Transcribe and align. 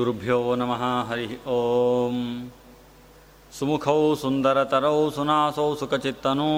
गुरुभ्यो 0.00 0.36
नमः 0.56 0.82
हरिः 1.08 1.32
ॐ 1.54 2.14
सुमुखौ 3.56 3.96
सुन्दरतरौ 4.20 4.98
सुनासौ 5.16 5.64
सुखचित्तनौ। 5.80 6.52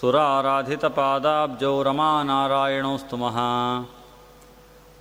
सुराराधितपादाब्जौ 0.00 1.70
रमानारायणौ 1.88 2.96
स्तुमः 3.02 3.38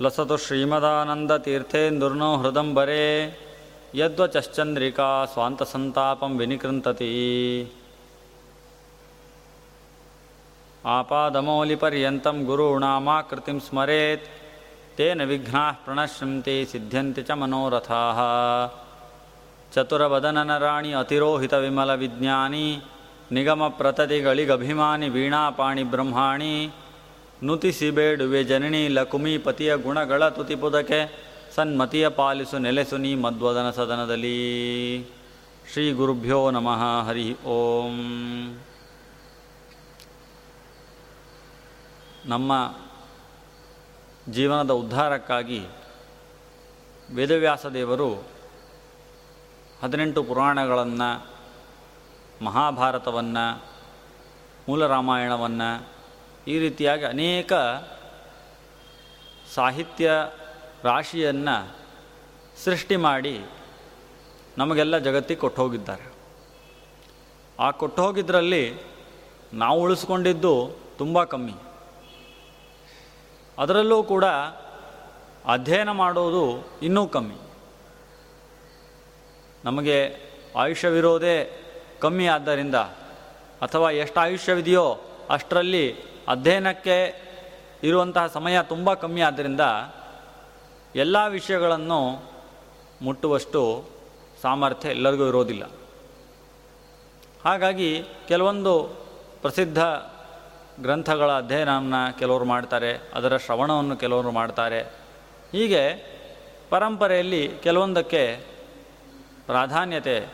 लसतु 0.04 0.38
श्रीमदानन्दतीर्थेन्दुर्नो 0.46 2.30
हृदम्बरे 2.36 3.08
यद्वचश्चन्द्रिका 3.96 5.10
स्वान्तसन्तापं 5.34 6.38
विनिकृन्तति। 6.38 7.12
आपादमौलिपर्यन्तं 10.96 12.38
गुरूणामाकृतिं 12.46 13.60
स्मरेत् 13.68 14.26
ತೇನ 14.98 15.24
ವಿಘ್ನಾ 15.24 15.72
ಪ್ರಣಶ್ಯಂತೆ 15.72 16.66
ಸಿದ್ಧಂತೆ 16.66 17.22
ಚ 17.24 17.32
ಮನೋರಥಾ. 17.32 18.02
ಚತುರವದನರಾಣಿ 19.74 20.94
ಅತಿರೋಹಿತ 20.94 21.54
ವಿಮಲ 21.54 21.94
ವಿಜ್ಞಾನಿ, 21.94 22.82
ನಿಗಮ 23.32 23.68
ಪ್ರತತಿಗಳಿಗಭಿಮಾನಿ 23.68 25.10
ವೀಣಾಪಾಣಿ 25.10 25.84
ಬ್ರಹ್ಮಾಣಿ 25.84 26.72
ನುತಿಸಿಬೇಡುವೆ 27.44 28.44
ಜನನಿ 28.44 28.88
ಲಕುಮಿ 28.88 29.38
ಪತಿಯ 29.38 29.78
ಗುಣಗಳ 29.78 30.30
ತುತಿಪುದಕೆ 30.30 31.00
ಸನ್ಮತಿಯ 31.56 32.08
ಪಾಲಿಸು 32.08 32.58
ನೆಲೆಸು 32.58 32.98
ನೀ 32.98 33.16
ಮಧ್ವದನ 33.16 33.70
ಸದನದಲ್ಲಿ. 33.70 34.38
ಶ್ರೀ 35.74 35.92
ಗುರುಭ್ಯೋ 35.92 36.52
ನಮಃ, 36.52 37.08
ಹರಿ 37.08 37.36
ಓಂ. 37.46 37.98
ನಮ್ಮ 42.26 42.52
ಜೀವನದ 44.30 44.72
ಉದ್ಧಾರಕ್ಕಾಗಿ 44.72 45.68
ವೇದವ್ಯಾಸ 47.16 47.66
ದೇವರು 47.66 48.10
ಹದಿನೆಂಟು 49.84 50.24
ಪುರಾಣಗಳನ್ನು, 50.24 51.28
ಮಹಾಭಾರತವನ್ನು 52.42 53.64
ಮೂಲ 54.70 54.88
ರಾಮಾಯಣವನ್ನು 54.88 55.90
ಈ 56.48 56.60
ರೀತಿಯಾಗಿ 56.60 57.06
ಅನೇಕ 57.06 57.54
ಸಾಹಿತ್ಯ 59.56 60.12
ರಾಶಿಯನ್ನು 60.84 61.76
ಸೃಷ್ಟಿ 62.64 62.96
ಮಾಡಿ 62.96 63.46
ನಮಗೆಲ್ಲ 64.58 64.98
ಜಗತ್ತಿಗೆ 64.98 65.40
ಕೊಟ್ಟು 65.40 65.62
ಹೋಗಿದ್ದಾರೆ 65.62 66.14
ಆ 67.60 67.72
ಕೊಟ್ಟು 67.72 68.02
ಹೋಗಿದ್ದರಲ್ಲಿ 68.02 68.82
ನಾವು 69.54 69.82
ಉಳಿಸ್ಕೊಂಡಿದ್ದು 69.82 70.54
ತುಂಬ 70.98 71.24
ಕಮ್ಮಿ. 71.24 71.65
ಅದರಲ್ಲೂ 73.58 74.04
ಕೂಡ 74.04 74.26
ಅಧ್ಯಯನ 75.46 75.92
ಮಾಡೋದು 75.92 76.70
ಇನ್ನೂ 76.82 77.08
ಕಮ್ಮಿ. 77.08 77.36
ನಮಗೆ 79.66 80.16
ಆಯುಷ್ಯವಿರೋದೇ 80.56 81.62
ಕಮ್ಮಿ 82.00 82.28
ಆದ್ದರಿಂದ 82.28 82.76
ಅಥವಾ 83.62 83.92
ಎಷ್ಟು 83.92 84.20
ಆಯುಷ್ಯವಿದೆಯೋ 84.20 84.98
ಅಷ್ಟರಲ್ಲಿ 85.30 85.96
ಅಧ್ಯಯನಕ್ಕೆ 86.28 87.26
ಇರುವಂತಹ 87.84 88.28
ಸಮಯ 88.28 88.60
ತುಂಬ 88.64 88.94
ಕಮ್ಮಿ 88.94 89.22
ಆದ್ದರಿಂದ 89.22 89.62
ಎಲ್ಲ 90.96 91.28
ವಿಷಯಗಳನ್ನು 91.28 92.32
ಮುಟ್ಟುವಷ್ಟು 93.02 93.86
ಸಾಮರ್ಥ್ಯ 94.42 94.90
ಎಲ್ಲರಿಗೂ 94.90 95.28
ಇರೋದಿಲ್ಲ. 95.28 95.64
ಹಾಗಾಗಿ 97.46 98.04
ಕೆಲವೊಂದು 98.28 98.84
ಪ್ರಸಿದ್ಧ 99.42 99.84
ಗ್ರಂಥಗಳ 100.82 101.32
ಅಧ್ಯಯನವನ್ನು 101.32 102.20
ಕೆಲವರು 102.20 102.46
ಮಾಡ್ತಾರೆ, 102.46 103.12
ಅದರ 103.14 103.38
ಶ್ರವಣವನ್ನು 103.38 103.98
ಕೆಲವರು 103.98 104.32
ಮಾಡ್ತಾರೆ. 104.32 104.82
ಹೀಗೆ 105.52 106.16
ಪರಂಪರೆಯಲ್ಲಿ 106.70 107.58
ಕೆಲವೊಂದಕ್ಕೆ 107.64 108.46
ಪ್ರಾಧಾನ್ಯತೆ 109.46 110.30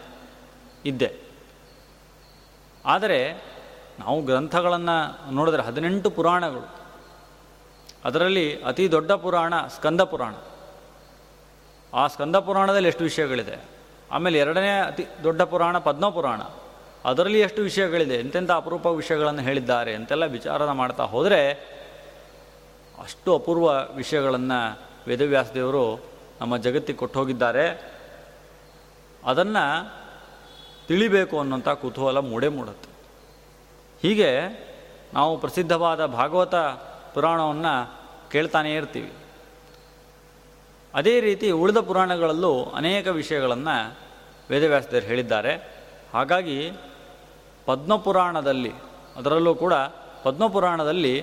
ಇದ್ದೆ. 0.86 1.16
ಆದರೆ 2.86 3.52
ನಾವು 4.00 4.22
ಗ್ರಂಥಗಳನ್ನು 4.22 5.32
ನೋಡಿದ್ರೆ 5.32 5.64
ಹದಿನೆಂಟು 5.64 6.10
ಪುರಾಣಗಳು. 6.10 6.70
ಅದರಲ್ಲಿ 8.06 8.64
ಅತಿ 8.64 8.92
ದೊಡ್ಡ 8.92 9.12
ಪುರಾಣ 9.12 9.54
ಸ್ಕಂದ 9.68 10.02
ಪುರಾಣ. 10.02 10.34
ಆ 11.94 12.08
ಸ್ಕಂದ 12.08 12.36
ಪುರಾಣದಲ್ಲಿ 12.36 12.88
ಎಷ್ಟು 12.88 13.04
ವಿಷಯಗಳಿದೆ? 13.04 13.64
ಆಮೇಲೆ 14.12 14.40
ಎರಡನೇ 14.40 14.80
ಅತಿ 14.80 15.08
ದೊಡ್ಡ 15.24 15.42
ಪುರಾಣ 15.42 15.78
ಪದ್ಮಪುರಾಣ. 15.78 16.42
ಅದರಲ್ಲಿ 17.06 17.40
ಎಷ್ಟು 17.40 17.62
ವಿಷಯಗಳಿದೆ, 17.62 18.16
ಎಂತೆಂಥ 18.16 18.52
ಅಪರೂಪ 18.52 18.86
ವಿಷಯಗಳನ್ನು 18.86 19.42
ಹೇಳಿದ್ದಾರೆ 19.42 19.96
ಅಂತೆಲ್ಲ 19.96 20.26
ವಿಚಾರ 20.26 20.72
ಮಾಡ್ತಾ 20.72 21.04
ಹೋದರೆ 21.04 21.52
ಅಷ್ಟು 23.04 23.36
ಅಪೂರ್ವ 23.36 23.96
ವಿಷಯಗಳನ್ನು 23.96 24.80
ವೇದವ್ಯಾಸದೇವರು 25.08 26.06
ನಮ್ಮ 26.42 26.58
ಜಗತ್ತಿಗೆ 26.58 27.00
ಕೊಟ್ಟು 27.00 27.20
ಹೋಗಿದ್ದಾರೆ 27.20 27.94
ಅದನ್ನು 29.26 29.66
ತಿಳಿಬೇಕು 30.88 31.40
ಅನ್ನೋಂಥ 31.40 31.70
ಕುತೂಹಲ 31.70 32.18
ಮೂಡೆ 32.18 32.48
ಮೂಡುತ್ತೆ. 32.48 32.90
ಹೀಗೆ 34.02 34.40
ನಾವು 35.14 35.38
ಪ್ರಸಿದ್ಧವಾದ 35.38 36.06
ಭಾಗವತ 36.06 36.56
ಪುರಾಣವನ್ನು 37.14 38.02
ಕೇಳ್ತಾನೇ 38.32 38.76
ಇರ್ತೀವಿ. 38.76 39.14
ಅದೇ 40.94 41.22
ರೀತಿ 41.22 41.52
ಉಳಿದ 41.52 41.78
ಪುರಾಣಗಳಲ್ಲೂ 41.78 42.64
ಅನೇಕ 42.64 43.08
ವಿಷಯಗಳನ್ನು 43.08 43.98
ವೇದವ್ಯಾಸದೇವರು 44.50 45.06
ಹೇಳಿದ್ದಾರೆ. 45.06 45.82
ಹಾಗಾಗಿ 46.14 46.72
ಪದ್ಮಪುರಾಣದಲ್ಲಿ, 47.72 48.74
ಅದರಲ್ಲೂ 49.16 49.56
ಕೂಡ 49.56 49.74
ಪದ್ಮಪುರಾಣದಲ್ಲಿ 50.24 51.14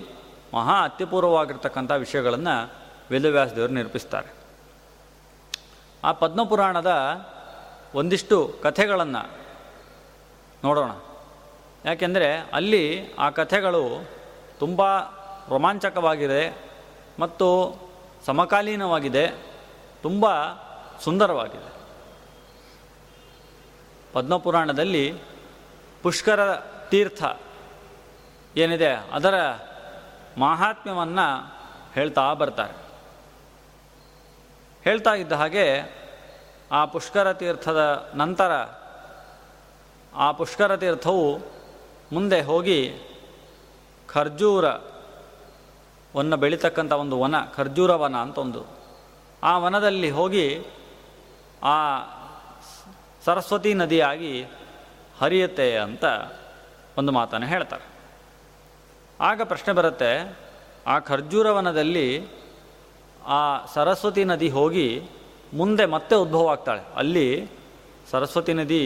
ಮಹಾ 0.55 0.77
ಅತ್ಯಪೂರ್ವವಾಗಿರ್ತಕ್ಕಂಥ 0.85 1.91
ವಿಷಯಗಳನ್ನು 1.91 2.55
ವೇದವ್ಯಾಸದೇವರು 3.11 3.73
ನಿರೂಪಿಸ್ತಾರೆ. 3.73 4.31
ಆ 6.05 6.13
ಪದ್ಮಪುರಾಣದ 6.13 6.91
ಒಂದಿಷ್ಟು 7.95 8.37
ಕಥೆಗಳನ್ನು 8.63 9.23
ನೋಡೋಣ. 10.65 10.91
ಯಾಕೆಂದರೆ 11.85 12.29
ಅಲ್ಲಿ 12.53 13.15
ಆ 13.19 13.31
ಕಥೆಗಳು 13.31 13.83
ತುಂಬ 14.59 14.83
ರೋಮಾಂಚಕವಾಗಿದೆ 15.49 16.43
ಮತ್ತು 17.19 17.49
ಸಮಕಾಲೀನವಾಗಿದೆ, 18.27 19.25
ತುಂಬ 20.03 20.27
ಸುಂದರವಾಗಿದೆ. 21.05 21.69
ಪದ್ಮಪುರಾಣದಲ್ಲಿ 24.13 25.05
ಪುಷ್ಕರ 26.09 26.55
ತೀರ್ಥ 26.91 27.23
ಏನಿದೆ, 28.57 29.13
ಅದರ 29.13 29.35
ಮಾಹಾತ್ಮ್ಯವನ್ನು 30.39 31.55
ಹೇಳ್ತಾ 31.95 32.35
ಬರ್ತಾರೆ. 32.35 32.85
ಹೇಳ್ತಾ 34.85 35.15
ಇದ್ದ 35.15 35.33
ಹಾಗೆ 35.33 35.99
ಆ 36.73 36.85
ಪುಷ್ಕರ 36.85 37.33
ತೀರ್ಥದ 37.33 38.11
ನಂತರ 38.15 38.69
ಆ 40.15 40.33
ಪುಷ್ಕರ 40.33 40.77
ತೀರ್ಥವು 40.77 41.55
ಮುಂದೆ 42.13 42.41
ಹೋಗಿ 42.41 43.07
ಖರ್ಜೂರವನ್ನು 44.09 46.37
ಬೆಳೀತಕ್ಕಂಥ 46.37 46.93
ಒಂದು 46.93 47.21
ವನ, 47.21 47.35
ಖರ್ಜೂರ 47.57 47.95
ವನ 47.95 48.17
ಅಂತ 48.17 48.39
ಒಂದು 48.39 48.67
ಆ 49.43 49.59
ವನದಲ್ಲಿ 49.59 50.11
ಹೋಗಿ 50.11 50.67
ಆ 51.63 51.99
ಸರಸ್ವತಿ 53.25 53.75
ನದಿಯಾಗಿ 53.75 54.47
ಹರಿಯುತ್ತೆ 55.21 55.77
ಅಂತ 55.77 56.05
ಒಂದು 56.99 57.13
ಮಾತನ್ನು 57.13 57.47
ಹೇಳ್ತಾರೆ. 57.47 57.85
ಆಗ 59.21 59.43
ಪ್ರಶ್ನೆ 59.43 59.73
ಬರುತ್ತೆ, 59.75 60.11
ಆ 60.87 60.99
ಖರ್ಜೂರವನದಲ್ಲಿ 60.99 62.09
ಆ 63.27 63.41
ಸರಸ್ವತಿ 63.75 64.25
ನದಿ 64.25 64.49
ಹೋಗಿ 64.49 64.89
ಮುಂದೆ 65.55 65.85
ಮತ್ತೆ 65.87 66.15
ಉದ್ಭವ 66.15 66.49
ಆಗ್ತಾಳೆ 66.49 66.83
ಅಲ್ಲಿ 66.97 67.27
ಸರಸ್ವತಿ 68.11 68.53
ನದಿ 68.53 68.83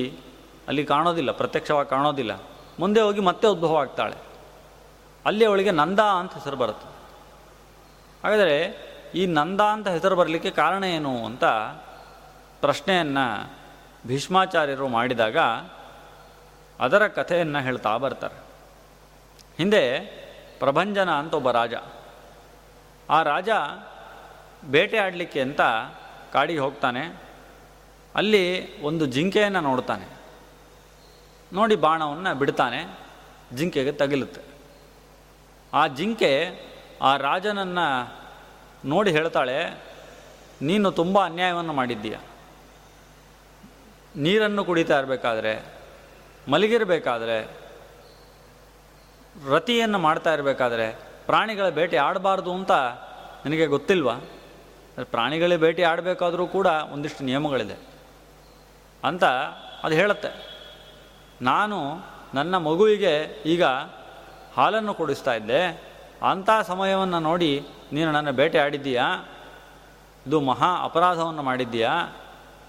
ಅಲ್ಲಿ 0.69 0.85
ಕಾಣೋದಿಲ್ಲ, 0.85 1.31
ಪ್ರತ್ಯಕ್ಷವಾಗಿ 1.31 1.89
ಕಾಣೋದಿಲ್ಲ. 1.89 2.33
ಮುಂದೆ 2.79 3.01
ಹೋಗಿ 3.01 3.21
ಮತ್ತೆ 3.21 3.47
ಉದ್ಭವ 3.49 3.77
ಆಗ್ತಾಳೆ 3.77 4.17
ಅಲ್ಲಿ 5.25 5.45
ಅವಳಿಗೆ 5.45 5.71
ನಂದ 5.71 6.01
ಅಂತ 6.01 6.33
ಹೆಸರು 6.35 6.57
ಬರುತ್ತೆ. 6.57 6.89
ಹಾಗಾದರೆ 8.25 8.57
ಈ 9.15 9.23
ನಂದ 9.27 9.61
ಅಂತ 9.61 9.89
ಹೆಸರು 9.89 10.17
ಬರಲಿಕ್ಕೆ 10.17 10.51
ಕಾರಣ 10.51 10.85
ಏನು 10.85 11.13
ಅಂತ 11.25 11.45
ಪ್ರಶ್ನೆಯನ್ನು 12.61 13.27
ಭೀಷ್ಮಾಚಾರ್ಯರು 14.07 14.89
ಮಾಡಿದಾಗ 14.89 15.39
ಅದರ 16.83 17.09
ಕಥೆಯನ್ನು 17.09 17.61
ಹೇಳ್ತಾ 17.61 17.97
ಬರ್ತಾರೆ. 17.97 18.39
ಹಿಂದೆ 19.59 19.83
ಪ್ರಭಂಜನ 20.59 21.11
ಅಂತ 21.11 21.35
ಒಬ್ಬ 21.35 21.51
ರಾಜ. 21.51 21.75
ಆ 23.11 23.23
ರಾಜ 23.23 23.49
ಬೇಟೆ 24.71 24.99
ಆಡಲಿಕ್ಕೆ 24.99 25.41
ಅಂತ 25.41 25.61
ಕಾಡಿಗೆ 26.33 26.59
ಹೋಗ್ತಾನೆ. 26.59 27.03
ಅಲ್ಲಿ 28.15 28.45
ಒಂದು 28.83 29.07
ಜಿಂಕೆಯನ್ನು 29.07 29.61
ನೋಡ್ತಾನೆ. 29.61 30.07
ನೋಡಿ 31.53 31.77
ಬಾಣವನ್ನು 31.77 32.35
ಬಿಡ್ತಾನೆ, 32.35 32.81
ಜಿಂಕೆಗೆ 33.57 33.93
ತಗಿಲುತ್ತೆ. 33.93 34.41
ಆ 35.73 35.87
ಜಿಂಕೆ 35.87 36.33
ಆ 37.03 37.17
ರಾಜನನ್ನು 37.17 37.87
ನೋಡಿ 38.85 39.11
ಹೇಳ್ತಾಳೆ, 39.11 39.59
ನೀನು 40.63 40.91
ತುಂಬ 40.91 41.25
ಅನ್ಯಾಯವನ್ನು 41.25 41.73
ಮಾಡಿದ್ದೀಯ. 41.73 42.17
ನೀರನ್ನು 44.17 44.65
ಕುಡಿತಾ 44.65 44.99
ಇರಬೇಕಾದ್ರೆ 44.99 45.82
ಮಲಗಿರಬೇಕಾದ್ರೆ, 46.51 47.57
ರತಿಯನ್ನು 49.49 49.99
ಮಾಡ್ತಾ 49.99 50.35
ಇರಬೇಕಾದ್ರೆ, 50.35 50.93
ಪ್ರಾಣಿಗಳ 51.27 51.69
ಬೇಟೆ 51.69 51.97
ಆಡಬಾರ್ದು 51.97 52.53
ಅಂತ 52.53 52.73
ನಿನಗೆ 53.45 53.67
ಗೊತ್ತಿಲ್ವಾ? 53.67 54.15
ಪ್ರಾಣಿಗಳೇ 55.05 55.57
ಭೇಟಿ 55.57 55.83
ಆಡಬೇಕಾದರೂ 55.83 56.47
ಕೂಡ 56.47 56.67
ಒಂದಿಷ್ಟು 56.67 57.25
ನಿಯಮಗಳಿದೆ. 57.25 57.79
ಅಂತ 59.05 59.25
ಅದು 59.83 59.95
ಹೇಳುತ್ತೆ. 59.95 60.59
ನಾನು 61.43 61.79
ನನ್ನ 62.35 62.57
ಮಗುವಿಗೆ 62.57 63.43
ಈಗ 63.47 63.65
ಹಾಲನ್ನು 64.57 64.95
ಕೊಡಿಸ್ತಾ 64.95 65.35
ಇದ್ದೆ. 65.35 65.83
ಅಂಥ 66.31 66.51
ಸಮಯವನ್ನು 66.63 67.21
ನೋಡಿ, 67.21 67.67
ನೀನು 67.93 68.13
ನನ್ನ 68.13 68.31
ಬೇಟೆ 68.31 68.59
ಆಡಿದ್ದೀಯಾ? 68.59 69.29
ಇದು 70.27 70.41
ಮಹಾ 70.41 70.85
ಅಪರಾಧವನ್ನು 70.85 71.43
ಮಾಡಿದ್ದೀಯಾ? 71.43 72.17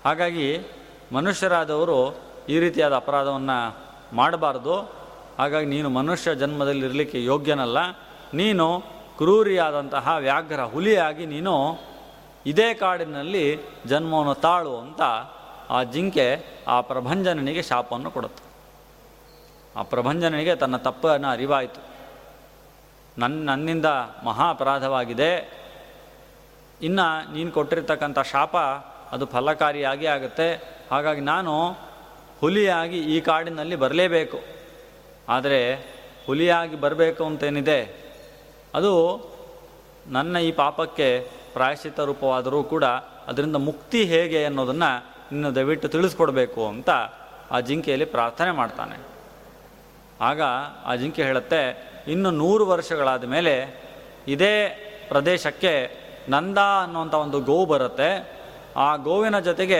ಹಾಗಾಗಿ 0.05 0.65
ಮನುಷ್ಯರಾದವರು 1.13 2.32
ಈ 2.49 2.59
ರೀತಿಯಾದ 2.59 2.93
ಅಪರಾಧವನ್ನು 2.93 3.77
ಮಾಡಬಾರ್ದು. 4.13 4.75
ಹಾಗಾಗಿ 5.37 5.65
ನೀನು 5.65 5.89
ಮನುಷ್ಯ 5.89 6.35
ಜನ್ಮದಲ್ಲಿ 6.35 6.85
ಇರಲಿಕ್ಕೆ 6.85 7.23
ಯೋಗ್ಯನಲ್ಲ. 7.23 7.77
ನೀನು 8.33 8.81
ಕ್ರೂರಿಯಾದಂತಹ 9.17 10.15
ವ್ಯಾಘ್ರ 10.19 10.63
ಹುಲಿಯಾಗಿ 10.63 11.25
ನೀನು 11.25 11.79
ಇದೇ 12.45 12.73
ಕಾಡಿನಲ್ಲಿ 12.73 13.59
ಜನ್ಮವನ್ನು 13.85 14.33
ತಾಳು 14.33 14.77
ಅಂತ 14.77 15.01
ಆ 15.69 15.83
ಜಿಂಕೆ 15.83 16.45
ಆ 16.67 16.81
ಪ್ರಭಂಜನನಿಗೆ 16.81 17.61
ಶಾಪವನ್ನು 17.61 18.11
ಕೊಡುತ್ತೆ. 18.11 18.43
ಆ 19.79 19.83
ಪ್ರಭಂಜನನಿಗೆ 19.83 20.55
ತನ್ನ 20.55 20.77
ತಪ್ಪನ್ನು 20.77 21.27
ಅರಿವಾಯಿತು. 21.27 21.81
ನನ್ನ 23.17 23.49
ನನ್ನಿಂದ 23.49 23.85
ಮಹಾ 24.23 24.49
ಅಪರಾಧವಾಗಿದೆ 24.49 25.63
ಇನ್ನು 26.81 27.33
ನೀನು 27.33 27.51
ಕೊಟ್ಟಿರ್ತಕ್ಕಂಥ 27.51 28.19
ಶಾಪ 28.19 28.57
ಅದು 29.11 29.25
ಫಲಕಾರಿಯಾಗಿ 29.25 30.05
ಆಗುತ್ತೆ. 30.05 30.79
ಹಾಗಾಗಿ 30.91 31.21
ನಾನು 31.21 31.77
ಹುಲಿಯಾಗಿ 32.43 32.99
ಈ 33.15 33.17
ಕಾಡಿನಲ್ಲಿ 33.21 33.75
ಬರಲೇಬೇಕು. 33.75 34.39
ಆದರೆ 35.29 35.59
ಹುಲಿಯಾಗಿ 36.25 36.75
ಬರಬೇಕು 36.75 37.23
ಅಂತೇನಿದೆ, 37.25 37.79
ಅದು 38.75 38.93
ನನ್ನ 40.07 40.37
ಈ 40.37 40.49
ಪಾಪಕ್ಕೆ 40.51 41.07
ಪ್ರಾಯಶ್ಚಿತ 41.53 41.99
ರೂಪವಾದರೂ 41.99 42.59
ಕೂಡ 42.63 42.85
ಅದರಿಂದ 43.27 43.57
ಮುಕ್ತಿ 43.67 43.99
ಹೇಗೆ 44.03 44.39
ಅನ್ನೋದನ್ನು 44.45 44.89
ನಿನ್ನ 45.31 45.49
ದಯವಿಟ್ಟು 45.49 45.87
ತಿಳಿಸ್ಕೊಡ್ಬೇಕು 45.87 46.61
ಅಂತ 46.67 46.89
ಆ 47.51 47.59
ಜಿಂಕೆಯಲ್ಲಿ 47.59 48.07
ಪ್ರಾರ್ಥನೆ 48.15 48.51
ಮಾಡ್ತಾನೆ. 48.51 48.97
ಆಗ 50.21 50.41
ಆ 50.85 50.95
ಜಿಂಕೆ 50.95 51.23
ಹೇಳುತ್ತೆ, 51.23 51.61
ಇನ್ನು 52.07 52.31
ನೂರು 52.31 52.65
ವರ್ಷಗಳಾದ 52.65 53.23
ಮೇಲೆ 53.25 53.53
ಇದೇ 54.27 54.55
ಪ್ರದೇಶಕ್ಕೆ 55.09 55.73
ನಂದ 56.29 56.59
ಅನ್ನುವಂಥ 56.83 57.15
ಒಂದು 57.15 57.39
ಗೋವು 57.41 57.65
ಬರುತ್ತೆ. 57.65 58.11
ಆ 58.77 58.89
ಗೋವಿನ 59.07 59.39
ಜೊತೆಗೆ 59.39 59.79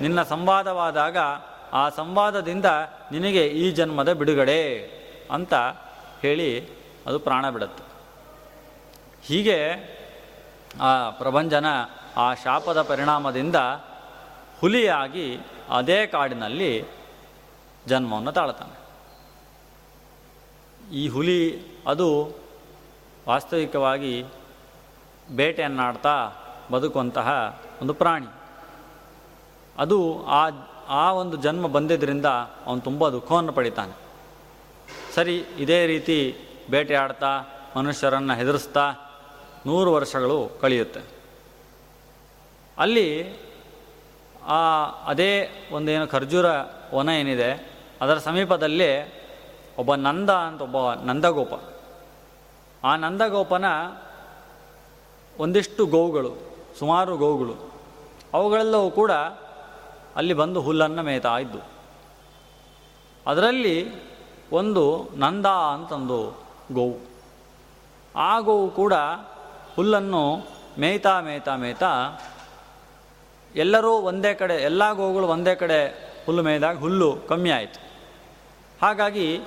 ನಿನ್ನ 0.00 0.20
ಸಂವಾದವಾದಾಗ 0.22 1.16
ಆ 1.72 1.88
ಸಂವಾದದಿಂದ 1.88 2.64
ನಿನಗೆ 3.12 3.46
ಈ 3.46 3.70
ಜನ್ಮದ 3.70 4.12
ಬಿಡುಗಡೆ 4.12 4.60
ಅಂತ 5.30 5.54
ಹೇಳಿ 6.20 6.66
ಅದು 7.06 7.18
ಪ್ರಾಣ 7.18 7.50
ಬಿಡುತ್ತೆ. 7.50 7.84
ಹೀಗೆ 9.26 9.58
ಆ 10.80 11.10
ಪ್ರಭಂಜನ 11.10 11.66
ಆ 12.16 12.34
ಶಾಪದ 12.34 12.82
ಪರಿಣಾಮದಿಂದ 12.82 13.56
ಹುಲಿಯಾಗಿ 14.60 15.40
ಅದೇ 15.70 16.06
ಕಾಡಿನಲ್ಲಿ 16.06 16.84
ಜನ್ಮವನ್ನು 17.86 18.32
ತಾಳ್ತಾನೆ 18.32 18.82
ಈ 20.94 21.08
ಹುಲಿ 21.08 21.62
ಅದು 21.86 22.36
ವಾಸ್ತವಿಕವಾಗಿ 23.28 24.24
ಬೇಟೆಯನ್ನಾಡ್ತಾ 25.36 26.30
ಬದುಕುವಂತಹ 26.72 27.60
ಒಂದು 27.82 27.94
ಪ್ರಾಣಿ. 27.94 28.26
ಅದು 29.78 30.26
ಆ 30.26 30.50
ಆ 30.88 31.12
ಒಂದು 31.12 31.36
ಜನ್ಮ 31.36 31.66
ಬಂದಿದ್ದರಿಂದ 31.66 32.26
ಅವನು 32.66 32.80
ತುಂಬ 32.80 33.08
ದುಃಖವನ್ನು 33.08 33.52
ಪಡಿತಾನೆ. 33.52 33.92
ಸರಿ, 35.14 35.36
ಇದೇ 35.36 35.86
ರೀತಿ 35.86 36.36
ಬೇಟೆಯಾಡ್ತಾ 36.70 37.42
ಮನುಷ್ಯರನ್ನು 37.76 38.34
ಹೆದರಿಸ್ತಾ 38.34 38.92
ನೂರು 39.66 39.92
ವರ್ಷಗಳು 39.92 40.58
ಕಳೆಯುತ್ತೆ. 40.60 41.00
ಅಲ್ಲಿ 42.78 43.36
ಆ 44.46 44.84
ಅದೇ 45.04 45.48
ಒಂದೇನು 45.72 46.06
ಖರ್ಜೂರ 46.06 46.46
ವನ 46.94 47.08
ಏನಿದೆ, 47.08 47.72
ಅದರ 48.00 48.18
ಸಮೀಪದಲ್ಲಿ 48.18 49.22
ಒಬ್ಬ 49.78 49.94
ನಂದ 49.94 50.30
ಅಂತ 50.30 50.62
ಒಬ್ಬ 50.62 50.92
ನಂದಗೋಪ. 50.92 51.52
ಆ 52.84 52.96
ನಂದಗೋಪನ 52.96 53.64
ಒಂದಿಷ್ಟು 55.38 55.86
ಗೋವುಗಳು, 55.86 56.32
ಸುಮಾರು 56.78 57.16
ಗೋವುಗಳು, 57.16 57.72
ಅವುಗಳೆಲ್ಲವೂ 58.32 58.90
ಕೂಡ 58.90 59.10
ಅಲ್ಲಿ 60.16 60.34
ಬಂದು 60.34 60.60
ಹುಲ್ಲನ್ನು 60.60 61.02
ಮೇಯ್ತಾ 61.02 61.38
ಇದ್ದು. 61.38 61.58
ಅದರಲ್ಲಿ 63.26 63.76
ಒಂದು 64.52 65.10
ನಂದ 65.14 65.46
ಅಂತಂದು 65.46 66.44
ಗೋವು. 66.72 66.98
ಆ 68.16 68.40
ಗೋವು 68.40 68.70
ಕೂಡ 68.70 68.92
ಹುಲ್ಲನ್ನು 69.76 70.46
ಮೇಯ್ತಾ 70.78 71.20
ಮೇಯ್ತಾ 71.20 71.56
ಮೇಯ್ತಾ 71.56 72.22
ಎಲ್ಲರೂ 73.54 73.92
ಒಂದೇ 73.92 74.34
ಕಡೆ, 74.34 74.54
ಎಲ್ಲ 74.54 74.92
ಗೋವುಗಳು 74.92 75.26
ಒಂದೇ 75.26 75.54
ಕಡೆ 75.54 76.12
ಹುಲ್ಲು 76.26 76.42
ಮೇಯ್ದಾಗ 76.42 76.78
ಹುಲ್ಲು 76.78 77.16
ಕಮ್ಮಿ 77.16 77.50
ಆಯಿತು. 77.50 77.80
ಹಾಗಾಗಿ 78.82 79.40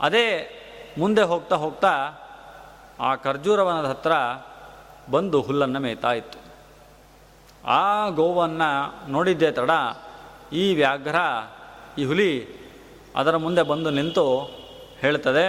ಅದೇ 0.00 0.54
ಮುಂದೆ 0.98 1.22
ಹೋಗ್ತಾ 1.22 1.56
ಹೋಗ್ತಾ 1.56 1.92
ಆ 3.00 3.14
ಖರ್ಜೂರವನದ 3.14 3.84
ಹತ್ರ 3.84 4.12
ಬಂದು 5.10 5.40
ಹುಲ್ಲನ್ನು 5.40 5.80
ಮೇಯ್ತಾ 5.80 6.12
ಇತ್ತು. 6.12 6.47
ಆ 7.64 8.08
ಗೋವನ್ನು 8.08 9.10
ನೋಡಿದ್ದೆ 9.10 9.50
ತಡ. 9.50 9.70
ಈ 10.52 10.74
ವ್ಯಾಘ್ರ, 10.74 11.16
ಈ 12.00 12.04
ಹುಲಿ 12.04 12.32
ಅದರ 13.16 13.36
ಮುಂದೆ 13.36 13.62
ಬಂದು 13.62 13.90
ನಿಂತು 13.90 14.24
ಹೇಳ್ತದೆ, 14.98 15.46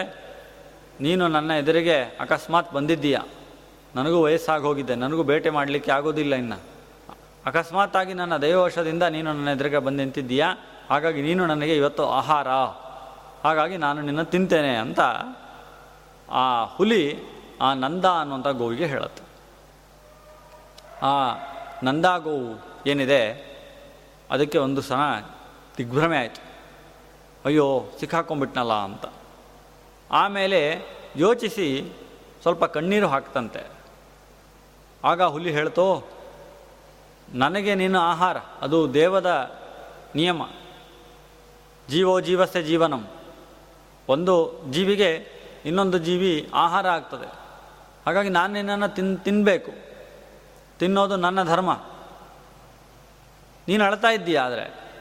ನೀನು 1.01 1.27
ನನ್ನ 1.27 1.51
ಎದುರಿಗೆ 1.51 2.01
ಅಕಸ್ಮಾತ್ 2.01 2.73
ಬಂದಿದ್ದೀಯ. 2.73 3.17
ನನಗೂ 3.95 4.23
ವಯಸ್ಸಾಗಿ 4.23 4.63
ಹೋಗಿದ್ದೆ 4.63 4.95
ನನಗೂ 4.95 5.23
ಬೇಟೆ 5.23 5.49
ಮಾಡಲಿಕ್ಕೆ 5.49 5.91
ಆಗೋದಿಲ್ಲ 5.91 6.35
ಇನ್ನು. 6.35 6.59
ಅಕಸ್ಮಾತ್ತಾಗಿ 7.45 8.13
ನನ್ನ 8.13 8.37
ದೈವವಶದಿಂದ 8.37 9.03
ನೀನು 9.03 9.33
ನನ್ನ 9.33 9.49
ಎದುರಿಗೆ 9.49 9.77
ಬಂದು 9.77 9.97
ನಿಂತಿದ್ದೀಯಾ. 9.97 10.57
ಹಾಗಾಗಿ 10.89 11.21
ನೀನು 11.21 11.45
ನನಗೆ 11.45 11.77
ಇವತ್ತು 11.77 12.09
ಆಹಾರ. 12.09 12.47
ಹಾಗಾಗಿ 13.43 13.77
ನಾನು 13.77 14.01
ನಿನ್ನ 14.01 14.21
ತಿಂತೇನೆ 14.21 14.75
ಅಂತ 14.75 14.99
ಆ 16.29 16.63
ಹುಲಿ 16.63 17.03
ಆ 17.61 17.73
ನಂದ 17.73 18.05
ಅನ್ನುವಂಥ 18.05 18.47
ಗೋವಿಗೆ 18.47 18.85
ಹೇಳುತ್ತೆ. 18.85 19.23
ಆ 21.01 21.13
ನಂದ 21.83 22.05
ಗೋವು 22.17 22.61
ಏನಿದೆ? 22.87 23.49
ಅದಕ್ಕೆ 24.31 24.57
ಒಂದು 24.57 24.81
ಸಲ 24.81 24.97
ದಿಗ್ಭ್ರಮೆ 25.77 26.17
ಆಯಿತು. 26.17 26.41
ಅಯ್ಯೋ, 27.45 27.85
ಸಿಕ್ಕಾಕೊಂಡ್ಬಿಟ್ನಲ್ಲ 27.99 28.73
ಅಂತ. 28.73 29.05
ಆಮೇಲೆ 30.11 30.81
ಯೋಚಿಸಿ 31.15 31.91
ಸ್ವಲ್ಪ 32.41 32.65
ಕಣ್ಣೀರು 32.65 33.07
ಹಾಕ್ತಂತೆ. 33.07 33.67
ಆಗ 35.03 35.21
ಹುಲಿ 35.21 35.51
ಹೇಳ್ತೋ, 35.51 36.03
ನನಗೆ 37.33 37.75
ನೀನು 37.75 37.99
ಆಹಾರ, 37.99 38.37
ಅದು 38.61 38.93
ದೇವದ 38.93 39.59
ನಿಯಮ. 40.15 40.43
ಜೀವೋ 41.89 42.21
ಜೀವಸ್ಯ 42.21 42.63
ಜೀವನಂ. 42.63 43.07
ಒಂದು 44.09 44.63
ಜೀವಿಗೆ 44.71 45.27
ಇನ್ನೊಂದು 45.65 45.97
ಜೀವಿ 45.97 46.49
ಆಹಾರ 46.53 46.87
ಆಗ್ತದೆ. 46.87 47.31
ಹಾಗಾಗಿ 48.05 48.29
ನಾನು 48.29 48.53
ನಿನ್ನನ್ನು 48.53 48.95
ತಿನ್ 48.95 49.19
ತಿನ್ನಬೇಕು 49.19 49.88
ತಿನ್ನೋದು 50.79 51.15
ನನ್ನ 51.15 51.43
ಧರ್ಮ. 51.43 51.73
ನೀನು 53.67 53.83
ಅಳ್ತಾ 53.83 54.07
ಇದ್ದೀಯ 54.07 54.39
ಆದರೆ? 54.39 54.91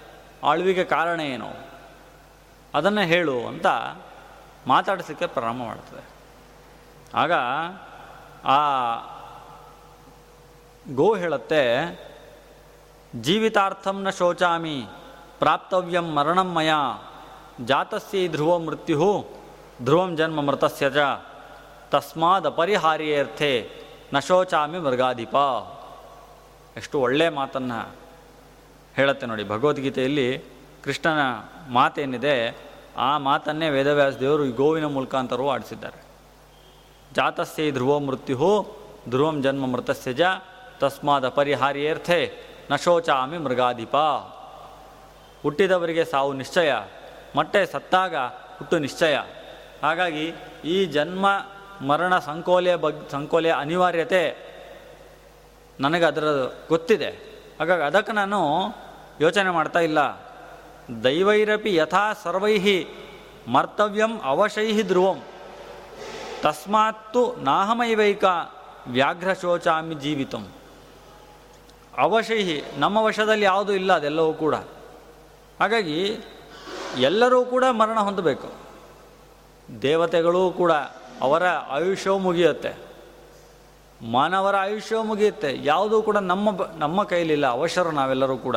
ಆಳ್ವಿಗೆ 0.45 0.85
ಕಾರಣ 0.85 1.21
ಏನು? 1.21 1.49
ಅದನ್ನು 2.75 3.01
ಹೇಳು 3.01 3.47
ಅಂತ 3.47 3.67
ಮಾತಾಡಿಸಲಿಕ್ಕೆ 4.67 5.27
ಪ್ರಾರಂಭ 5.27 5.63
ಮಾಡ್ತದೆ. 5.63 6.05
ಆಗ 7.15 7.33
ಆ 8.45 8.57
ಗೋ 10.95 11.17
ಹೇಳುತ್ತೆ 11.17 11.93
ಜೀವಿತಾರ್ಥಂನ 13.21 14.11
ಶೋಚಾಮಿ, 14.11 14.87
ಪ್ರಾಪ್ತವ್ಯಂ 15.39 16.15
ಮರಣಂ 16.15 16.53
ಮಯ, 16.53 16.71
ಜಾತಸ್ಯ 17.65 18.29
ಧ್ರುವ 18.29 18.59
ಮೃತ್ಯು 18.59 19.27
ಧ್ರುವಂ 19.83 20.17
ಜನ್ಮ 20.17 20.41
ಮೃತಸ್ಯ 20.41 20.91
ತಸ್ಮಾದ್ 21.91 22.47
ಅಪರಿಹಾರ್ಯರ್ಥೆ 22.47 23.88
ನ 24.13 24.19
ಶೋಚಾಮಿ 24.19 24.79
ಮೃಗಾಧಿಪ 24.79 25.35
ಎಷ್ಟು 26.77 27.01
ಒಳ್ಳೆಯ 27.01 27.29
ಮಾತನ್ನು 27.29 27.95
ಹೇಳುತ್ತೆ 28.95 29.27
ನೋಡಿ. 29.27 29.49
ಭಗವದ್ಗೀತೆಯಲ್ಲಿ 29.49 30.39
ಕೃಷ್ಣನ 30.85 31.19
ಮಾತೇನಿದೆ, 31.69 32.57
ಆ 32.97 33.19
ಮಾತನ್ನೇ 33.19 33.71
ವೇದವ್ಯಾಸ 33.71 34.15
ದೇವರು 34.15 34.51
ಗೋವಿನ 34.51 34.87
ಮುಖಾಂತರವೂ 34.87 35.51
ಆಡಿಸಿದ್ದಾರೆ. 35.51 36.03
ಜಾತಸ್ಯ 37.15 37.71
ಧ್ರುವ 37.71 37.99
ಮೃತ್ಯು 37.99 38.67
ಧ್ರುವಂ 39.09 39.43
ಜನ್ಮ 39.43 39.67
ಮೃತಸ್ಯ 39.67 40.13
ಜ 40.13 40.21
ತಸ್ಮಾದ 40.79 41.29
ಪರಿಹಾರಿಯರ್ಥೆ 41.29 42.33
ನಶೋಚಾಮಿ 42.71 42.83
ಶೋಚಾಮಿ 42.83 43.39
ಮೃಗಾಧಿಪ 43.39 43.97
ಹುಟ್ಟಿದವರಿಗೆ 45.43 46.05
ಸಾವು 46.05 46.33
ನಿಶ್ಚಯ 46.33 46.75
ಮತ್ತೆ 47.37 47.67
ಸತ್ತಾಗ 47.67 48.17
ಹುಟ್ಟು 48.59 48.79
ನಿಶ್ಚಯ. 48.79 49.19
ಹಾಗಾಗಿ 49.83 50.35
ಈ 50.65 50.85
ಜನ್ಮ 50.85 51.27
ಮರಣ 51.87 52.19
ಸಂಕೋಲೆಯ 52.19 52.77
ಬಗ್, 52.77 53.11
ಸಂಕೋಲೆಯ 53.11 53.53
ಅನಿವಾರ್ಯತೆ 53.53 54.49
ನನಗೆ 55.81 56.05
ಅದರ 56.05 56.25
ಗೊತ್ತಿದೆ. 56.69 57.09
ಹಾಗಾಗಿ 57.59 57.83
ಅದಕ್ಕೆ 57.83 58.13
ನಾನು 58.13 58.67
ಯೋಚನೆ 59.21 59.51
ಮಾಡ್ತಾ 59.51 59.79
ಇಲ್ಲ. 59.79 59.99
ದೈವೈರಪಿ 61.05 61.75
ಯಥಾ 61.75 62.13
ಸರ್ವೈ 62.13 62.85
ಮರ್ತವ್ಯಂ 63.49 64.21
ಅವಶೈ 64.25 64.83
ಧ್ರುವಂ. 64.83 65.23
ತಸ್ಮಾತ್ತು 66.43 67.37
ನಾಹಮೈವೈಕ 67.37 68.25
ವ್ಯಾಘ್ರ 68.87 69.35
ಶೋಚಾಮಿ 69.35 69.95
ಜೀವಿತಂ. 69.95 70.49
ಅವಶೈಹಿ, 71.99 72.63
ನಮ್ಮ 72.79 72.99
ವಶದಲ್ಲಿ 72.99 73.45
ಯಾವುದೂ 73.45 73.73
ಇಲ್ಲ, 73.73 73.93
ಅದೆಲ್ಲವೂ 73.93 74.33
ಕೂಡ. 74.33 74.55
ಹಾಗಾಗಿ 75.61 76.19
ಎಲ್ಲರೂ 76.99 77.45
ಕೂಡ 77.45 77.65
ಮರಣ 77.71 77.99
ಹೊಂದಬೇಕು. 77.99 78.53
ದೇವತೆಗಳೂ 79.83 80.51
ಕೂಡ 80.51 80.73
ಅವರ 81.21 81.49
ಆಯುಷ್ಯವೂ 81.49 82.19
ಮುಗಿಯುತ್ತೆ. 82.19 82.89
ಮಾನವರ 84.11 84.57
ಆಯುಷ್ಯವೂ 84.57 85.03
ಮುಗಿಯುತ್ತೆ. 85.03 85.57
ಯಾವುದೂ 85.65 86.03
ಕೂಡ 86.03 86.17
ನಮ್ಮ 86.17 86.49
ನಮ್ಮ 86.77 87.05
ಕೈಲಿಲ್ಲ, 87.05 87.47
ಅವಶ್ಯರು 87.47 87.91
ನಾವೆಲ್ಲರೂ 87.91 88.37
ಕೂಡ. 88.37 88.57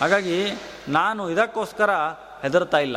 ಹಾಗಾಗಿ 0.00 0.46
ನಾನು 0.88 1.30
ಇದಕ್ಕೋಸ್ಕರ 1.30 1.90
ಹೆದರ್ತಾ 2.42 2.78
ಇಲ್ಲ. 2.78 2.96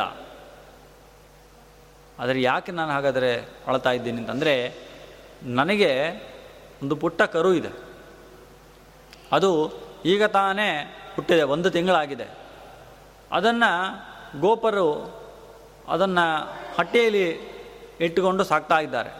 ಆದರೆ 2.18 2.42
ಯಾಕೆ 2.42 2.72
ನಾನು 2.72 2.92
ಹಾಗಾದರೆ 2.92 3.48
ಅಳ್ತಾ 3.66 3.90
ಇದ್ದೀನಿ 3.90 4.18
ಅಂತಂದರೆ, 4.18 4.74
ನನಗೆ 5.42 6.10
ಒಂದು 6.82 6.96
ಪುಟ್ಟ 6.96 7.22
ಕರು 7.22 7.54
ಇದೆ. 7.54 7.68
ಅದು 9.32 9.72
ಈಗ 10.04 10.24
ತಾನೇ 10.24 10.96
ಹುಟ್ಟಿದೆ, 11.14 11.42
ಒಂದು 11.42 11.70
ತಿಂಗಳಾಗಿದೆ. 11.70 12.28
ಅದನ್ನು 13.32 14.14
ಗೋಪರು 14.40 15.14
ಅದನ್ನು 15.88 16.52
ಹಟ್ಟಿಯಲ್ಲಿ 16.78 17.53
ಇಟ್ಟುಕೊಂಡು 18.00 18.44
ಸಾಕ್ತಾ 18.44 18.78
ಇದ್ದಾರೆ. 18.78 19.10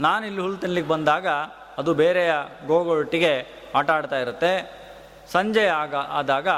ನಾನು 0.00 0.26
ಇಲ್ಲಿ 0.26 0.40
ಹುಲ್ಲು 0.40 0.58
ತಿನ್ಲಿಕ್ಕೆ 0.58 0.92
ಬಂದಾಗ 0.92 1.26
ಅದು 1.78 1.94
ಬೇರೆಯ 1.94 2.32
ಗೋಗೊಟ್ಟಿಗೆ 2.66 3.46
ಆಟ 3.74 3.90
ಆಡ್ತಾ 3.90 4.16
ಇರುತ್ತೆ. 4.16 4.82
ಸಂಜೆ 5.32 5.66
ಆಗ, 5.66 5.94
ಆದಾಗ 5.94 6.48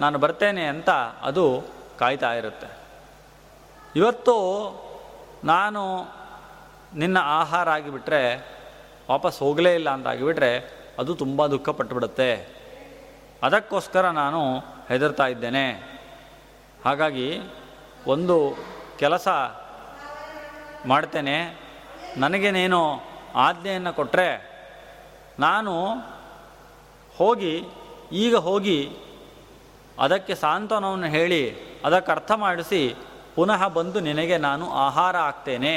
ನಾನು 0.00 0.18
ಬರ್ತೇನೆ 0.18 0.64
ಅಂತ 0.64 0.90
ಅದು 1.22 1.62
ಕಾಯ್ತಾ 1.98 2.34
ಇರುತ್ತೆ. 2.34 2.66
ಇವತ್ತು 3.96 4.34
ನಾನು 5.44 6.02
ನಿನ್ನ 6.94 7.18
ಆಹಾರ 7.18 7.70
ಆಗಿಬಿಟ್ರೆ, 7.70 8.54
ವಾಪಸ್ 9.10 9.38
ಹೋಗಲೇ 9.38 9.74
ಇಲ್ಲ 9.74 9.90
ಅಂತ 9.90 10.06
ಆಗಿಬಿಟ್ರೆ 10.06 10.84
ಅದು 10.98 11.14
ತುಂಬ 11.14 11.46
ದುಃಖ 11.46 11.68
ಪಟ್ಟುಬಿಡುತ್ತೆ 11.68 12.48
ಅದಕ್ಕೋಸ್ಕರ 13.42 14.10
ನಾನು 14.10 14.58
ಹೆದರ್ತಾ 14.88 15.26
ಇದ್ದೇನೆ. 15.26 15.72
ಹಾಗಾಗಿ 16.84 17.40
ಒಂದು 18.06 18.56
ಕೆಲಸ 18.98 19.28
ಮಾಡ್ತೇನೆ. 20.86 21.36
ನನಗೆ 22.16 22.50
ನೀನು 22.50 22.80
ಆಜ್ಞೆಯನ್ನು 23.34 23.92
ಕೊಟ್ಟರೆ 23.92 24.28
ನಾನು 25.38 25.72
ಹೋಗಿ, 27.16 27.54
ಈಗ 28.12 28.36
ಹೋಗಿ 28.36 28.78
ಅದಕ್ಕೆ 29.98 30.34
ಸಾಂತ್ವನವನ್ನು 30.34 31.06
ಹೇಳಿ, 31.06 31.42
ಅದಕ್ಕೆ 31.84 32.12
ಅರ್ಥ 32.12 32.32
ಮಾಡಿಸಿ 32.32 32.94
ಪುನಃ 33.34 33.68
ಬಂದು 33.68 34.00
ನಿನಗೆ 34.00 34.36
ನಾನು 34.38 34.72
ಆಹಾರ 34.72 35.16
ಆಗ್ತೇನೆ 35.16 35.76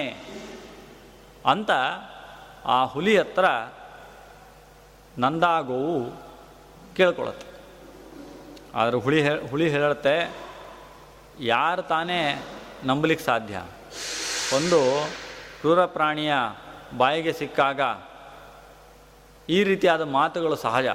ಅಂತ 1.46 1.72
ಆ 2.66 2.86
ಹುಲಿ 2.86 3.18
ಹತ್ರ 3.18 3.46
ನಂದಾಗೋವು 5.18 5.96
ಕೇಳ್ಕೊಳತ್ತೆ. 6.96 7.48
ಆದರೆ 8.76 8.98
ಹುಳಿ 8.98 9.22
ಹೇ, 9.22 9.34
ಹುಳಿ 9.50 9.70
ಹೇಳುತ್ತೆ, 9.70 10.32
ಯಾರು 11.40 11.82
ತಾನೇ 11.82 12.20
ನಂಬಲಿಕ್ಕೆ 12.86 13.26
ಸಾಧ್ಯ? 13.26 13.58
ಒಂದು 14.54 15.10
ಕ್ರೂರ 15.60 15.86
ಪ್ರಾಣಿಯ 15.86 16.34
ಬಾಯಿಗೆ 16.98 17.34
ಸಿಕ್ಕಾಗ 17.34 17.80
ಈ 19.50 19.64
ರೀತಿಯಾದ 19.64 20.02
ಮಾತುಗಳು 20.02 20.56
ಸಹಜ. 20.56 20.88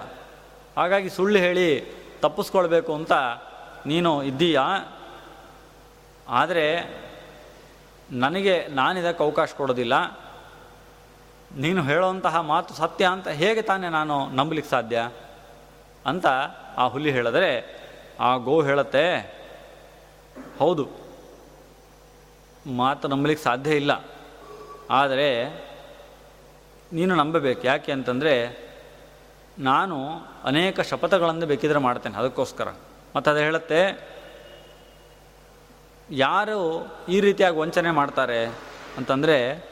ಹಾಗಾಗಿ 0.76 1.10
ಸುಳ್ಳು 1.10 1.38
ಹೇಳಿ 1.38 1.84
ತಪ್ಪಿಸ್ಕೊಳ್ಬೇಕು 2.20 2.94
ಅಂತ 2.94 3.12
ನೀನು 3.86 4.22
ಇದ್ದೀಯಾ? 4.22 4.94
ಆದರೆ 6.28 6.66
ನನಗೆ 8.10 8.66
ನಾನಿದಕ್ಕೆ 8.66 9.24
ಅವಕಾಶ 9.24 9.52
ಕೊಡೋದಿಲ್ಲ. 9.56 9.94
ನೀನು 11.56 11.82
ಹೇಳುವಂತಹ 11.82 12.40
ಮಾತು 12.40 12.74
ಸತ್ಯ 12.74 13.06
ಅಂತ 13.06 13.28
ಹೇಗೆ 13.28 13.62
ತಾನೇ 13.62 13.88
ನಾನು 13.88 14.30
ನಂಬಲಿಕ್ಕೆ 14.30 14.70
ಸಾಧ್ಯ? 14.70 15.10
ಅಂತ 16.06 16.26
ಆ 16.76 16.86
ಹುಲಿ 16.86 17.10
ಹೇಳಿದ್ರೆ 17.10 17.82
ಆ 18.20 18.36
ಗೋ 18.36 18.62
ಹೇಳತ್ತೆ, 18.62 19.34
ಹೌದು 20.58 21.01
ಮಾತು 22.66 23.08
ನಂಬಲಿಕ್ಕೆ 23.08 23.44
ಸಾಧ್ಯ 23.44 23.76
ಇಲ್ಲ. 23.76 24.04
ಆದರೆ 24.90 25.46
ನೀನು 26.92 27.14
ನಂಬಬೇಕು. 27.14 27.66
ಯಾಕೆ 27.66 27.92
ಅಂತಂದರೆ 27.92 28.62
ನಾನು 29.58 29.96
ಅನೇಕ 30.44 30.80
ಶಪಥಗಳನ್ನು 30.80 31.46
ಬೇಕಿದ್ರೆ 31.46 31.78
ಮಾಡ್ತೇನೆ 31.78 32.18
ಅದಕ್ಕೋಸ್ಕರ. 32.18 32.68
ಮತ್ತು 33.16 33.30
ಅದು 33.30 33.40
ಹೇಳುತ್ತೆ, 33.40 34.08
ಯಾರು 36.10 36.86
ಈ 37.08 37.20
ರೀತಿಯಾಗಿ 37.20 37.56
ವಂಚನೆ 37.56 37.90
ಮಾಡ್ತಾರೆ 37.90 38.44
ಅಂತಂದರೆ, 38.96 39.70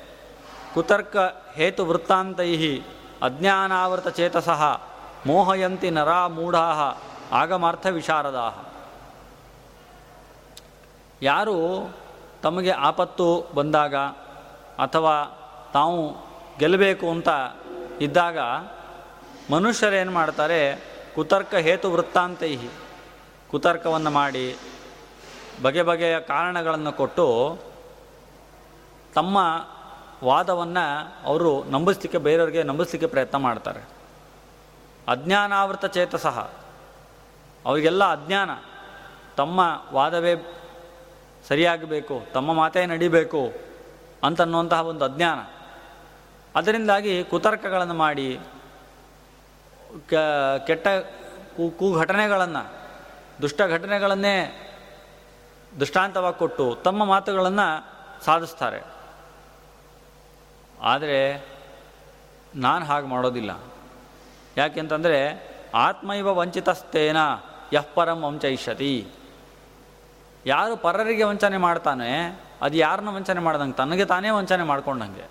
ಕುತರ್ಕ 0.75 1.17
ಹೇತು 1.55 1.87
ವೃತ್ತಾಂತೈ 1.87 2.79
ಅಜ್ಞಾನಾವೃತ 3.23 4.09
ಚೇತಸಃ 4.09 4.81
ಮೋಹಯಂತಿ 5.27 5.91
ನರಾ 5.91 6.29
ಮೂಢಾ 6.29 6.95
ಆಗಮಾರ್ಥ 7.33 7.87
ವಿಶಾರದಾ. 7.87 8.73
ಯಾರು 11.23 11.91
ತಮಗೆ 12.43 12.71
ಆಪತ್ತು 12.71 13.47
ಬಂದಾಗ 13.55 13.95
ಅಥವಾ 14.79 15.25
ತಾವು 15.73 16.15
ಗೆಲ್ಲಬೇಕು 16.59 17.11
ಅಂತ 17.11 17.29
ಇದ್ದಾಗ 18.01 18.39
ಮನುಷ್ಯರೇನು 19.53 20.13
ಮಾಡ್ತಾರೆ? 20.13 20.91
ಕುತರ್ಕ 21.15 21.55
ಹೇತು 21.55 21.93
ವೃತ್ತಾಂತೈ 21.93 22.59
ಕುತರ್ಕವನ್ನು 23.51 24.11
ಮಾಡಿ 24.11 24.57
ಬಗೆ 25.63 25.83
ಬಗೆಯ 25.83 26.21
ಕಾರಣಗಳನ್ನು 26.21 26.93
ಕೊಟ್ಟು 26.93 27.59
ತಮ್ಮ 29.15 29.67
ವಾದವನ್ನು 30.25 31.15
ಅವರು 31.25 31.65
ನಂಬಿಸ್ಲಿಕ್ಕೆ 31.65 32.19
ಬೇರೆಯವರಿಗೆ 32.19 32.63
ನಂಬಿಸ್ಲಿಕ್ಕೆ 32.63 33.07
ಪ್ರಯತ್ನ 33.07 33.39
ಮಾಡ್ತಾರೆ. 33.39 33.81
ಅಜ್ಞಾನಾವೃತ 35.09 35.85
ಚೇತಸಃ. 35.87 36.51
ಅವರಿಗೆಲ್ಲ 37.67 38.05
ಅಜ್ಞಾನ. 38.05 38.51
ತಮ್ಮ 39.37 39.83
ವಾದವೇ 39.93 40.60
ಸರಿಯಾಗಬೇಕು, 41.49 42.23
ತಮ್ಮ 42.33 42.53
ಮಾತೇ 42.53 42.87
ನಡಿಬೇಕು 42.87 43.53
ಅಂತನ್ನುವಂತಹ 44.25 44.81
ಒಂದು 44.81 45.05
ಅಜ್ಞಾನ. 45.05 45.39
ಅದರಿಂದಾಗಿ 46.59 47.25
ಕುತರ್ಕಗಳನ್ನು 47.25 47.95
ಮಾಡಿ 47.95 48.39
ಕೆಟ್ಟ 50.67 50.89
ಕು, 51.57 51.71
ಕುಘಟನೆಗಳನ್ನು, 51.71 52.73
ದುಷ್ಟ 53.43 53.61
ಘಟನೆಗಳನ್ನೇ 53.69 54.67
ದೃಷ್ಟಾಂತವಾಗಿ 55.81 56.39
ಕೊಟ್ಟು 56.39 56.79
ತಮ್ಮ 56.85 57.05
ಮಾತುಗಳನ್ನು 57.05 58.01
ಸಾಧಿಸ್ತಾರೆ. 58.25 58.83
ಆದರೆ 60.81 61.47
ನಾನು 62.55 62.85
ಹಾಗೆ 62.85 63.07
ಮಾಡೋದಿಲ್ಲ. 63.07 63.61
ಯಾಕೆಂತಂದರೆ, 64.57 65.49
ಆತ್ಮೈವ 65.75 66.35
ವಂಚಿತಸ್ತೇನ 66.35 67.17
ಯಃ 67.73 67.87
ಪರಂ 67.95 68.23
ವಂಚಯಿಷ್ಯತಿ. 68.23 69.07
ಯಾರು 70.47 70.77
ಪರರಿಗೆ 70.77 71.25
ವಂಚನೆ 71.25 71.57
ಮಾಡ್ತಾನೆ, 71.57 72.41
ಅದು 72.63 72.77
ಯಾರನ್ನ 72.77 73.09
ವಂಚನೆ 73.09 73.41
ಮಾಡ್ದಂಗೆ? 73.41 73.73
ತನಗೆ 73.73 74.05
ತಾನೇ 74.05 74.31
ವಂಚನೆ 74.31 74.63
ಮಾಡ್ಕೊಂಡಂಗೆ. 74.63 75.27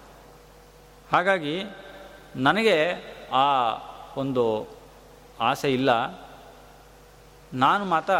ಹಾಗಾಗಿ 1.14 1.64
ನನಗೆ 2.36 2.78
ಆ 3.34 3.46
ಒಂದು 4.18 4.68
ಆಸೆ 5.40 5.74
ಇಲ್ಲ. 5.74 5.92
ನಾನು 7.54 7.86
ಮಾತ್ರ 7.86 8.14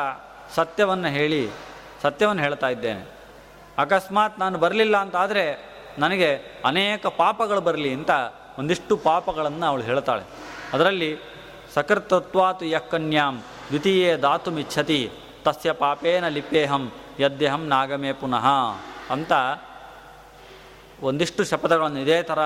ಸತ್ಯವನ್ನು 0.56 1.08
ಹೇಳಿ, 1.08 1.50
ಸತ್ಯವನ್ನು 2.02 2.42
ಹೇಳ್ತಾ 2.42 2.68
ಇದ್ದೇನೆ. 2.68 3.06
ಅಕಸ್ಮಾತ್ 3.78 4.40
ನಾನು 4.40 4.58
ಬರಲಿಲ್ಲ 4.58 4.98
ಅಂತ 4.98 5.16
ಆದರೆ 5.16 5.70
ನನಗೆ 6.00 6.36
ಅನೇಕ 6.66 7.08
ಪಾಪಗಳು 7.08 7.62
ಬರಲಿ 7.62 7.94
ಅಂತ 7.94 8.10
ಒಂದಿಷ್ಟು 8.60 8.98
ಪಾಪಗಳನ್ನು 8.98 9.66
ಅವಳು 9.66 9.84
ಹೇಳ್ತಾಳೆ. 9.84 10.24
ಅದರಲ್ಲಿ 10.74 11.18
ಸಕೃತತ್ವಾತು 11.74 12.66
ಯಕ್ಕನ್ಯಾಂ 12.66 13.44
ದ್ವಿತೀಯೇ 13.68 14.16
ದಾತುಮಿಚ್ಛತಿ. 14.16 15.12
ತಸ್ಯ 15.46 15.72
ಪಾಪೇನ 15.82 16.26
ಲಿಪ್ಯೇಹಂ, 16.28 16.84
ಯದ್ಯಹಂ 17.20 17.64
ನಾಗಮೇ 17.74 18.12
ಪುನಃ. 18.22 18.48
ಅಂತ 19.14 19.32
ಒಂದಿಷ್ಟು 21.02 21.42
ಶಪಥಗಳನ್ನು 21.44 22.00
ಇದೇ 22.00 22.18
ಥರ 22.30 22.42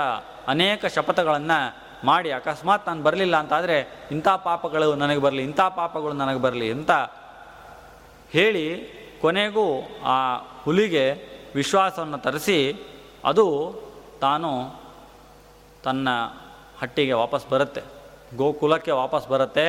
ಅನೇಕ 0.48 0.86
ಶಪಥಗಳನ್ನು 0.96 1.60
ಮಾಡಿ 2.08 2.30
ಅಕಸ್ಮಾತ್ 2.32 2.88
ನಾನು 2.88 3.02
ಬರಲಿಲ್ಲ 3.04 3.36
ಅಂತಾದರೆ 3.38 3.78
ಇಂಥ 4.12 4.28
ಪಾಪಗಳು 4.46 4.96
ನನಗೆ 4.96 5.22
ಬರಲಿ, 5.26 5.44
ಇಂಥ 5.44 5.62
ಪಾಪಗಳು 5.78 6.14
ನನಗೆ 6.14 6.40
ಬರಲಿ 6.40 6.68
ಅಂತ 6.72 6.92
ಹೇಳಿ 8.36 8.66
ಕೊನೆಗೂ 9.22 9.66
ಆ 10.06 10.18
ಹುಲಿಗೆ 10.64 11.06
ವಿಶ್ವಾಸವನ್ನು 11.56 12.18
ತರಿಸಿ 12.18 12.58
ಅದು 13.26 13.46
ತಾನು 14.22 14.52
ತನ್ನ 15.84 16.08
ಹಟ್ಟಿಗೆ 16.82 17.14
ವಾಪಸ್ 17.14 17.46
ಬರುತ್ತೆ, 17.50 17.82
ಗೋಕುಲಕ್ಕೆ 18.38 18.94
ವಾಪಸ್ 19.02 19.28
ಬರುತ್ತೆ, 19.28 19.66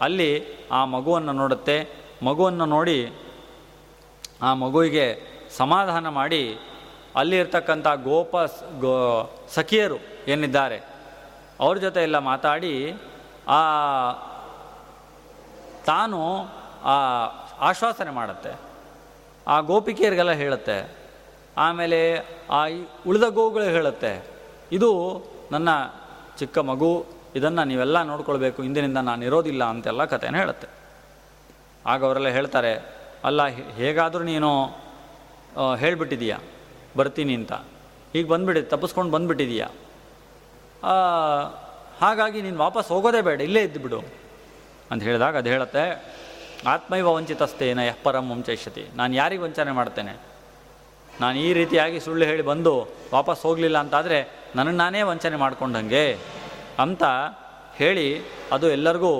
ಅಲ್ಲಿ 0.00 0.30
ಆ 0.72 0.80
ಮಗುವನ್ನು 0.84 1.32
ನೋಡುತ್ತೆ 1.32 1.76
ಮಗುವನ್ನು 2.22 2.66
ನೋಡಿ 2.66 2.98
ಆ 4.42 4.54
ಮಗುವಿಗೆ 4.54 5.06
ಸಮಾಧಾನ 5.56 6.08
ಮಾಡಿ 6.08 6.58
ಅಲ್ಲಿರ್ತಕ್ಕಂಥ 7.16 7.86
ಗೋಪ 7.86 8.36
ಗೋ 8.80 8.94
ಸಖಿಯರು 9.54 9.98
ಏನಿದ್ದಾರೆ, 10.28 10.78
ಅವ್ರ 11.60 11.76
ಜೊತೆ 11.78 12.02
ಎಲ್ಲ 12.02 12.18
ಮಾತಾಡಿ 12.18 12.72
ಆ 13.48 13.60
ತಾನು 15.86 16.20
ಆ 16.84 16.94
ಆಶ್ವಾಸನೆ 17.68 18.10
ಮಾಡುತ್ತೆ. 18.10 18.52
ಆ 19.48 19.60
ಗೋಪಿಕೆಯರಿಗೆಲ್ಲ 19.60 20.32
ಹೇಳುತ್ತೆ, 20.32 20.78
ಆಮೇಲೆ 21.56 22.00
ಆ 22.50 22.60
ಉಳಿದ 23.06 23.22
ಗೋವುಗಳು 23.22 23.64
ಹೇಳುತ್ತೆ, 23.64 24.12
ಇದು 24.72 24.90
ನನ್ನ 25.52 25.68
ಚಿಕ್ಕ 26.38 26.58
ಮಗು, 26.58 27.06
ಇದನ್ನು 27.34 27.64
ನೀವೆಲ್ಲ 27.64 28.02
ನೋಡ್ಕೊಳ್ಬೇಕು, 28.02 28.62
ಇಂದಿನಿಂದ 28.62 28.96
ನಾನು 28.96 29.24
ಇರೋದಿಲ್ಲ 29.24 29.64
ಅಂತೆಲ್ಲ 29.64 30.04
ಕಥೆನ 30.04 30.36
ಹೇಳುತ್ತೆ. 30.36 30.68
ಆಗ 31.92 32.00
ಅವರೆಲ್ಲ 32.08 32.30
ಹೇಳ್ತಾರೆ, 32.36 32.72
ಅಲ್ಲ 33.28 33.40
ಹೇಗಾದರೂ 33.78 34.24
ನೀನು 34.32 34.50
ಹೇಳಿಬಿಟ್ಟಿದೀಯ, 35.82 36.34
ಬರ್ತೀನಿ 36.98 37.34
ಅಂತ. 37.40 37.52
ಈಗ 38.18 38.24
ಬಂದುಬಿಡಿ, 38.32 38.60
ತಪ್ಪಿಸ್ಕೊಂಡು 38.72 39.12
ಬಂದುಬಿಟ್ಟಿದೀಯ. 39.14 39.64
ಹಾಗಾಗಿ 42.02 42.38
ನೀನು 42.46 42.58
ವಾಪಸ್ 42.66 42.88
ಹೋಗೋದೇ 42.94 43.20
ಬೇಡ, 43.28 43.38
ಇಲ್ಲೇ 43.48 43.62
ಇದ್ದುಬಿಡು 43.68 44.00
ಅಂತ 44.90 45.00
ಹೇಳಿದಾಗ 45.08 45.36
ಅದು 45.42 45.50
ಹೇಳುತ್ತೆ, 45.54 45.84
ಆತ್ಮೈವ 46.72 47.08
ವಂಚಿತಸ್ತೇನ 47.16 47.80
ಯಃ 47.88 47.98
ಪರಂ 48.04 48.26
ವಂಚಯಿಷ್ಯತಿ. 48.32 48.84
ನಾನು 48.98 49.12
ಯಾರಿಗೆ 49.14 49.42
ವಂಚನೆ 49.46 49.72
ಮಾಡ್ತೇನೆ? 49.78 50.14
ನಾನು 51.20 51.36
ಈ 51.46 51.48
ರೀತಿಯಾಗಿ 51.58 51.98
ಸುಳ್ಳು 52.04 52.24
ಹೇಳಿ 52.30 52.44
ಬಂದು 52.50 52.72
ವಾಪಸ್ 53.12 53.42
ಹೋಗಲಿಲ್ಲ 53.46 53.78
ಅಂತಾದರೆ 53.84 54.18
ನನಗೆ 54.56 54.78
ನಾನೇ 54.82 55.02
ವಂಚನೆ 55.10 55.36
ಮಾಡ್ಕೊಂಡಂಗೆ? 55.42 56.06
ಅಂತ 56.84 57.04
ಹೇಳಿ 57.80 58.06
ಅದು 58.54 58.66
ಎಲ್ಲರಿಗೂ 58.76 59.12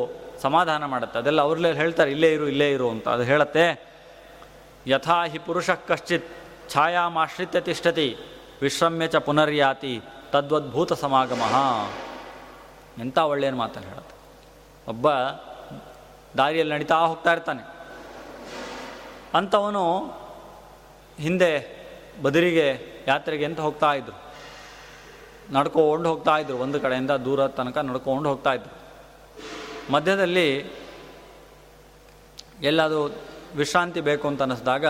ಸಮಾಧಾನ 0.43 0.85
ಮಾಡುತ್ತೆ. 0.85 1.19
ಅದೆಲ್ಲ 1.19 1.40
ಅವ್ರಲ್ಲೇ 1.40 1.73
ಹೇಳ್ತಾರೆ, 1.73 2.11
ಇಲ್ಲೇ 2.11 2.33
ಇರು 2.33 2.49
ಇಲ್ಲೇ 2.49 2.71
ಇರು 2.71 2.90
ಅಂತ. 2.90 3.09
ಅದು 3.09 3.23
ಹೇಳುತ್ತೆ, 3.23 3.87
ಯಥಾ 4.87 5.25
ಹಿ 5.25 5.38
ಪುರುಷ 5.38 5.71
ಕಶ್ಚಿತ್ 5.71 6.26
ಛಾಯಾಮಾಶ್ರಿತ್ಯ 6.71 7.61
ತಿಷ್ಠತಿ 7.61 8.16
ವಿಶ್ರಮ್ಯ 8.62 9.07
ಚ 9.07 9.16
ಪುನರ್ಯಾತಿ, 9.16 10.02
ತದ್ವದ್ಭೂತ 10.31 10.93
ಸಮಾಗಮ. 10.93 11.40
ಎಂಥ 13.00 13.19
ಒಳ್ಳೆಯ 13.19 13.50
ಮಾತನ್ನು 13.50 13.88
ಹೇಳುತ್ತೆ. 13.88 14.16
ಒಬ್ಬ 14.90 15.12
ದಾರಿಯಲ್ಲಿ 16.38 16.75
ನಡೀತಾ 16.75 16.99
ಹೋಗ್ತಾ 16.99 17.33
ಇರ್ತಾನೆ. 17.33 17.62
ಅಂಥವನು 19.35 20.00
ಹಿಂದೆ 21.21 21.76
ಬದರಿಗೆ, 22.23 22.97
ಯಾತ್ರೆಗೆ 23.09 23.45
ಅಂತ 23.45 23.61
ಹೋಗ್ತಾ 23.61 23.93
ಇದ್ರು? 23.93 24.26
ನಡ್ಕೊಂಡು 25.52 26.09
ಹೋಗ್ತಾ 26.09 26.38
ಇದ್ರು. 26.38 26.57
ಒಂದು 26.57 26.81
ಕಡೆಯಿಂದ 26.81 27.11
ದೂರ 27.11 27.47
ತನಕ 27.47 27.78
ನಡ್ಕೊಂಡು 27.78 28.28
ಹೋಗ್ತಾ 28.28 28.52
ಇದ್ರು. 28.52 28.86
ಮಧ್ಯದಲ್ಲಿ 29.90 30.64
ಎಲ್ಲಾದರೂ 32.62 33.14
ವಿಶ್ರಾಂತಿ 33.57 34.00
ಬೇಕು 34.00 34.28
ಅಂತ 34.28 34.43
ಅನ್ನಿಸಿದಾಗ 34.43 34.85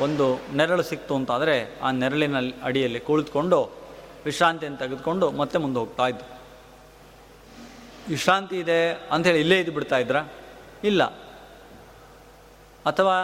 ಒಂದು 0.00 0.40
ನೆರಳು 0.56 0.82
ಸಿಕ್ತು 0.82 1.16
ಅಂತಾದರೆ 1.16 1.80
ಆ 1.80 1.90
ನೆರಳಿನ 1.90 2.36
ಅಡಿಯಲ್ಲಿ 2.62 3.00
ಕುಳಿತುಕೊಂಡು 3.00 3.70
ವಿಶ್ರಾಂತಿಯನ್ನು 4.24 4.78
ತೆಗೆದುಕೊಂಡು 4.78 5.30
ಮತ್ತೆ 5.30 5.58
ಮುಂದೆ 5.58 5.78
ಹೋಗ್ತಾ 5.78 6.06
ಇದ್ದು 6.08 6.40
ವಿಶ್ರಾಂತಿ 8.08 8.58
ಇದೆ 8.58 9.08
ಅಂಥೇಳಿ 9.10 9.40
ಇಲ್ಲೇ 9.40 9.60
ಇದ್ದು 9.60 9.72
ಬಿಡ್ತಾ 9.72 9.98
ಇದ್ರ? 9.98 10.16
ಇಲ್ಲ. 10.84 11.04
ಅಥವಾ 12.86 13.16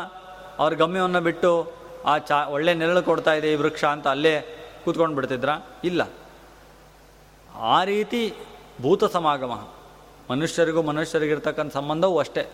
ಅವ್ರ 0.59 0.75
ಗಮ್ಯವನ್ನು 0.75 1.21
ಬಿಟ್ಟು 1.21 1.73
ಆ 2.05 2.19
ಚಾ 2.19 2.45
ಒಳ್ಳೆ 2.47 2.75
ನೆರಳು 2.75 3.03
ಕೊಡ್ತಾ 3.03 3.35
ಇದೆ 3.35 3.53
ಈ 3.53 3.55
ವೃಕ್ಷ 3.55 3.85
ಅಂತ 3.85 4.09
ಅಲ್ಲೇ 4.09 4.41
ಕೂತ್ಕೊಂಡು 4.85 5.15
ಬಿಡ್ತಿದ್ರ 5.15 5.49
ಇಲ್ಲ. 5.85 6.09
ಆ 7.55 7.85
ರೀತಿ 7.85 8.35
ಭೂತ 8.83 9.05
ಸಮಾಗಮ. 9.05 9.69
ಮನುಷ್ಯರಿಗೂ 10.31 10.81
ಮನುಷ್ಯರಿಗಿರ್ತಕ್ಕಂಥ 10.83 11.73
ಸಂಬಂಧವೂ 11.75 12.17
ಅಷ್ಟೇ. 12.19 12.45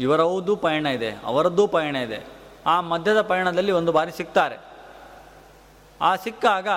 ಇವರದ್ದು 0.00 0.54
ಪಯಣ 0.64 0.86
ಇದೆ, 0.98 1.10
ಅವರದ್ದೂ 1.24 1.64
ಪಯಣ 1.74 1.96
ಇದೆ. 2.06 2.20
ಆ 2.66 2.74
ಮಧ್ಯದ 2.92 3.20
ಪಯಣದಲ್ಲಿ 3.30 3.72
ಒಂದು 3.72 3.92
ಬಾರಿ 3.92 4.12
ಸಿಗ್ತಾರೆ 4.12 4.56
ಆ 6.00 6.10
ಸಿಕ್ಕಾಗ 6.16 6.68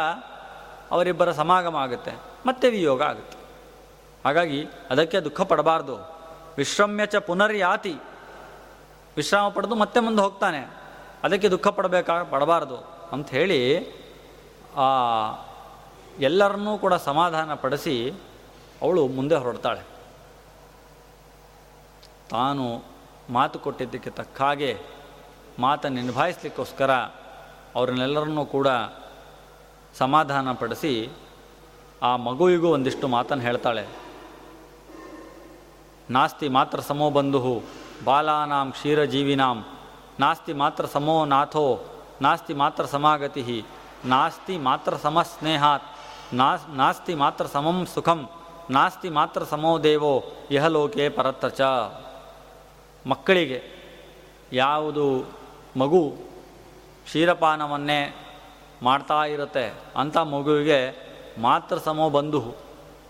ಅವರಿಬ್ಬರ 0.92 1.30
ಸಮಾಗಮ 1.32 1.76
ಆಗುತ್ತೆ, 1.76 2.14
ಮತ್ತೆ 2.46 2.68
ವಿಯೋಗ 2.70 3.02
ಆಗುತ್ತೆ. 3.02 3.38
ಹಾಗಾಗಿ 4.26 4.60
ಅದಕ್ಕೆ 4.90 5.18
ದುಃಖ 5.20 5.42
ಪಡಬಾರ್ದು. 5.42 5.96
ವಿಶ್ರಮ್ಯಚ 6.58 7.16
ಪುನರ್ಯಾತಿ. 7.28 7.96
ವಿಶ್ರಾಮ 9.18 9.48
ಪಡೆದು 9.50 9.76
ಮತ್ತೆ 9.76 10.00
ಮುಂದೆ 10.00 10.22
ಹೋಗ್ತಾನೆ. 10.22 10.62
ಅದಕ್ಕೆ 11.24 11.48
ದುಃಖ 11.50 11.68
ಪಡಬೇಕಾ, 11.78 12.16
ಪಡಬಾರ್ದು 12.34 12.78
ಅಂಥೇಳಿ 13.14 13.62
ಎಲ್ಲರನ್ನೂ 16.20 16.74
ಕೂಡ 16.78 16.94
ಸಮಾಧಾನ 17.10 17.54
ಪಡಿಸಿ 17.64 17.96
ಅವಳು 18.82 19.02
ಮುಂದೆ 19.18 19.36
ಹೊರಡ್ತಾಳೆ. 19.36 19.84
ತಾನು 22.31 22.65
ಮಾತು 23.38 23.57
ಕೊಟ್ಟಿದ್ದಕ್ಕೆ 23.60 24.12
ತಕ್ಕ 24.19 24.41
ಹಾಗೆ 24.41 24.72
ಮಾತನ್ನು 25.60 26.02
ನಿಭಾಯಿಸ್ಲಿಕ್ಕೋಸ್ಕರ 26.02 26.91
ಅವ್ರನ್ನೆಲ್ಲರನ್ನೂ 27.78 28.43
ಕೂಡ 28.56 28.67
ಸಮಾಧಾನ 29.97 30.52
ಪಡಿಸಿ 30.62 30.93
ಆ 32.10 32.12
ಮಗುವಿಗೂ 32.28 32.67
ಒಂದಿಷ್ಟು 32.75 33.08
ಮಾತನ್ನು 33.15 33.43
ಹೇಳ್ತಾಳೆ. 33.43 33.84
ನಾಸ್ತಿ 36.15 36.47
ಮಾತ್ರ 36.58 36.80
ಸಮೋ 36.89 37.08
ಬಂಧು 37.17 37.54
ಬಾಲಾನಾಂ 38.06 38.71
ಕ್ಷೀರಜೀವಿನಾಂ 38.71 39.58
ನಾಸ್ತಿ 40.19 40.54
ಮಾತ್ರ 40.54 40.86
ಸಮೋ 40.86 41.15
ನಾಥೋ, 41.34 41.65
ನಾಸ್ತಿ 42.21 42.54
ಮಾತ್ರ 42.54 42.84
ಸಮಾಗತಿ 42.95 43.43
ನಾಸ್ತಿ 44.06 44.56
ಮಾತ್ರ 44.67 44.95
ಸಮಸ್ನೇಹಾತ್ 45.06 45.88
ನಾಸ್, 46.34 46.65
ನಾಸ್ತಿ 46.82 47.13
ಮಾತ್ರ 47.13 47.45
ಸಮಂ 47.45 47.78
ಸುಖಂ, 47.93 48.19
ನಾಸ್ತಿ 48.71 49.10
ಮಾತ್ರ 49.10 49.41
ಸಮೋ 49.43 49.71
ದೇವೋ, 49.84 50.13
ಇಹಲೋಕೆ 50.52 51.06
ಪರತ್ರ 51.17 51.47
ಚ 51.60 51.62
ಮಕ್ಕಳಿಗೆ 53.08 53.63
ಯಾವುದು 54.54 55.32
ಮಗು 55.78 56.10
ಕ್ಷೀರಪಾನವನ್ನೇ 57.06 58.15
ಮಾಡ್ತಾ 58.84 59.26
ಇರುತ್ತೆ 59.26 59.74
ಅಂಥ 59.96 60.17
ಮಗುವಿಗೆ 60.17 61.08
ಮಾತ್ರ 61.38 61.78
ಸಮ 61.78 62.08
ಬಂಧು 62.08 62.56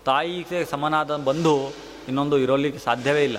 ತಾಯಿಗೆ 0.04 0.64
ಸಮನಾದ 0.64 1.16
ಬಂಧು 1.16 1.72
ಇನ್ನೊಂದು 2.08 2.38
ಇರೋಲಿಕ್ಕೆ 2.38 2.84
ಸಾಧ್ಯವೇ 2.84 3.24
ಇಲ್ಲ. 3.24 3.36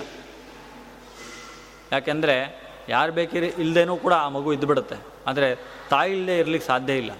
ಯಾಕೆಂದರೆ 1.92 2.60
ಯಾರು 2.88 3.12
ಬೇಕಿರ 3.12 3.44
ಇಲ್ಲದೇನೂ 3.44 3.96
ಕೂಡ 3.96 4.12
ಆ 4.12 4.28
ಮಗು 4.28 4.52
ಇದ್ದುಬಿಡುತ್ತೆ 4.52 4.96
ಆದರೆ 5.26 5.56
ತಾಯಿ 5.90 6.12
ಇಲ್ಲದೆ 6.12 6.38
ಇರಲಿಕ್ಕೆ 6.38 6.66
ಸಾಧ್ಯ 6.66 6.92
ಇಲ್ಲ. 6.92 7.10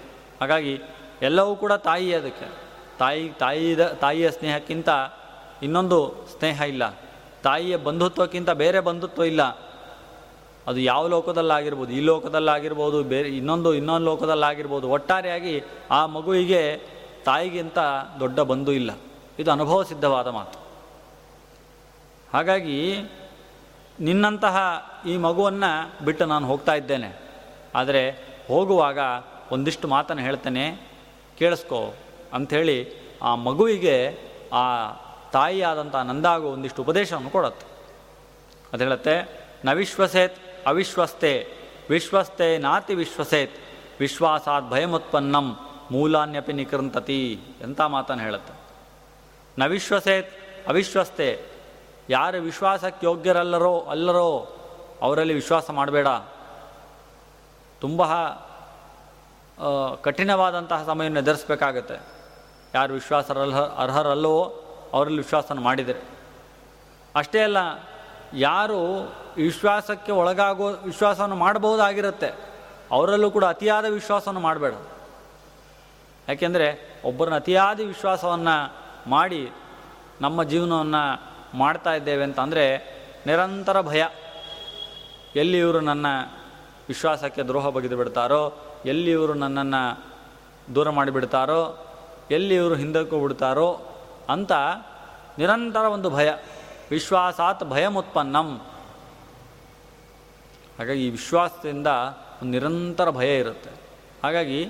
ಹಾಗಾಗಿ 0.41 0.81
ಎಲ್ಲವೂ 1.21 1.55
ಕೂಡ 1.55 1.73
ತಾಯಿ 1.73 2.13
ಅದಕ್ಕೆ. 2.13 2.47
ತಾಯಿ, 2.99 3.29
ತಾಯಿದ, 3.29 3.87
ತಾಯಿಯ 3.87 4.31
ಸ್ನೇಹಕ್ಕಿಂತ 4.31 4.89
ಇನ್ನೊಂದು 5.63 6.27
ಸ್ನೇಹ 6.39 6.61
ಇಲ್ಲ. 6.61 6.83
ತಾಯಿಯ 7.43 7.77
ಬಂಧುತ್ವಕ್ಕಿಂತ 7.77 8.49
ಬೇರೆ 8.49 8.79
ಬಂಧುತ್ವ 8.79 9.23
ಇಲ್ಲ. 9.23 9.43
ಅದು 10.67 10.79
ಯಾವ 10.79 11.07
ಲೋಕದಲ್ಲಾಗಿರ್ಬೋದು, 11.07 11.91
ಈ 11.91 11.99
ಲೋಕದಲ್ಲಾಗಿರ್ಬೋದು, 11.99 13.03
ಬೇರೆ 13.03 13.29
ಇನ್ನೊಂದು 13.29 13.73
ಇನ್ನೊಂದು 13.73 14.05
ಲೋಕದಲ್ಲಾಗಿರ್ಬೋದು, 14.05 14.89
ಒಟ್ಟಾರೆಯಾಗಿ 14.89 15.63
ಆ 15.91 16.05
ಮಗುವಿಗೆ 16.05 16.61
ತಾಯಿಗಿಂತ 17.25 17.79
ದೊಡ್ಡ 18.19 18.39
ಬಂಧು 18.39 18.71
ಇಲ್ಲ. 18.71 18.91
ಇದು 19.39 19.51
ಅನುಭವ 19.51 19.83
ಸಿದ್ಧವಾದ 19.83 20.27
ಮಾತು. 20.27 20.59
ಹಾಗಾಗಿ 22.33 22.77
ನಿನ್ನಂತಹ 23.99 24.57
ಈ 25.07 25.17
ಮಗುವನ್ನು 25.17 26.05
ಬಿಟ್ಟು 26.05 26.25
ನಾನು 26.25 26.47
ಹೋಗ್ತಾ 26.47 26.73
ಇದ್ದೇನೆ. 26.73 27.09
ಆದರೆ 27.75 28.11
ಹೋಗುವಾಗ 28.47 28.99
ಒಂದಿಷ್ಟು 29.51 29.87
ಮಾತನ್ನು 29.87 30.23
ಹೇಳ್ತೇನೆ, 30.23 30.65
ಕೇಳಿಸ್ಕೋ 31.39 31.93
ಅಂಥೇಳಿ 32.33 32.77
ಆ 33.21 33.35
ಮಗುವಿಗೆ 33.35 33.95
ಆ 34.53 34.63
ತಾಯಿಯಾದಂಥ 35.33 35.95
ನಂದಾಗು 35.95 36.47
ಒಂದಿಷ್ಟು 36.47 36.81
ಉಪದೇಶವನ್ನು 36.81 37.29
ಕೊಡುತ್ತೆ. 37.29 37.65
ಅದು 38.73 38.83
ಹೇಳುತ್ತೆ, 38.83 39.15
ನ 39.65 39.73
ವಿಶ್ವಸೇತ್ 39.73 40.67
ಅವಿಶ್ವಸ್ತೆ 40.67 41.47
ವಿಶ್ವಸ್ತೆ 41.89 42.57
ನಾತಿ 42.57 42.95
ವಿಶ್ವಸೇತ್, 42.95 43.55
ವಿಶ್ವಾಸಾತ್ 43.99 44.69
ಭಯಮುತ್ಪನ್ನಂ 44.69 45.47
ಮೂಲಾನ್ಯಪಿ 45.91 46.53
ನಿಕೃಂತತಿ 46.53 47.39
ಎಂಥ 47.61 47.81
ಮಾತನ್ನು 47.81 48.23
ಹೇಳುತ್ತೆ. 48.23 48.53
ನ 49.59 49.65
ವಿಶ್ವಸೇತ್ 49.65 50.29
ಅವಿಶ್ವಸ್ತೆ 50.67 51.45
ಯಾರು 52.09 52.41
ವಿಶ್ವಾಸಕ್ಕೆ 52.41 53.05
ಯೋಗ್ಯರಲ್ಲರೋ 53.05 53.79
ಅಲ್ಲರೋ 53.89 54.27
ಅವರಲ್ಲಿ 55.01 55.33
ವಿಶ್ವಾಸ 55.33 55.69
ಮಾಡಬೇಡ. 55.69 56.07
ತುಂಬ 57.81 58.01
ಕಠಿಣವಾದಂತಹ 60.01 60.83
ಸಮಯವನ್ನು 60.85 61.19
ಎದುರಿಸ್ಬೇಕಾಗತ್ತೆ. 61.19 61.97
ಯಾರು 62.73 62.93
ವಿಶ್ವಾಸರಲ್ಲ, 62.93 63.55
ಅರ್ಹರಲ್ಲವೋ 63.75 64.60
ಅವರಲ್ಲಿ 64.93 65.17
ವಿಶ್ವಾಸವನ್ನು 65.17 65.63
ಮಾಡಿದರೆ 65.63 65.99
ಅಷ್ಟೇ 67.15 67.39
ಅಲ್ಲ, 67.39 67.57
ಯಾರು 68.33 68.79
ವಿಶ್ವಾಸಕ್ಕೆ 69.37 70.11
ಒಳಗಾಗೋ 70.11 70.67
ವಿಶ್ವಾಸವನ್ನು 70.69 71.35
ಮಾಡಬಹುದಾಗಿರುತ್ತೆ, 71.35 72.29
ಅವರಲ್ಲೂ 72.91 73.31
ಕೂಡ 73.31 73.45
ಅತಿಯಾದ 73.45 73.85
ವಿಶ್ವಾಸವನ್ನು 73.85 74.39
ಮಾಡಬೇಡ. 74.39 74.73
ಯಾಕೆಂದರೆ 76.29 76.67
ಒಬ್ಬರನ್ನ 77.05 77.35
ಅತಿಯಾದ 77.35 77.79
ವಿಶ್ವಾಸವನ್ನು 77.79 78.55
ಮಾಡಿ 79.09 79.51
ನಮ್ಮ 80.21 80.43
ಜೀವನವನ್ನು 80.43 81.03
ಮಾಡ್ತಾ 81.57 81.93
ಇದ್ದೇವೆ 81.93 82.23
ಅಂತಂದರೆ 82.23 82.65
ನಿರಂತರ 83.27 83.81
ಭಯ. 83.81 84.03
ಎಲ್ಲಿ 85.35 85.59
ಇವರು 85.59 85.79
ನನ್ನ 85.79 86.05
ವಿಶ್ವಾಸಕ್ಕೆ 86.87 87.41
ದ್ರೋಹ 87.43 87.69
ಬಗೆದು 87.69 87.97
ಬಿಡ್ತಾರೋ, 87.97 88.43
ಎಲ್ಲಿ 88.85 89.11
ಇವರು 89.11 89.33
ನನ್ನನ್ನು 89.33 89.81
ದೂರ 90.75 90.89
ಮಾಡಿಬಿಡ್ತಾರೋ, 90.89 91.61
ಎಲ್ಲಿ 92.31 92.55
ಇವರು 92.55 92.75
ಹಿಂದಕ್ಕೂ 92.75 93.19
ಬಿಡ್ತಾರೋ 93.19 93.69
ಅಂತ 94.29 94.51
ನಿರಂತರ 95.37 95.79
ಒಂದು 95.79 96.09
ಭಯ. 96.09 96.31
ವಿಶ್ವಾಸಾತ್ 96.91 97.63
ಭಯಮುತ್ಪನ್ನಂ. 97.63 98.57
ಹಾಗಾಗಿ 100.79 101.07
ಈ 101.07 101.09
ವಿಶ್ವಾಸದಿಂದ 101.09 101.87
ಒಂದು 102.41 102.51
ನಿರಂತರ 102.51 103.09
ಭಯ 103.09 103.39
ಇರುತ್ತೆ. 103.39 103.69
ಹಾಗಾಗಿ 104.23 104.65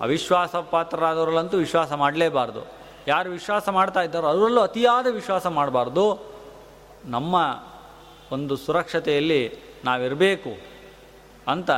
ಅವಿಶ್ವಾಸ 0.00 0.56
ಪಾತ್ರರಾದವರಲ್ಲಂತೂ 0.56 1.56
ವಿಶ್ವಾಸ 1.56 1.92
ಮಾಡಲೇಬಾರ್ದು. 1.92 2.60
ಯಾರು 3.06 3.30
ವಿಶ್ವಾಸ 3.30 3.68
ಮಾಡ್ತಾ 3.68 4.02
ಇದ್ದಾರೋ 4.02 4.26
ಅದರಲ್ಲೂ 4.26 4.60
ಅತಿಯಾದ 4.60 5.06
ವಿಶ್ವಾಸ 5.06 5.46
ಮಾಡಬಾರ್ದು. 5.46 6.32
ನಮ್ಮ 7.04 7.62
ಒಂದು 8.32 8.56
ಸುರಕ್ಷತೆಯಲ್ಲಿ 8.56 9.56
ನಾವಿರಬೇಕು 9.84 10.50
ಅಂತ 11.48 11.70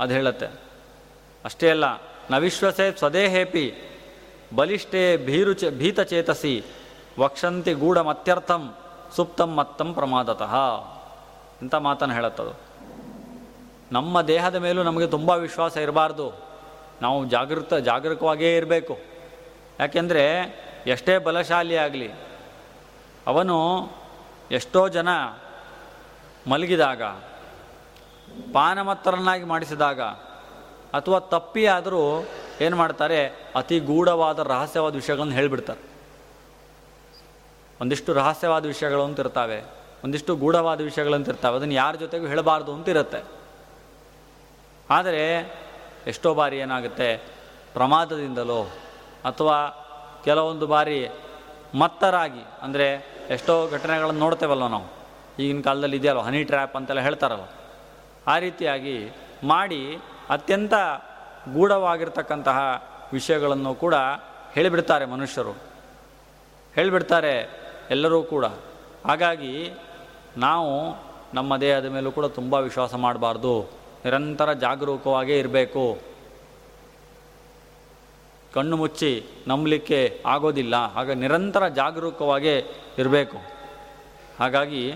ಅದು 0.00 0.12
ಹೇಳುತ್ತೆ. 0.12 0.46
ಅಷ್ಟೇ 1.44 1.70
ಅಲ್ಲ, 1.70 1.84
ನ 2.30 2.38
ವಿಶ್ವಸೇ 2.38 2.92
ಸ್ವದೇಹೇಪಿ 2.92 3.90
ಬಲಿಷ್ಠೇ 4.56 5.16
ಭೀರು 5.16 5.52
ಚ 5.52 5.64
ಭೀತಚೇತಸಿ 5.64 6.64
ವಕ್ಷಂತಿ 7.18 7.72
ಗೂಢಮತ್ಯರ್ಥಂ 7.72 8.74
ಸುಪ್ತಂ 9.16 9.54
ಮತ್ತಂ 9.54 9.94
ಪ್ರಮಾದತಃ 9.94 10.54
ಅಂತ 11.60 11.74
ಮಾತನ್ನು 11.74 12.14
ಹೇಳುತ್ತದು. 12.14 12.60
ನಮ್ಮ 13.92 14.22
ದೇಹದ 14.22 14.54
ಮೇಲೂ 14.54 14.82
ನಮಗೆ 14.82 15.06
ತುಂಬ 15.06 15.30
ವಿಶ್ವಾಸ 15.30 15.76
ಇರಬಾರ್ದು. 15.76 16.32
ನಾವು 17.02 17.26
ಜಾಗೃತ 17.26 17.74
ಜಾಗರೂಕವಾಗಿಯೇ 17.74 18.56
ಇರಬೇಕು. 18.56 18.98
ಯಾಕೆಂದರೆ 19.80 20.24
ಎಷ್ಟೇ 20.86 21.18
ಬಲಶಾಲಿ 21.18 21.76
ಆಗಲಿ, 21.76 22.12
ಅವನು 23.26 23.88
ಎಷ್ಟೋ 24.50 24.88
ಜನ 24.88 25.08
ಮಲಗಿದಾಗ, 26.46 27.02
ಪಾನಮತ್ತರನ್ನಾಗಿ 28.52 29.44
ಮಾಡಿಸಿದಾಗ 29.44 30.00
ಅಥವಾ 30.94 31.18
ತಪ್ಪಿಯಾದರೂ 31.18 32.26
ಏನು 32.64 32.76
ಮಾಡ್ತಾರೆ? 32.76 33.20
ಅತಿ 33.56 33.76
ಗೂಢವಾದ 33.90 34.38
ರಹಸ್ಯವಾದ 34.52 34.94
ವಿಷಯಗಳನ್ನು 34.94 35.34
ಹೇಳಿಬಿಡ್ತಾರೆ. 35.34 35.80
ಒಂದಿಷ್ಟು 37.80 38.10
ರಹಸ್ಯವಾದ 38.12 38.64
ವಿಷಯಗಳು 38.66 39.02
ಅಂತ 39.04 39.20
ಇರ್ತಾವೆ, 39.20 39.58
ಒಂದಿಷ್ಟು 40.04 40.32
ಗೂಢವಾದ 40.36 40.80
ವಿಷಯಗಳಂತ 40.80 41.28
ಇರ್ತಾವೆ, 41.28 41.56
ಅದನ್ನು 41.56 41.74
ಯಾರ 41.74 41.94
ಜೊತೆಗೂ 42.02 42.26
ಹೇಳಬಾರ್ದು 42.26 42.70
ಅಂತ 42.74 42.88
ಇರುತ್ತೆ. 42.88 43.20
ಆದರೆ 44.90 45.22
ಎಷ್ಟೋ 46.06 46.30
ಬಾರಿ 46.34 46.56
ಏನಾಗುತ್ತೆ? 46.64 47.08
ಪ್ರಮಾದದಿಂದಲೋ 47.74 48.62
ಅಥವಾ 49.24 49.56
ಕೆಲವೊಂದು 50.24 50.66
ಬಾರಿ 50.66 50.98
ಮತ್ತರಾಗಿ, 51.82 52.44
ಅಂದರೆ 52.62 52.86
ಎಷ್ಟೋ 53.30 53.54
ಘಟನೆಗಳನ್ನು 53.70 54.20
ನೋಡ್ತೇವಲ್ವ 54.20 54.68
ನಾವು? 54.74 54.88
ಈಗಿನ 55.42 55.60
ಕಾಲದಲ್ಲಿ 55.60 55.96
ಇದೆಯಲ್ವ? 55.96 56.22
ಹನಿ 56.28 56.40
ಟ್ರ್ಯಾಪ್ 56.50 56.76
ಅಂತೆಲ್ಲ 56.76 57.00
ಹೇಳ್ತಾರಲ್ವ? 57.00 57.46
ಆ 58.26 58.34
ರೀತಿಯಾಗಿ 58.38 58.96
ಮಾಡಿ 59.44 59.80
ಅತ್ಯಂತ 60.30 60.74
ಗೂಢವಾಗಿರ್ತಕ್ಕಂತಹ 61.52 62.58
ವಿಷಯಗಳನ್ನು 63.12 63.74
ಕೂಡ 63.74 63.94
ಹೇಳಿಬಿಡ್ತಾರೆ 64.52 65.04
ಮನುಷ್ಯರು. 65.04 65.50
ಹೇಳಿಬಿಡ್ತಾರೆ 66.74 67.60
ಎಲ್ಲರೂ 67.90 68.22
ಕೂಡ. 68.22 68.44
ಹಾಗಾಗಿ 69.06 69.72
ನಾವು 70.36 70.96
ನಮ್ಮ 71.34 71.56
ದೇಹದ 71.56 71.84
ಮೇಲೂ 71.84 72.12
ಕೂಡ 72.12 72.26
ತುಂಬ 72.26 72.54
ವಿಶ್ವಾಸ 72.54 72.94
ಮಾಡಬಾರ್ದು. 72.94 73.62
ನಿರಂತರ 74.04 74.52
ಜಾಗರೂಕವಾಗೇ 74.52 75.38
ಇರಬೇಕು. 75.38 75.98
ಕಣ್ಣು 78.54 78.76
ಮುಚ್ಚಿ 78.76 79.26
ನಂಬಲಿಕ್ಕೆ 79.48 80.22
ಆಗೋದಿಲ್ಲ. 80.26 80.76
ಹಾಗೆ 80.76 81.14
ನಿರಂತರ 81.14 81.68
ಜಾಗರೂಕವಾಗೇ 81.68 82.66
ಇರಬೇಕು. 82.98 83.36
ಹಾಗಾಗಿ 84.40 84.94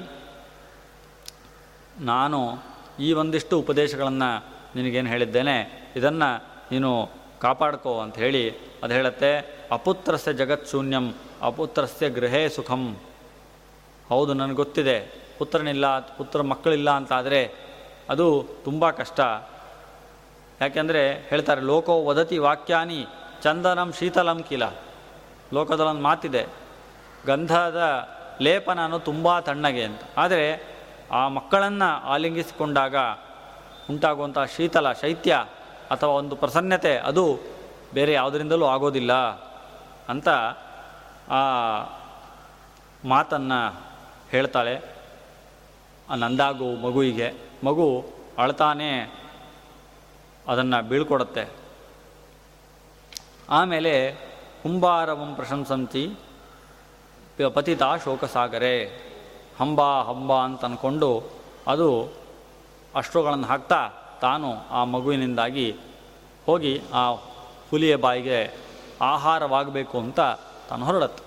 ನಾನು 1.98 2.58
ಈ 3.00 3.12
ಒಂದಿಷ್ಟು 3.12 3.58
ಉಪದೇಶಗಳನ್ನು 3.58 4.44
ನಿನಗೇನು 4.76 5.08
ಹೇಳಿದ್ದೇನೆ. 5.08 5.77
ಇದನ್ನು 5.98 6.30
ನೀನು 6.72 6.90
ಕಾಪಾಡ್ಕೋ 7.42 7.92
ಅಂತ 8.00 8.16
ಹೇಳಿ 8.24 8.42
ಅದು 8.82 8.92
ಹೇಳುತ್ತೆ, 8.94 9.30
ಅಪುತ್ರಸ್ಯ 9.72 10.32
ಜಗತ್ 10.32 10.66
ಶೂನ್ಯಂ, 10.70 11.04
ಅಪುತ್ರಸ್ಯ 11.42 12.06
ಗೃಹೇ 12.16 12.42
ಸುಖಂ. 12.48 12.82
ಹೌದು, 14.08 14.32
ನನಗೆ 14.34 14.58
ಗೊತ್ತಿದೆ. 14.62 14.98
ಪುತ್ರನಿಲ್ಲ, 15.38 15.87
ಪುತ್ರ 16.18 16.42
ಮಕ್ಕಳಿಲ್ಲ 16.42 16.90
ಅಂತಾದರೆ 16.90 17.40
ಅದು 18.11 18.26
ತುಂಬ 18.64 18.90
ಕಷ್ಟ. 19.00 19.20
ಯಾಕೆಂದರೆ 20.61 21.02
ಹೇಳ್ತಾರೆ, 21.30 21.62
ಲೋಕೋ 21.70 21.94
ವದತಿ 22.04 22.38
ವಾಕ್ಯಾನಿ 22.46 23.00
ಚಂದನಂ 23.42 23.90
ಶೀತಲಂ 23.98 24.38
ಕಿಲ. 24.48 24.64
ಲೋಕದಲ್ಲೊಂದು 25.52 26.04
ಮಾತಿದೆ, 26.08 26.42
ಗಂಧದ 27.26 27.80
ಲೇಪನ 28.40 28.78
ಅನ್ನೋ 28.84 28.98
ತುಂಬ 29.11 29.26
ತಣ್ಣಗೆ 29.38 29.84
ಅಂತ. 29.84 30.02
ಆದರೆ 30.16 30.48
ಆ 31.12 31.22
ಮಕ್ಕಳನ್ನು 31.37 31.90
ಆಲಿಂಗಿಸಿಕೊಂಡಾಗ 32.12 32.96
ಉಂಟಾಗುವಂಥ 33.90 34.38
ಶೀತಲ 34.56 34.88
ಶೈತ್ಯ 34.92 35.32
ಅಥವಾ 35.90 36.12
ಒಂದು 36.12 36.37
ಪ್ರಸನ್ನತೆ, 36.37 36.92
ಅದು 36.98 37.24
ಬೇರೆ 37.94 38.12
ಯಾವುದರಿಂದಲೂ 38.12 38.66
ಆಗೋದಿಲ್ಲ 38.66 39.12
ಅಂತ 40.09 40.29
ಆ 41.31 41.40
ಮಾತನ್ನು 43.05 43.61
ಹೇಳ್ತಾಳೆ 44.31 44.74
ಆ 46.11 46.14
ನಂದಾಗು 46.14 46.68
ಮಗುವಿಗೆ. 46.77 47.29
ಮಗು 47.64 47.87
ಅಳ್ತಾನೆ 48.38 48.90
ಅದನ್ನು 50.48 50.79
ಬೀಳ್ಕೊಡುತ್ತೆ. 50.88 51.44
ಆಮೇಲೆ 53.51 53.94
ಹುಂಬಾರವಂ 54.62 55.35
ಪ್ರಶಂಸಂತಿ 55.35 56.05
ಪತಿತ 57.55 57.83
ಶೋಕಸಾಗರೆ, 58.05 58.74
ಹಂಬ 59.61 59.81
ಹಂಬ 60.03 60.33
ಅಂತ 60.38 60.64
ಅಂದ್ಕೊಂಡು 60.64 61.11
ಅದು 61.66 61.88
ಅಶ್ರುಗಳನ್ನು 62.94 63.46
ಹಾಕ್ತಾ 63.46 63.81
ತಾನು 64.20 64.68
ಆ 64.70 64.85
ಮಗುವಿನಿಂದಾಗಿ 64.85 65.76
ಹೋಗಿ 66.46 66.83
ಆ 66.94 67.12
ಹುಲಿಯ 67.70 67.96
ಬಾಯಿಗೆ 67.96 68.57
ಆಹಾರವಾಗಬೇಕು 69.00 69.98
ಅಂತ 69.98 70.20
ತಾನು 70.68 70.85
ಹೊರಡತ್ತೆ. 70.85 71.24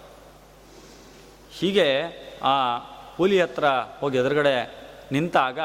ಹೀಗೆ 1.59 1.87
ಆ 2.43 2.77
ಹುಲಿ 3.17 3.41
ಹತ್ರ 3.41 3.65
ಹೋಗಿ 3.99 4.17
ಎದುರುಗಡೆ 4.17 4.55
ನಿಂತಾಗ 5.11 5.59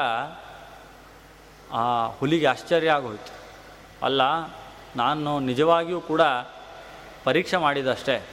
ಆ 1.73 2.07
ಹುಲಿಗೆ 2.07 2.47
ಆಶ್ಚರ್ಯ 2.47 2.91
ಆಗೋಯ್ತು. 2.91 3.31
ಅಲ್ಲ, 4.05 4.21
ನಾನು 4.95 5.39
ನಿಜವಾಗಿಯೂ 5.39 6.01
ಕೂಡ 6.01 6.21
ಪರೀಕ್ಷೆ 7.23 7.57
ಮಾಡಿದಷ್ಟೇ. 7.57 8.25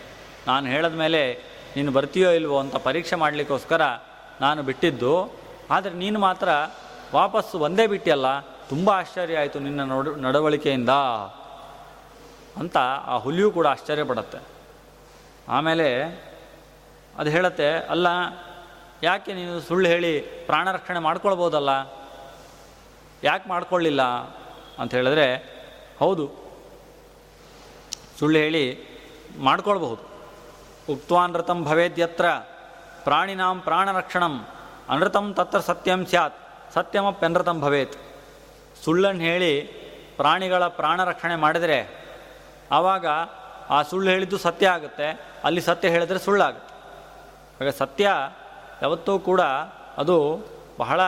ನಾನು 0.46 0.66
ಹೇಳಿದ 0.66 0.92
ಮೇಲೆ 0.92 1.34
ನೀನು 1.76 1.92
ಬರ್ತೀಯೋ 1.92 2.30
ಇಲ್ವೋ 2.30 2.58
ಅಂತ 2.58 2.76
ಪರೀಕ್ಷೆ 2.76 3.16
ಮಾಡಲಿಕ್ಕೋಸ್ಕರ 3.16 3.82
ನಾನು 4.40 4.62
ಬಿಟ್ಟಿದ್ದು. 4.62 5.32
ಆದರೆ 5.70 5.94
ನೀನು 5.94 6.18
ಮಾತ್ರ 6.18 6.48
ವಾಪಸ್ಸು 7.14 7.58
ಒಂದೇ 7.58 7.86
ಬಿಟ್ಟಿಯಲ್ಲ 7.86 8.53
ತುಂಬ 8.68 8.90
ಆಶ್ಚರ್ಯ 8.90 9.38
ಆಯಿತು 9.38 9.58
ನಿನ್ನ 9.60 9.82
ನಡ, 9.84 10.08
ನಡವಳಿಕೆಯಿಂದ 10.08 10.88
ಅಂತ 12.56 12.76
ಆ 13.06 13.16
ಹುಲಿಯೂ 13.16 13.50
ಕೂಡ 13.50 13.66
ಆಶ್ಚರ್ಯಪಡುತ್ತೆ 13.66 14.38
ಆಮೇಲೆ 15.48 15.88
ಅದು 17.18 17.30
ಹೇಳತ್ತೆ, 17.30 17.68
ಅಲ್ಲ, 17.72 18.06
ಯಾಕೆ 19.02 19.34
ನೀನು 19.34 19.60
ಸುಳ್ಳು 19.60 19.88
ಹೇಳಿ 19.88 20.20
ಪ್ರಾಣ 20.20 20.72
ರಕ್ಷಣೆ 20.72 20.98
ಮಾಡ್ಕೊಳ್ಬೋದಲ್ಲ? 20.98 21.70
ಯಾಕೆ 23.22 23.48
ಮಾಡ್ಕೊಳ್ಳಿಲ್ಲ 23.48 24.02
ಅಂತ 24.78 24.94
ಹೇಳಿದ್ರೆ, 24.94 25.26
ಹೌದು, 26.00 26.24
ಸುಳ್ಳು 28.18 28.38
ಹೇಳಿ 28.38 28.64
ಮಾಡ್ಕೊಳ್ಬಹುದು. 29.38 30.02
ಉಕ್ತ್ವಾನೃತಂ 30.92 31.64
ಭವೇದ್ಯತ್ರ 31.64 32.26
ಪ್ರಾಣಿನಾಂ 33.04 33.60
ಪ್ರಾಣರಕ್ಷಣಂ 33.60 34.34
ಅನೃತಂ 34.88 35.34
ತತ್ರ 35.34 35.60
ಸತ್ಯಂ 35.60 36.06
ಸ್ಯಾತ್, 36.06 36.38
ಸತ್ಯಮಪ್ಯನೃತಂ 36.74 37.60
ಭವೇತ್. 37.60 38.13
ಸುಳ್ಳನ್ನು 38.84 39.20
ಹೇಳಿ 39.20 39.52
ಪ್ರಾಣಿಗಳ 40.16 40.66
ಪ್ರಾಣ 40.66 41.04
ರಕ್ಷಣೆ 41.04 41.36
ಮಾಡಿದರೆ 41.36 41.78
ಆವಾಗ 42.70 43.06
ಆ 43.70 43.82
ಸುಳ್ಳು 43.82 44.10
ಹೇಳಿದ್ದು 44.10 44.38
ಸತ್ಯ 44.38 44.66
ಆಗುತ್ತೆ. 44.68 45.06
ಅಲ್ಲಿ 45.44 45.60
ಸತ್ಯ 45.60 45.88
ಹೇಳಿದರೆ 45.88 46.18
ಸುಳ್ಳಾಗುತ್ತೆ. 46.18 46.74
ಹಾಗೆ 47.58 47.72
ಸತ್ಯ 47.72 48.10
ಯಾವತ್ತೂ 48.82 49.18
ಕೂಡ 49.18 49.40
ಅದು 49.96 50.16
ಬಹಳ 50.78 51.00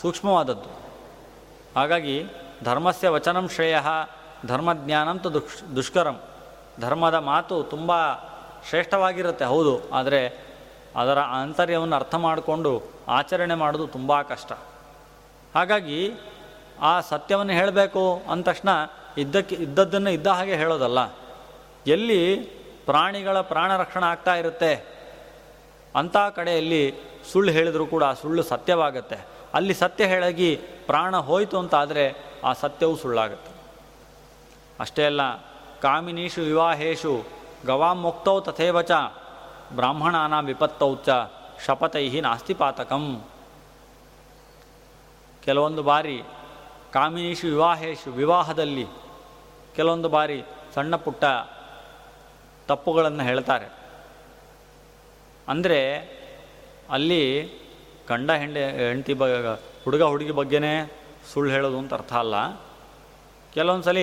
ಸೂಕ್ಷ್ಮವಾದದ್ದು. 0.00 0.70
ಹಾಗಾಗಿ 1.76 2.26
ಧರ್ಮಸ್ಯ 2.64 3.08
ವಚನಂ 3.08 3.48
ಶ್ರೇಯ, 3.48 3.76
ಧರ್ಮಜ್ಞಾನಂತ 4.46 5.26
ದುಷ್, 5.26 5.76
ದುಷ್ಕರಂ. 5.76 6.20
ಧರ್ಮದ 6.80 7.14
ಮಾತು 7.14 7.62
ತುಂಬ 7.62 7.92
ಶ್ರೇಷ್ಠವಾಗಿರುತ್ತೆ, 8.68 9.44
ಹೌದು. 9.44 9.90
ಆದರೆ 9.90 10.20
ಅದರ 10.96 11.18
ಆಂತರ್ಯವನ್ನು 11.18 11.96
ಅರ್ಥ 11.96 12.14
ಮಾಡಿಕೊಂಡು 12.14 12.82
ಆಚರಣೆ 13.08 13.54
ಮಾಡೋದು 13.54 13.86
ತುಂಬ 13.86 14.22
ಕಷ್ಟ. 14.22 14.52
ಹಾಗಾಗಿ 15.54 15.98
ಆ 16.82 16.94
ಸತ್ಯವನ್ನು 17.10 17.54
ಹೇಳಬೇಕು 17.60 18.02
ಅಂದ 18.32 18.44
ತಕ್ಷಣ 18.50 18.70
ಇದ್ದಕ್ಕೆ 19.22 19.56
ಇದ್ದದ್ದನ್ನು 19.66 20.10
ಇದ್ದ 20.10 20.28
ಹಾಗೆ 20.38 20.56
ಹೇಳೋದಲ್ಲ. 20.62 21.00
ಎಲ್ಲಿ 21.86 22.20
ಪ್ರಾಣಿಗಳ 22.88 23.36
ಪ್ರಾಣ 23.52 23.70
ರಕ್ಷಣೆ 23.82 24.06
ಆಗ್ತಾ 24.12 24.34
ಇರುತ್ತೆ, 24.40 24.72
ಅಂಥ 25.94 26.16
ಕಡೆಯಲ್ಲಿ 26.36 26.82
ಸುಳ್ಳು 27.30 27.50
ಹೇಳಿದರೂ 27.56 27.84
ಕೂಡ 27.92 28.02
ಆ 28.10 28.14
ಸುಳ್ಳು 28.22 28.42
ಸತ್ಯವಾಗುತ್ತೆ. 28.52 29.18
ಅಲ್ಲಿ 29.54 29.74
ಸತ್ಯ 29.82 30.06
ಹೇಳಾಗಿ 30.12 30.50
ಪ್ರಾಣ 30.86 31.14
ಹೋಯಿತು 31.28 31.56
ಅಂತ 31.62 31.74
ಆದರೆ 31.82 32.04
ಆ 32.44 32.52
ಸತ್ಯವೂ 32.62 32.94
ಸುಳ್ಳಾಗುತ್ತೆ. 33.02 33.50
ಅಷ್ಟೇ 34.80 35.04
ಅಲ್ಲ, 35.10 35.22
ಕಾಮಿನೀಷು 35.82 36.40
ವಿವಾಹೇಶು 36.50 37.14
ಗವಾಮುಕ್ತೌ 37.66 38.34
ಮುಕ್ತೌ 38.34 38.52
ತಥೇವಚ 38.52 38.92
ಬ್ರಾಹ್ಮಣಾನ 39.76 40.34
ವಿಪತ್ತೌಚ 40.48 41.06
ಚ 41.06 41.10
ಶಪಥೈ 41.66 42.20
ನಾಸ್ತಿ 42.26 42.54
ಪಾತಕಂ 42.60 43.04
ಕೆಲವೊಂದು 45.44 45.82
ಬಾರಿ 45.90 46.16
ಕಾಮಿನೀಷು 46.94 47.46
ವಿವಾಹೇಶು 47.54 48.08
ವಿವಾಹದಲ್ಲಿ 48.20 48.86
ಕೆಲವೊಂದು 49.76 50.08
ಬಾರಿ 50.16 50.38
ಸಣ್ಣ 50.74 50.94
ಪುಟ್ಟ 51.04 51.24
ತಪ್ಪುಗಳನ್ನು 52.68 53.22
ಹೇಳ್ತಾರೆ. 53.30 53.68
ಅಂದರೆ 55.52 55.80
ಅಲ್ಲಿ 56.96 57.22
ಗಂಡ 58.10 58.30
ಹೆಂಡ, 58.42 58.56
ಹೆಂಡತಿ 58.88 59.14
ಬ, 59.20 59.24
ಹುಡುಗ 59.84 60.02
ಹುಡುಗಿ 60.12 60.34
ಬಗ್ಗೆನೇ 60.40 60.72
ಸುಳ್ಳು 61.30 61.50
ಹೇಳೋದು 61.56 61.76
ಅಂತ 61.82 61.92
ಅರ್ಥ 61.98 62.12
ಅಲ್ಲ. 62.22 62.36
ಕೆಲವೊಂದು 63.54 63.86
ಸಲ 63.88 63.98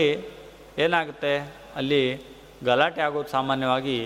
ಏನಾಗುತ್ತೆ, 0.84 1.34
ಅಲ್ಲಿ 1.80 2.02
ಗಲಾಟೆ 2.70 3.02
ಆಗೋದು 3.08 3.30
ಸಾಮಾನ್ಯವಾಗಿ 3.38 3.98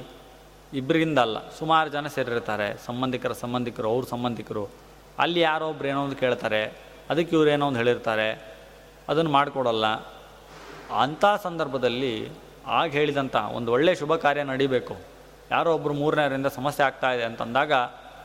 ಇಬ್ಬರಿಂದ 0.79 1.19
ಅಲ್ಲ. 1.25 1.37
ಸುಮಾರು 1.59 1.89
ಜನ 1.95 2.07
ಸೇರಿರ್ತಾರೆ, 2.15 2.67
ಸಂಬಂಧಿಕರ 2.87 3.33
ಸಂಬಂಧಿಕರು, 3.43 3.87
ಅವ್ರ 3.93 4.05
ಸಂಬಂಧಿಕರು. 4.13 4.65
ಅಲ್ಲಿ 5.23 5.41
ಯಾರೋ 5.49 5.65
ಒಬ್ರು 5.73 5.87
ಏನೋ 5.91 6.01
ಒಂದು 6.07 6.17
ಕೇಳ್ತಾರೆ, 6.23 6.61
ಅದಕ್ಕೆ 7.11 7.33
ಇವ್ರು 7.37 7.49
ಏನೋ 7.55 7.65
ಒಂದು 7.69 7.79
ಹೇಳಿರ್ತಾರೆ. 7.81 8.29
ಅದನ್ನು 9.09 9.31
ಮಾಡಿಕೊಡಲ್ಲ. 9.31 9.87
ಅಂಥ 11.01 11.25
ಸಂದರ್ಭದಲ್ಲಿ 11.43 12.29
ಆಗ 12.67 12.91
ಹೇಳಿದಂಥ 12.91 13.35
ಒಂದು 13.35 13.71
ಒಳ್ಳೆಯ 13.71 13.95
ಶುಭ 13.95 14.15
ಕಾರ್ಯ 14.15 14.43
ನಡಿಬೇಕು. 14.43 14.95
ಯಾರೋ 15.51 15.73
ಒಬ್ಬರು 15.73 15.93
ಮೂರನೇವರಿಂದ 15.93 16.45
ಸಮಸ್ಯೆ 16.45 16.85
ಆಗ್ತಾ 16.85 17.11
ಇದೆ 17.11 17.23
ಅಂತಂದಾಗ 17.23 17.73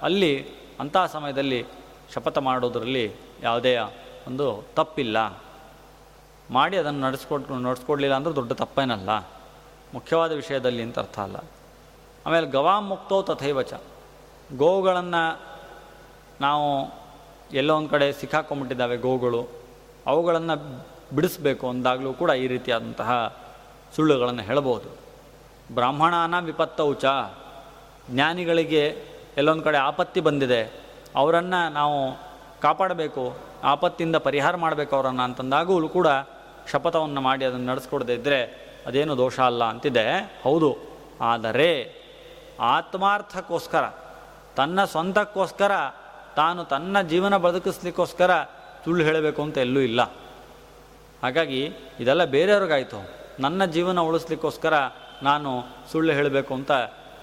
ಅಲ್ಲಿ 0.03 0.47
ಅಂಥ 0.81 0.97
ಸಮಯದಲ್ಲಿ 1.13 1.67
ಶಪಥ 2.15 2.39
ಮಾಡೋದರಲ್ಲಿ 2.39 3.13
ಯಾವುದೇ 3.43 3.77
ಒಂದು 4.27 4.65
ತಪ್ಪಿಲ್ಲ. 4.77 5.43
ಮಾಡಿ 6.51 6.77
ಅದನ್ನು 6.77 7.01
ನಡೆಸ್ಕೊಟ್ 7.01 7.51
ನಡೆಸ್ಕೊಡ್ಲಿಲ್ಲ 7.51 8.17
ಅಂದ್ರೆ 8.17 8.37
ದೊಡ್ಡ 8.37 8.53
ತಪ್ಪೇನಲ್ಲ. 8.53 9.11
ಮುಖ್ಯವಾದ 9.95 10.33
ವಿಷಯದಲ್ಲಿ 10.33 10.83
ಅಂತ 10.83 10.99
ಅರ್ಥ 10.99 11.21
ಅಲ್ಲ. 11.21 11.37
ಆಮೇಲೆ 12.27 12.47
ಗವಾಂ 12.47 12.87
ಮುಕ್ತೋ 12.87 13.23
ತಥೈವಚ. 13.23 13.73
ಗೋವುಗಳನ್ನು 14.57 15.41
ನಾವು 16.41 16.93
ಎಲ್ಲೋ 17.53 17.77
ಒಂದು 17.77 17.89
ಕಡೆ 17.89 18.13
ಸಿಕ್ಕಾಕೊಂಡ್ಬಿಟ್ಟಿದ್ದಾವೆ 18.13 18.97
ಗೋವುಗಳು. 18.97 19.60
ಅವುಗಳನ್ನು 20.11 20.57
ಬಿಡಿಸಬೇಕು 21.15 21.69
ಅಂದಾಗಲೂ 21.69 22.13
ಕೂಡ 22.13 22.31
ಈ 22.31 22.47
ರೀತಿಯಾದಂತಹ 22.47 23.11
ಸುಳ್ಳುಗಳನ್ನು 23.97 24.43
ಹೇಳಬಹುದು. 24.43 24.89
ಬ್ರಾಹ್ಮಣನ 25.75 26.45
ವಿಪತ್ತೌಚ 26.45 27.05
ಜ್ಞಾನಿಗಳಿಗೆ 28.11 28.85
ಎಲ್ಲೊಂದು 29.37 29.63
ಕಡೆ 29.63 29.79
ಆಪತ್ತಿ 29.79 30.21
ಬಂದಿದೆ. 30.21 30.63
ಅವರನ್ನು 31.17 31.73
ನಾವು 31.73 31.99
ಕಾಪಾಡಬೇಕು, 32.61 33.37
ಆಪತ್ತಿಂದ 33.65 34.17
ಪರಿಹಾರ 34.17 34.57
ಮಾಡಬೇಕು 34.57 34.97
ಅವರನ್ನು 34.97 35.23
ಅಂತಂದಾಗಲೂ 35.23 35.89
ಕೂಡ 35.89 36.07
ಶಪಥವನ್ನು 36.71 37.21
ಮಾಡಿ 37.21 37.45
ಅದನ್ನು 37.45 37.67
ನಡೆಸ್ಕೊಡದೇ 37.67 38.15
ಇದ್ದರೆ 38.15 38.71
ಅದೇನು 38.87 39.17
ದೋಷ 39.17 39.41
ಅಲ್ಲ 39.41 39.65
ಅಂತಿದೆ. 39.65 40.33
ಹೌದು. 40.45 40.77
ಆದರೆ 41.21 41.71
ಆತ್ಮಾರ್ಥಕ್ಕೋಸ್ಕರ, 42.61 43.85
ತನ್ನ 44.57 44.85
ಸ್ವಂತಕ್ಕೋಸ್ಕರ, 44.85 45.73
ತಾನು 46.37 46.65
ತನ್ನ 46.65 47.01
ಜೀವನ 47.01 47.37
ಬದುಕಿಸ್ಲಿಕ್ಕೋಸ್ಕರ 47.37 48.31
ಸುಳ್ಳು 48.85 49.05
ಹೇಳಬೇಕು 49.05 49.43
ಅಂತ 49.43 49.59
ಎಲ್ಲೂ 49.59 49.81
ಇಲ್ಲ. 49.81 50.03
ಹಾಗಾಗಿ 51.23 51.73
ಇದೆಲ್ಲ 52.01 52.25
ಬೇರೆಯವ್ರಿಗಾಯಿತು. 52.25 53.11
ನನ್ನ 53.41 53.65
ಜೀವನ 53.65 54.01
ಉಳಿಸ್ಲಿಕ್ಕೋಸ್ಕರ 54.01 54.75
ನಾನು 55.23 55.63
ಸುಳ್ಳು 55.93 56.13
ಹೇಳಬೇಕು 56.13 56.55
ಅಂತ 56.55 56.71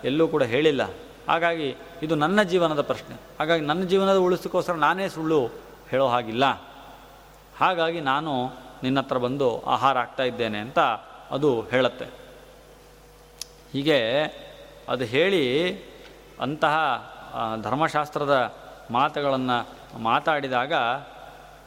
ಎಲ್ಲೂ 0.04 0.28
ಕೂಡ 0.28 0.44
ಹೇಳಿಲ್ಲ. 0.44 0.90
ಹಾಗಾಗಿ 1.30 1.76
ಇದು 2.04 2.16
ನನ್ನ 2.16 2.44
ಜೀವನದ 2.44 2.82
ಪ್ರಶ್ನೆ. 2.82 3.16
ಹಾಗಾಗಿ 3.40 3.66
ನನ್ನ 3.66 3.84
ಜೀವನದ 3.84 4.18
ಉಳಿಸ್ಲಿಕ್ಕೋಸ್ಕರ 4.18 4.74
ನಾನೇ 4.74 5.10
ಸುಳ್ಳು 5.10 5.48
ಹೇಳೋ 5.90 6.08
ಹಾಗಿಲ್ಲ. 6.08 6.46
ಹಾಗಾಗಿ 7.58 8.02
ನಾನು 8.02 8.48
ನಿನ್ನ 8.84 9.00
ಹತ್ರ 9.00 9.18
ಬಂದು 9.18 9.62
ಆಹಾರ 9.62 9.98
ಆಗ್ತಾ 9.98 10.24
ಇದ್ದೇನೆ 10.24 10.58
ಅಂತ 10.58 10.80
ಅದು 11.32 11.62
ಹೇಳುತ್ತೆ. 11.62 12.06
ಹೀಗೆ 13.72 14.00
ಅದು 14.90 15.04
ಹೇಳಿ 15.04 15.74
ಅಂತಹ 16.42 16.78
ಧರ್ಮಶಾಸ್ತ್ರದ 17.62 18.58
ಮಾತುಗಳನ್ನು 18.92 19.70
ಮಾತಾಡಿದಾಗ 20.00 20.74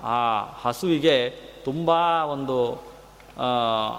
ಆ 0.02 0.40
ಹಸುವಿಗೆ 0.62 1.30
ತುಂಬ 1.64 1.88
ಒಂದು 2.30 2.90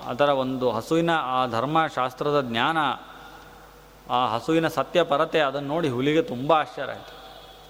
ಅದರ 0.08 0.30
ಒಂದು 0.30 0.72
ಹಸುವಿನ, 0.72 1.10
ಆ 1.16 1.46
ಧರ್ಮಶಾಸ್ತ್ರದ 1.46 2.46
ಜ್ಞಾನ, 2.50 2.78
ಆ 4.12 4.28
ಹಸುವಿನ 4.28 4.68
ಸತ್ಯಪರತೆ 4.68 5.40
ಅದನ್ನು 5.40 5.68
ನೋಡಿ 5.68 5.90
ಹುಲಿಗೆ 5.90 6.22
ತುಂಬ 6.22 6.54
ಆಶ್ಚರ್ಯ 6.54 6.92
ಆಯಿತು. 6.92 7.14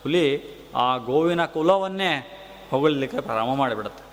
ಹುಲಿ 0.04 0.44
ಆ 0.76 0.98
ಗೋವಿನ 0.98 1.46
ಕುಲವನ್ನೇ 1.46 2.38
ಹೊಗಳಲಿಕ್ಕೆ 2.72 3.22
ಪ್ರಾರಂಭ 3.22 3.56
ಮಾಡಿಬಿಡುತ್ತೆ. 3.56 4.04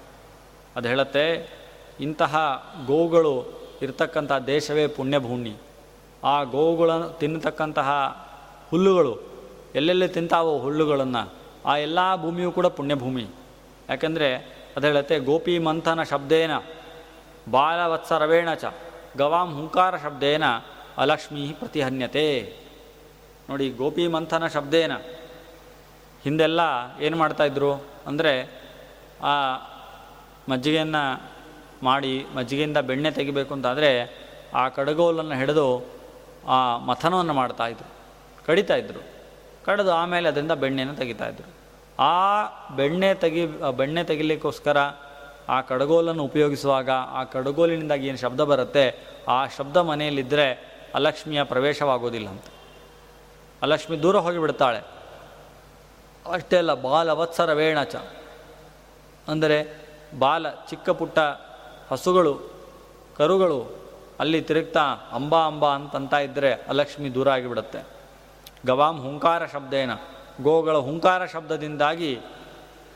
ಅದು 0.76 0.88
ಹೇಳುತ್ತೆ, 0.88 1.59
ಇಂತಹ 2.00 2.64
ಗೋವುಗಳು 2.87 3.61
ಇರ್ತಕ್ಕಂಥ 3.83 4.33
ದೇಶವೇ 4.33 4.87
ಪುಣ್ಯಭೂಮಿ. 4.87 5.57
ಆ 6.24 6.42
ಗೋವುಗಳನ್ನು 6.42 7.18
ತಿನ್ನತಕ್ಕಂತಹ 7.18 7.90
ಹುಲ್ಲುಗಳು, 8.70 9.18
ಎಲ್ಲೆಲ್ಲಿ 9.74 10.09
ತಿಂತಾವೋ 10.09 10.59
ಹುಲ್ಲುಗಳನ್ನು, 10.59 11.33
ಆ 11.66 11.76
ಎಲ್ಲ 11.76 12.16
ಭೂಮಿಯೂ 12.16 12.52
ಕೂಡ 12.52 12.66
ಪುಣ್ಯಭೂಮಿ. 12.66 13.26
ಯಾಕೆಂದರೆ 13.88 14.37
ಅದು 14.77 14.87
ಹೇಳುತ್ತೆ, 14.87 15.18
ಗೋಪಿ 15.18 15.59
ಮಂಥನ 15.59 16.03
ಶಬ್ದೇನ, 16.03 16.51
ಬಾಲವತ್ಸರವೇಣ 17.51 18.55
ಚ, 18.55 18.64
ಗವಾಂ 19.16 19.55
ಹುಂಕಾರ 19.55 19.96
ಶಬ್ದೇನ, 19.96 20.44
ಅಲಕ್ಷ್ಮೀ 20.98 21.53
ಪ್ರತಿಹನ್ಯತೆ. 21.53 22.57
ನೋಡಿ, 23.51 23.70
ಗೋಪಿ 23.70 24.09
ಮಂಥನ 24.09 24.46
ಶಬ್ದೇನ. 24.46 24.92
ಹಿಂದೆಲ್ಲ 26.22 26.61
ಏನು 27.01 27.16
ಮಾಡ್ತಾಯಿದ್ರು 27.16 27.72
ಅಂದರೆ 28.07 28.62
ಆ 29.22 29.35
ಮಜ್ಜಿಗೆಯನ್ನು 30.48 31.33
ಮಾಡಿ, 31.83 32.27
ಮಜ್ಜಿಗೆಯಿಂದ 32.35 32.77
ಬೆಣ್ಣೆ 32.77 33.11
ತೆಗಿಬೇಕು 33.11 33.55
ಅಂತಾದರೆ 33.55 33.90
ಆ 34.55 34.68
ಕಡಗೋಲನ್ನು 34.68 35.35
ಹಿಡಿದು 35.35 35.85
ಆ 36.46 36.77
ಮಥನವನ್ನು 36.77 37.33
ಮಾಡ್ತಾಯಿದ್ರು 37.33 37.88
ಕಡಿತಾಯಿದ್ರು 38.46 39.01
ಕಡಿದು 39.64 39.92
ಆಮೇಲೆ 39.92 40.29
ಅದರಿಂದ 40.29 40.53
ಬೆಣ್ಣೆಯನ್ನು 40.53 40.96
ತೆಗಿತಾಯಿದ್ರು 40.96 41.58
ಆ 41.98 42.44
ಬೆಣ್ಣೆ 42.76 43.14
ತೆಗಿ 43.14 43.46
ಬೆಣ್ಣೆ 43.46 44.04
ತೆಗಿಲಿಕ್ಕೋಸ್ಕರ 44.04 44.76
ಆ 45.48 45.61
ಕಡಗೋಲನ್ನು 45.61 46.24
ಉಪಯೋಗಿಸುವಾಗ, 46.24 46.90
ಆ 46.90 47.24
ಕಡಗೋಲಿನಿಂದಾಗಿ 47.24 48.06
ಏನು 48.06 48.16
ಶಬ್ದ 48.16 48.40
ಬರುತ್ತೆ, 48.40 49.06
ಆ 49.28 49.46
ಶಬ್ದ 49.46 49.76
ಮನೆಯಲ್ಲಿದ್ದರೆ 49.76 50.78
ಅಲಕ್ಷ್ಮಿಯ 50.94 51.42
ಪ್ರವೇಶವಾಗೋದಿಲ್ಲ 51.42 52.28
ಅಂತ. 52.28 52.44
ಅಲಕ್ಷ್ಮಿ 53.62 54.02
ದೂರ 54.02 54.16
ಹೋಗಿಬಿಡ್ತಾಳೆ. 54.16 54.78
ಅಷ್ಟೇ 56.32 56.56
ಅಲ್ಲ 56.56 56.74
ಬಾಲವತ್ಸರ 56.74 57.52
ವೇಣಚ. 57.52 57.96
ಅಂದರೆ 59.28 59.88
ಬಾಲ, 60.18 60.50
ಚಿಕ್ಕ 60.50 60.90
ಪುಟ್ಟ 60.90 61.18
ಹಸುಗಳು, 61.90 62.52
ಕರುಗಳು 63.16 63.78
ಅಲ್ಲಿ 64.20 64.42
ತಿರುಗ್ತಾ 64.42 64.82
ಅಂಬಾ 65.12 65.46
ಅಂಬಾ 65.46 65.74
ಅಂತಂತ 65.74 66.14
ಇದ್ದರೆ 66.14 66.52
ಅಲಕ್ಷ್ಮಿ 66.52 67.14
ದೂರ 67.14 67.30
ಆಗಿಬಿಡುತ್ತೆ. 67.30 67.87
ಗವಾಂ 68.66 69.00
ಹುಂಕಾರ 69.00 69.46
ಶಬ್ದೇನ. 69.46 69.90
ಗೋಗಳ 70.42 70.77
ಹುಂಕಾರ 70.77 71.27
ಶಬ್ದದಿಂದಾಗಿ 71.27 72.20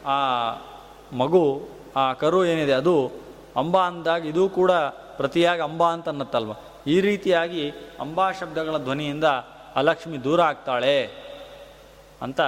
ಆ 0.07 0.19
ಮಗು, 1.13 1.69
ಆ 1.97 2.13
ಕರು 2.13 2.45
ಏನಿದೆ 2.45 2.73
ಅದು 2.73 3.11
ಅಂಬಾ 3.57 3.87
ಅಂದಾಗ 3.87 4.27
ಇದು 4.27 4.49
ಕೂಡ 4.49 4.73
ಪ್ರತಿಯಾಗಿ 5.17 5.63
ಅಂಬಾ 5.63 5.93
ಅಂತ 5.93 6.09
ಅನ್ನತ್ತಲ್ವ 6.09 6.53
ಈ 6.87 7.01
ರೀತಿಯಾಗಿ 7.01 7.71
ಅಂಬಾ 8.01 8.33
ಶಬ್ದಗಳ 8.33 8.79
ಧ್ವನಿಯಿಂದ 8.79 9.25
ಅಲಕ್ಷ್ಮಿ 9.77 10.25
ದೂರ 10.25 10.43
ಆಗ್ತಾಳೆ 10.43 11.07
ಅಂತ. 12.23 12.41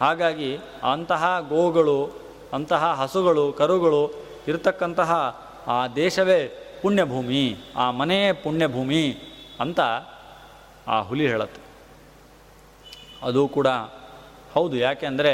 ಹಾಗಾಗಿ 0.00 0.56
ಅಂತಹ 0.92 1.46
ಗೋಗಳು, 1.48 2.20
ಅಂತಹ 2.52 2.92
ಹಸುಗಳು, 2.92 3.52
ಕರುಗಳು 3.52 4.14
ಇರತಕ್ಕಂತಹ 4.48 5.40
ಆ 5.66 5.86
ದೇಶವೇ 5.86 6.64
ಪುಣ್ಯಭೂಮಿ, 6.82 7.56
ಆ 7.76 7.90
ಮನೆಯೇ 7.90 8.32
ಪುಣ್ಯಭೂಮಿ 8.32 9.18
ಅಂತ 9.60 9.80
ಆ 10.88 11.00
ಹುಲಿ 11.00 11.28
ಹೇಳುತ್ತೆ. 11.28 11.67
ಅದು 13.22 13.42
ಕೂಡ 13.48 13.68
ಹೌದು. 14.54 14.76
ಯಾಕೆಂದರೆ 14.76 15.32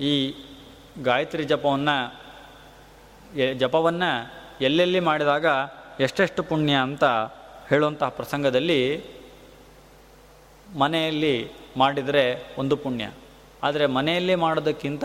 ಈ 0.00 0.12
ಗಾಯತ್ರಿ 1.02 1.44
ಜಪವನ್ನು 1.44 1.96
ಜಪವನ್ನು 3.58 4.10
ಎಲ್ಲೆಲ್ಲಿ 4.60 5.00
ಮಾಡಿದಾಗ 5.00 5.46
ಎಷ್ಟೆಷ್ಟು 6.00 6.42
ಪುಣ್ಯ 6.42 6.74
ಅಂತ 6.86 7.04
ಹೇಳುವಂತಹ 7.68 8.08
ಪ್ರಸಂಗದಲ್ಲಿ 8.08 8.80
ಮನೆಯಲ್ಲಿ 10.78 11.34
ಮಾಡಿದರೆ 11.76 12.24
ಒಂದು 12.58 12.76
ಪುಣ್ಯ. 12.76 13.04
ಆದರೆ 13.62 13.86
ಮನೆಯಲ್ಲಿ 13.86 14.34
ಮಾಡೋದಕ್ಕಿಂತ 14.34 15.04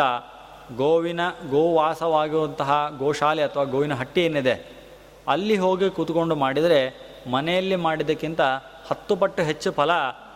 ಗೋವಿನ, 0.78 1.22
ಗೋವಾಸವಾಗಿರುವಂತಹ 1.50 2.72
ಗೋಶಾಲೆ 2.98 3.44
ಅಥವಾ 3.44 3.64
ಗೋವಿನ 3.64 3.94
ಹಟ್ಟಿ 3.94 4.22
ಏನಿದೆ, 4.22 4.56
ಅಲ್ಲಿ 5.28 5.58
ಹೋಗಿ 5.58 5.90
ಕೂತ್ಕೊಂಡು 5.90 6.36
ಮಾಡಿದರೆ 6.36 6.80
ಮನೆಯಲ್ಲಿ 7.32 7.76
ಮಾಡಿದ್ದಕ್ಕಿಂತ 7.76 8.42
ಹತ್ತು 8.90 9.16
ಪಟ್ಟು 9.16 9.44
ಹೆಚ್ಚು 9.44 9.72
ಫಲ 9.72 9.92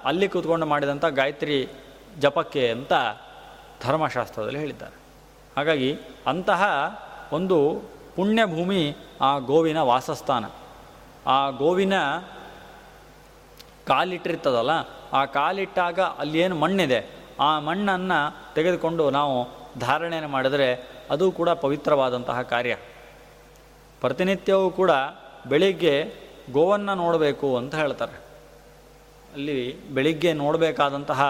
ಅಲ್ಲಿ 0.05 0.29
ಕೂತ್ಕೊಂಡು 0.29 0.65
ಮಾಡಿದಂಥ 0.65 1.05
ಗಾಯತ್ರಿ 1.05 1.67
ಜಪಕ್ಕೆ 2.19 2.69
ಅಂತ 2.69 2.93
ಧರ್ಮಶಾಸ್ತ್ರದಲ್ಲಿ 3.83 4.59
ಹೇಳಿದ್ದಾರೆ. 4.59 4.95
ಹಾಗಾಗಿ 5.55 5.99
ಅಂತಹ 6.27 6.63
ಒಂದು 7.33 7.81
ಪುಣ್ಯಭೂಮಿ 8.15 8.95
ಆ 9.21 9.37
ಗೋವಿನ 9.37 9.81
ವಾಸಸ್ಥಾನ. 9.81 10.45
ಆ 11.27 11.49
ಗೋವಿನ 11.49 11.93
ಕಾಲಿಟ್ಟಿರ್ತದಲ್ಲ, 13.87 14.69
ಆ 15.13 15.25
ಕಾಲಿಟ್ಟಾಗ 15.25 15.99
ಅಲ್ಲಿ 15.99 16.39
ಏನು 16.39 16.55
ಮಣ್ಣಿದೆ, 16.55 17.09
ಆ 17.39 17.59
ಮಣ್ಣನ್ನು 17.59 18.53
ತೆಗೆದುಕೊಂಡು 18.55 19.09
ನಾವು 19.09 19.47
ಧಾರಣೆಯನ್ನು 19.79 20.29
ಮಾಡಿದರೆ 20.29 20.89
ಅದು 21.09 21.31
ಕೂಡ 21.31 21.49
ಪವಿತ್ರವಾದಂತಹ 21.49 22.41
ಕಾರ್ಯ. 22.41 22.75
ಪ್ರತಿನಿತ್ಯವೂ 24.01 24.69
ಕೂಡ 24.69 24.91
ಬೆಳಿಗ್ಗೆ 25.49 26.05
ಗೋವನ್ನು 26.51 26.95
ನೋಡಬೇಕು 26.95 27.57
ಅಂತ 27.57 27.75
ಹೇಳ್ತಾರೆ. 27.75 28.24
ಅಲ್ಲಿ 29.35 29.59
ಬೆಳಿಗ್ಗೆ 29.95 30.31
ನೋಡಬೇಕಾದಂತಹ 30.33 31.21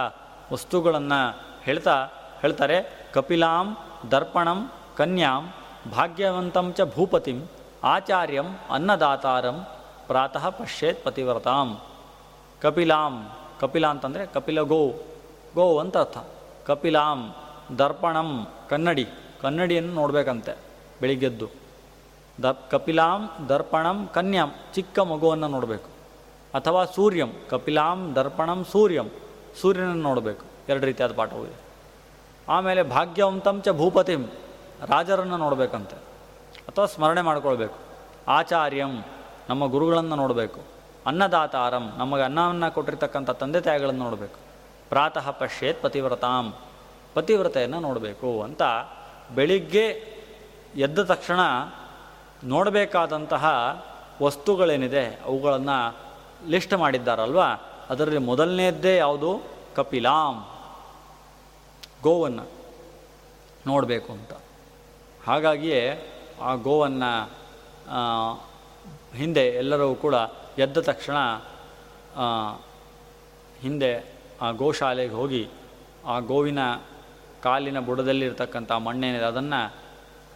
ವಸ್ತುಗಳನ್ನು 0.54 1.20
ಹೇಳ್ತಾ 1.64 1.96
ಹೇಳ್ತಾರೆ, 2.42 2.78
ಕಪಿಲಾಂ 3.14 3.68
ದರ್ಪಣಂ 4.12 4.60
ಕನ್ಯಾಂ 4.98 5.44
ಭಾಗ್ಯವಂತಂ 5.92 6.68
ಚ 6.78 6.82
ಭೂಪತಿಂ 6.96 7.40
ಆಚಾರ್ಯಂ 7.84 8.48
ಅನ್ನದಾತಾರಂ 8.70 9.58
ಪ್ರಾತಃ 10.08 10.46
ಪಶ್ಯೇತ್ 10.50 11.04
ಪತಿವ್ರತಾಂ. 11.06 11.70
ಕಪಿಲಾಂ, 12.62 13.14
ಕಪಿಲ 13.60 13.86
ಅಂತಂದರೆ 13.88 14.24
ಕಪಿಲ 14.36 14.60
ಗೋ 14.62 14.82
ಗೋ 15.56 15.66
ಅಂತ 15.80 15.98
ಅರ್ಥ. 15.98 16.18
ಕಪಿಲಾಂ 16.68 17.20
ದರ್ಪಣಂ 17.80 18.30
ಕನ್ನಡಿ, 18.70 19.06
ಕನ್ನಡಿಯನ್ನು 19.42 19.94
ನೋಡಬೇಕಂತೆ 19.94 20.54
ಬೆಳಿಗ್ಗೆದ್ದು. 21.02 21.48
ದ 22.44 22.46
ಕಪಿಲಾಂ 22.72 23.22
ದರ್ಪಣಂ 23.50 23.98
ಕನ್ಯಾಂ 24.14 24.50
ಚಿಕ್ಕ 24.76 25.00
ಮಗುವನ್ನು 25.12 25.48
ನೋಡಬೇಕು. 25.48 25.90
ಅಥವಾ 26.56 26.86
ಸೂರ್ಯಂ, 26.86 27.30
ಕಪಿಲಾಂ 27.50 28.16
ದರ್ಪಣಂ 28.16 28.66
ಸೂರ್ಯಂ, 28.72 29.10
ಸೂರ್ಯನನ್ನು 29.62 30.04
ನೋಡಬೇಕು. 30.04 30.46
ಎರಡು 30.70 30.86
ರೀತಿಯಾದ 30.86 31.14
ಪಾಠವು 31.14 31.46
ಇದೆ 31.46 31.60
ಆಮೇಲೆ 32.50 32.84
ಭಾಗ್ಯವಂತಂ 32.84 33.62
ಚ 33.62 33.70
ಭೂಪತಿಂ, 33.70 34.24
ರಾಜರನ್ನು 34.86 35.38
ನೋಡಬೇಕಂತೆ. 35.38 35.96
ಅಥವಾ 36.68 36.86
ಸ್ಮರಣೆ 36.86 37.22
ಮಾಡ್ಕೊಳ್ಬೇಕು. 37.22 37.76
ಆಚಾರ್ಯಂ, 38.28 39.06
ನಮ್ಮ 39.50 39.66
ಗುರುಗಳನ್ನು 39.66 40.16
ನೋಡಬೇಕು. 40.16 40.62
ಅನ್ನದಾತಾರಂ, 41.06 41.92
ನಮಗೆ 41.98 42.22
ಅನ್ನವನ್ನು 42.22 42.74
ಕೊಟ್ಟಿರ್ತಕ್ಕಂಥ 42.74 43.30
ತಂದೆ 43.30 43.62
ತಾಯಿಗಳನ್ನು 43.62 44.04
ನೋಡಬೇಕು. 44.04 44.40
ಪ್ರಾತಃ 44.90 45.32
ಪಶ್ಯೇತ್ 45.32 45.82
ಪತಿವ್ರತಾಂ, 45.82 46.54
ಪತಿವ್ರತೆಯನ್ನು 47.14 47.80
ನೋಡಬೇಕು 47.80 48.44
ಅಂತ 48.44 48.62
ಬೆಳಿಗ್ಗೆ 49.36 49.86
ಎದ್ದ 50.76 51.04
ತಕ್ಷಣ 51.04 51.40
ನೋಡಬೇಕಾದಂತಹ 52.44 53.46
ವಸ್ತುಗಳೇನಿದೆ, 54.24 55.22
ಅವುಗಳನ್ನು 55.26 56.05
ಲಿಸ್ಟ್ 56.46 56.74
ಮಾಡಿದ್ದಾರಲ್ವಾ? 56.74 57.48
ಅದರಲ್ಲಿ 57.90 58.18
ಮೊದಲನೇದ್ದೇ 58.18 58.98
ಯಾವುದು? 58.98 59.44
ಕಪಿಲಾಮ್. 59.76 60.44
ಗೋವನ್ನು 62.04 62.46
ನೋಡಬೇಕು 63.68 64.14
ಅಂತ. 64.14 64.34
ಹಾಗಾಗಿಯೇ 65.28 65.82
ಆ 66.42 66.56
ಗೋವನ್ನು 66.56 67.12
ಹಿಂದೆ 69.16 69.48
ಎಲ್ಲರೂ 69.48 69.96
ಕೂಡ 69.96 70.16
ಎದ್ದ 70.58 70.78
ತಕ್ಷಣ 70.78 71.18
ಹಿಂದೆ 73.60 73.92
ಆ 74.42 74.52
ಗೋಶಾಲೆಗೆ 74.52 75.14
ಹೋಗಿ 75.14 75.50
ಆ 76.06 76.20
ಗೋವಿನ 76.20 76.60
ಕಾಲಿನ 77.44 77.80
ಬುಡದಲ್ಲಿರ್ತಕ್ಕಂಥ 77.80 78.72
ಮಣ್ಣೇನಿದೆ 78.72 79.24
ಅದನ್ನು 79.24 79.74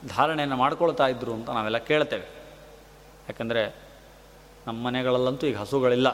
ಧಾರಣೆಯನ್ನು 0.08 0.56
ಮಾಡ್ಕೊಳ್ತಾ 0.56 1.08
ಇದ್ದರು 1.08 1.34
ಅಂತ 1.34 1.50
ನಾವೆಲ್ಲ 1.50 1.78
ಕೇಳ್ತೇವೆ. 1.78 2.28
ಯಾಕಂದರೆ 3.30 3.89
ನಮ್ಮ 4.70 4.80
ಮನೆಗಳಲ್ಲಂತೂ 4.88 5.46
ಈಗ 5.48 5.58
ಹಸುಗಳಿಲ್ಲ. 5.58 6.10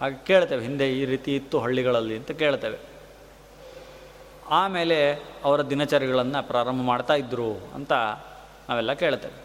ಹಾಗೆ 0.00 0.16
ಕೇಳ್ತೇವೆ, 0.26 0.62
ಹಿಂದೆ 0.64 0.86
ಈ 0.98 1.02
ರೀತಿ 1.04 1.30
ಇತ್ತು 1.36 1.56
ಹಳ್ಳಿಗಳಲ್ಲಿ 1.58 2.14
ಅಂತ 2.16 2.32
ಕೇಳ್ತೇವೆ. 2.42 2.78
ಆಮೇಲೆ 4.60 4.98
ಅವರ 5.44 5.60
ದಿನಚರಿಗಳನ್ನು 5.70 6.40
ಪ್ರಾರಂಭ 6.48 6.80
ಮಾಡ್ತಾ 6.82 7.14
ಇದ್ದರು 7.14 7.50
ಅಂತ 7.74 7.92
ನಾವೆಲ್ಲ 8.68 8.92
ಕೇಳ್ತೇವೆ. 9.02 9.38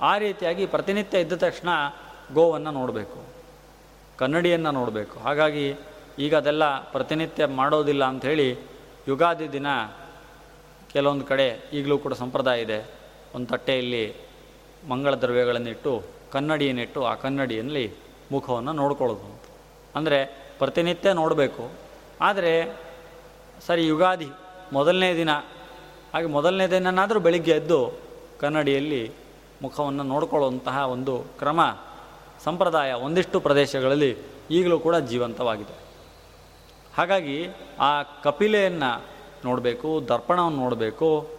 ಆ 0.00 0.12
ರೀತಿಯಾಗಿ 0.18 0.64
ಪ್ರತಿನಿತ್ಯ 0.66 1.24
ಇದ್ದ 1.24 1.36
ತಕ್ಷಣ 1.44 1.70
ಗೋವನ್ನು 2.34 2.70
ನೋಡಬೇಕು, 2.70 3.20
ಕನ್ನಡಿಯನ್ನು 4.18 4.70
ನೋಡಬೇಕು. 4.70 5.16
ಹಾಗಾಗಿ 5.18 5.66
ಈಗ 6.18 6.32
ಅದೆಲ್ಲ 6.36 6.64
ಪ್ರತಿನಿತ್ಯ 6.92 7.46
ಮಾಡೋದಿಲ್ಲ 7.60 8.04
ಅಂಥೇಳಿ 8.04 8.48
ಯುಗಾದಿ 9.08 9.46
ದಿನ 9.52 9.68
ಕೆಲವೊಂದು 10.92 11.24
ಕಡೆ 11.24 11.46
ಈಗಲೂ 11.72 11.96
ಕೂಡ 11.98 12.14
ಸಂಪ್ರದಾಯ 12.14 12.66
ಇದೆ. 12.66 12.78
ಒಂದು 13.34 13.48
ತಟ್ಟೆಯಲ್ಲಿ 13.48 14.04
ಮಂಗಳ 14.88 15.14
ದ್ರವ್ಯಗಳನ್ನಿಟ್ಟು 15.14 15.92
ಕನ್ನಡಿಯನ್ನಿಟ್ಟು 16.32 17.04
ಆ 17.04 17.14
ಕನ್ನಡಿಯಲ್ಲಿ 17.14 17.92
ಮುಖವನ್ನು 18.32 18.72
ನೋಡ್ಕೊಳ್ಳೋದು 18.72 19.20
ಅಂತ. 19.20 19.42
ಅಂದರೆ 19.94 20.46
ಪ್ರತಿನಿತ್ಯ 20.58 21.12
ನೋಡಬೇಕು. 21.12 21.70
ಆದರೆ 22.20 22.76
ಸರಿ, 23.66 23.86
ಯುಗಾದಿ 23.86 24.28
ಮೊದಲನೇ 24.72 25.14
ದಿನ. 25.14 25.30
ಹಾಗೆ 26.14 26.26
ಮೊದಲನೇ 26.26 26.66
ದಿನನಾದರೂ 26.66 27.20
ಬೆಳಿಗ್ಗೆ 27.20 27.50
ಎದ್ದು 27.50 27.92
ಕನ್ನಡಿಯಲ್ಲಿ 28.40 29.12
ಮುಖವನ್ನು 29.62 30.02
ನೋಡಿಕೊಳ್ಳುವಂತಹ 30.02 30.76
ಒಂದು 30.76 31.18
ಕ್ರಮ 31.38 31.76
ಸಂಪ್ರದಾಯ 32.44 32.92
ಒಂದಿಷ್ಟು 32.92 33.40
ಪ್ರದೇಶಗಳಲ್ಲಿ 33.40 34.16
ಈಗಲೂ 34.50 34.78
ಕೂಡ 34.78 34.96
ಜೀವಂತವಾಗಿದೆ. 34.96 35.78
ಹಾಗಾಗಿ 36.96 37.48
ಆ 37.80 38.02
ಕಪಿಲೆಯನ್ನು 38.02 39.04
ನೋಡಬೇಕು, 39.44 40.08
ದರ್ಪಣವನ್ನು 40.08 40.58
ನೋಡಬೇಕು 40.58 41.35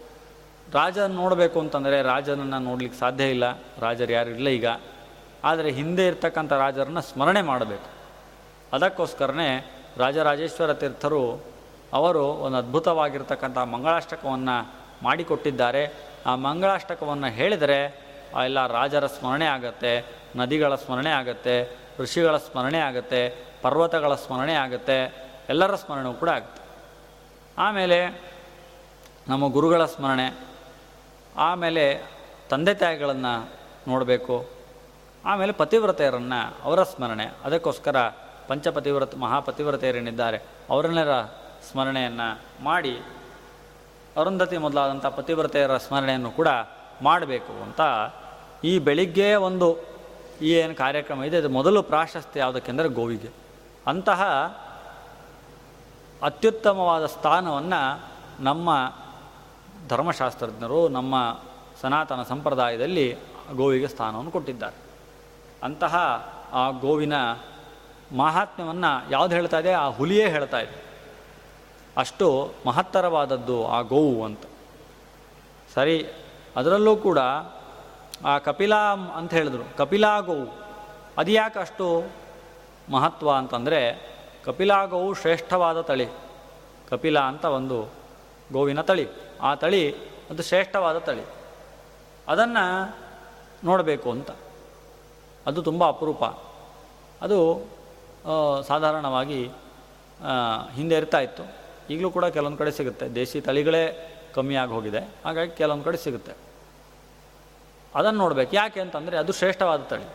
ರಾಜನ 0.73 1.05
ನೋಡಬೇಕು 1.05 1.59
ಅಂತಂದರೆ 1.59 2.01
ರಾಜನನ್ನು 2.01 2.59
ನೋಡಲಿಕ್ಕೆ 2.59 2.99
ಸಾಧ್ಯ 2.99 3.29
ಇಲ್ಲ. 3.29 3.43
ರಾಜರು 3.79 4.11
ಯಾರು 4.11 4.29
ಇಲ್ಲ 4.29 4.47
ಈಗ. 4.47 4.65
ಆದರೆ 5.43 5.71
ಹಿಂದೆ 5.71 6.07
ಇರ್ತಕ್ಕಂಥ 6.07 6.53
ರಾಜರನ್ನು 6.53 7.01
ಸ್ಮರಣೆ 7.01 7.41
ಮಾಡಬೇಕು. 7.41 7.89
ಅದಕ್ಕೋಸ್ಕರನೇ 8.73 9.71
ರಾಜರಾಜೇಶ್ವರ 9.97 10.73
ತೀರ್ಥರು 10.73 11.43
ಅವರು 11.93 12.23
ಒಂದು 12.23 12.57
ಅದ್ಭುತವಾಗಿರ್ತಕ್ಕಂಥ 12.57 13.57
ಮಂಗಳಾಷ್ಟಕವನ್ನು 13.57 14.73
ಮಾಡಿಕೊಟ್ಟಿದ್ದಾರೆ. 15.03 15.93
ಆ 16.25 16.35
ಮಂಗಳಾಷ್ಟಕವನ್ನು 16.35 17.27
ಹೇಳಿದರೆ 17.27 18.07
ಆ 18.35 18.43
ಎಲ್ಲ 18.43 18.67
ರಾಜರ 18.67 19.05
ಸ್ಮರಣೆ 19.05 19.45
ಆಗತ್ತೆ, 19.45 20.05
ನದಿಗಳ 20.35 20.75
ಸ್ಮರಣೆ 20.75 21.09
ಆಗತ್ತೆ, 21.09 21.77
ಋಷಿಗಳ 21.99 22.37
ಸ್ಮರಣೆ 22.37 22.77
ಆಗತ್ತೆ, 22.77 23.47
ಪರ್ವತಗಳ 23.61 24.15
ಸ್ಮರಣೆ 24.15 24.53
ಆಗತ್ತೆ, 24.53 25.27
ಎಲ್ಲರ 25.49 25.75
ಸ್ಮರಣೆ 25.75 26.19
ಕೂಡ 26.19 26.29
ಆಗುತ್ತೆ. 26.29 26.61
ಆಮೇಲೆ 27.57 28.21
ನಮ್ಮ 29.27 29.47
ಗುರುಗಳ 29.47 29.85
ಸ್ಮರಣೆ 29.85 30.46
ಆಮೇಲೆ 31.37 32.03
ತಂದೆ 32.49 32.73
ತಾಯಿಗಳನ್ನು 32.73 33.49
ನೋಡಬೇಕು. 33.87 34.49
ಆಮೇಲೆ 35.25 35.51
ಪತಿವ್ರತೆಯರನ್ನು 35.51 36.63
ಅವರ 36.63 36.83
ಸ್ಮರಣೆ. 36.83 37.25
ಅದಕ್ಕೋಸ್ಕರ 37.43 38.07
ಪಂಚಪತಿವ್ರತ 38.47 39.15
ಮಹಾಪತಿವ್ರತೆಯರೇನಿದ್ದಾರೆ 39.15 40.37
ಅವರನ್ನರ 40.69 41.21
ಸ್ಮರಣೆಯನ್ನು 41.71 42.41
ಮಾಡಿ 42.63 42.99
ಅರುಂಧತಿ 44.17 44.57
ಮೊದಲಾದಂಥ 44.57 45.05
ಪತಿವ್ರತೆಯರ 45.05 45.77
ಸ್ಮರಣೆಯನ್ನು 45.77 46.31
ಕೂಡ 46.31 46.47
ಮಾಡಬೇಕು 47.01 47.63
ಅಂತ 47.63 47.81
ಈ 48.63 48.79
ಬೆಳಿಗ್ಗೆ 48.79 49.35
ಒಂದು 49.35 49.77
ಈ 50.41 50.51
ಏನು 50.51 50.75
ಕಾರ್ಯಕ್ರಮ 50.75 51.23
ಇದೆ, 51.23 51.37
ಅದು 51.37 51.49
ಮೊದಲು 51.49 51.83
ಪ್ರಾಶಸ್ತ್ಯ 51.83 52.39
ಯಾವುದಕ್ಕೆಂದರೆ 52.39 52.89
ಗೋವಿಗೆ. 52.89 53.29
ಅಂತಹ 53.87 54.23
ಅತ್ಯುತ್ತಮವಾದ 56.21 57.05
ಸ್ಥಾನವನ್ನು 57.05 58.03
ನಮ್ಮ 58.39 58.69
ಧರ್ಮಶಾಸ್ತ್ರಜ್ಞರು 59.87 60.87
ನಮ್ಮ 60.87 61.39
ಸನಾತನ 61.81 62.23
ಸಂಪ್ರದಾಯದಲ್ಲಿ 62.23 63.17
ಗೋವಿಗೆ 63.55 63.87
ಸ್ಥಾನವನ್ನು 63.87 64.31
ಕೊಟ್ಟಿದ್ದಾರೆ. 64.31 64.75
ಅಂತಹ 65.63 65.95
ಆ 66.53 66.69
ಗೋವಿನ 66.69 67.13
ಮಹಾತ್ಮ್ಯವನ್ನು 68.17 69.11
ಯಾವುದು 69.11 69.35
ಹೇಳ್ತಾ 69.35 69.59
ಇದೆ? 69.59 69.73
ಆ 69.73 69.89
ಹುಲಿಯೇ 69.89 70.29
ಹೇಳ್ತಾ 70.29 70.59
ಇದೆ. 70.59 70.87
ಅಷ್ಟು 71.97 72.53
ಮಹತ್ತರವಾದದ್ದು 72.65 73.67
ಆ 73.67 73.81
ಗೋವು 73.81 74.25
ಅಂತ. 74.25 74.39
ಸರಿ, 75.73 76.07
ಅದರಲ್ಲೂ 76.55 76.95
ಕೂಡ 76.95 77.19
ಆ 78.25 78.37
ಕಪಿಲಾ 78.37 78.93
ಅಂತ 78.95 79.33
ಹೇಳಿದ್ರು. 79.33 79.77
ಕಪಿಲಾ 79.77 80.19
ಗೋವು. 80.19 80.55
ಅದು 81.17 81.31
ಯಾಕೆ 81.31 81.59
ಅಷ್ಟು 81.59 82.03
ಮಹತ್ವ 82.91 83.31
ಅಂತಂದರೆ 83.31 84.09
ಕಪಿಲಾ 84.45 84.85
ಗೋವು 84.85 85.13
ಶ್ರೇಷ್ಠವಾದ 85.13 85.81
ತಳಿ. 85.81 86.07
ಕಪಿಲಾ 86.89 87.21
ಅಂತ 87.21 87.45
ಒಂದು 87.45 88.06
ಗೋವಿನ 88.51 88.81
ತಳಿ. 88.81 89.07
ಆ 89.41 89.55
ತಳಿ 89.55 89.95
ಅದು 90.29 90.43
ಶ್ರೇಷ್ಠವಾದ 90.43 90.97
ತಳಿ. 90.97 91.23
ಅದನ್ನು 92.27 92.95
ನೋಡಬೇಕು 93.63 94.11
ಅಂತ. 94.11 94.31
ಅದು 95.47 95.63
ತುಂಬ 95.63 95.87
ಅಪರೂಪ. 95.87 96.23
ಅದು 97.21 97.67
ಸಾಧಾರಣವಾಗಿ 98.67 99.49
ಹಿಂದೆ 100.73 100.95
ಇರ್ತಾ 100.95 101.19
ಇತ್ತು. 101.19 101.43
ಈಗಲೂ 101.89 102.09
ಕೂಡ 102.09 102.25
ಕೆಲವೊಂದು 102.25 102.57
ಕಡೆ 102.57 102.71
ಸಿಗುತ್ತೆ. 102.71 103.09
ದೇಸಿ 103.09 103.41
ತಳಿಗಳೇ 103.41 104.13
ಕಮ್ಮಿ 104.35 104.55
ಆಗಿ 104.55 104.71
ಹೋಗಿದೆ. 104.71 104.99
ಹಾಗಾಗಿ 104.99 105.51
ಕೆಲವೊಂದು 105.51 105.83
ಕಡೆ 105.83 105.97
ಸಿಗುತ್ತೆ. 105.97 106.31
ಅದನ್ನು 107.95 108.19
ನೋಡಬೇಕು. 108.19 108.55
ಯಾಕೆ 108.55 108.79
ಅಂತಂದರೆ 108.79 109.17
ಅದು 109.17 109.33
ಶ್ರೇಷ್ಠವಾದ 109.33 109.81
ತಳಿ. 109.81 110.07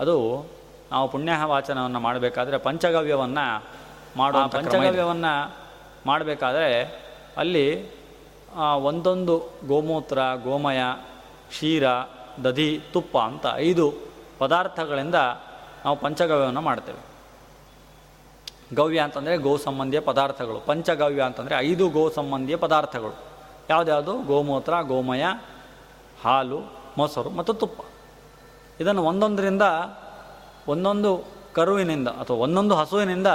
ಅದು 0.00 0.44
ನಾವು 0.90 1.08
ಪುಣ್ಯ 1.08 1.32
ವಾಚನವನ್ನು 1.44 2.00
ಮಾಡಬೇಕಾದ್ರೆ 2.00 2.58
ಪಂಚಗವ್ಯವನ್ನು 2.58 3.64
ಮಾಡುವ 4.16 4.48
ಪಂಚಗವ್ಯವನ್ನು 4.48 5.56
ಮಾಡಬೇಕಾದ್ರೆ 6.06 7.09
ಅಲ್ಲಿ 7.40 7.90
ಒಂದೊಂದು 8.76 9.42
ಗೋಮೂತ್ರ, 9.66 10.18
ಗೋಮಯ, 10.44 10.78
ಕ್ಷೀರ, 11.48 11.84
ದಧಿ, 12.44 12.80
ತುಪ್ಪ 12.92 13.18
ಅಂತ 13.18 13.46
ಐದು 13.54 13.94
ಪದಾರ್ಥಗಳಿಂದ 14.38 15.14
ನಾವು 15.84 15.96
ಪಂಚಗವ್ಯವನ್ನು 15.96 16.60
ಮಾಡ್ತೇವೆ. 16.60 17.10
ಗವ್ಯ 18.74 19.00
ಅಂತಂದರೆ 19.00 19.36
ಗೋ 19.36 19.56
ಸಂಬಂಧಿಯ 19.56 20.00
ಪದಾರ್ಥಗಳು. 20.00 20.60
ಪಂಚಗವ್ಯ 20.66 21.22
ಅಂತಂದರೆ 21.22 21.54
ಐದು 21.58 21.88
ಗೋ 21.88 22.10
ಸಂಬಂಧಿಯ 22.10 22.56
ಪದಾರ್ಥಗಳು. 22.56 23.18
ಯಾವುದ್ಯಾವುದು? 23.70 24.22
ಗೋಮೂತ್ರ, 24.22 24.80
ಗೋಮಯ, 24.80 25.24
ಹಾಲು, 26.24 26.58
ಮೊಸರು 26.98 27.30
ಮತ್ತು 27.30 27.54
ತುಪ್ಪ. 27.54 27.80
ಇದನ್ನು 28.80 29.04
ಒಂದೊಂದರಿಂದ 29.04 29.62
ಒಂದೊಂದು 30.68 31.24
ಕರುವಿನಿಂದ 31.54 32.08
ಅಥವಾ 32.08 32.36
ಒಂದೊಂದು 32.36 32.74
ಹಸುವಿನಿಂದ 32.74 33.26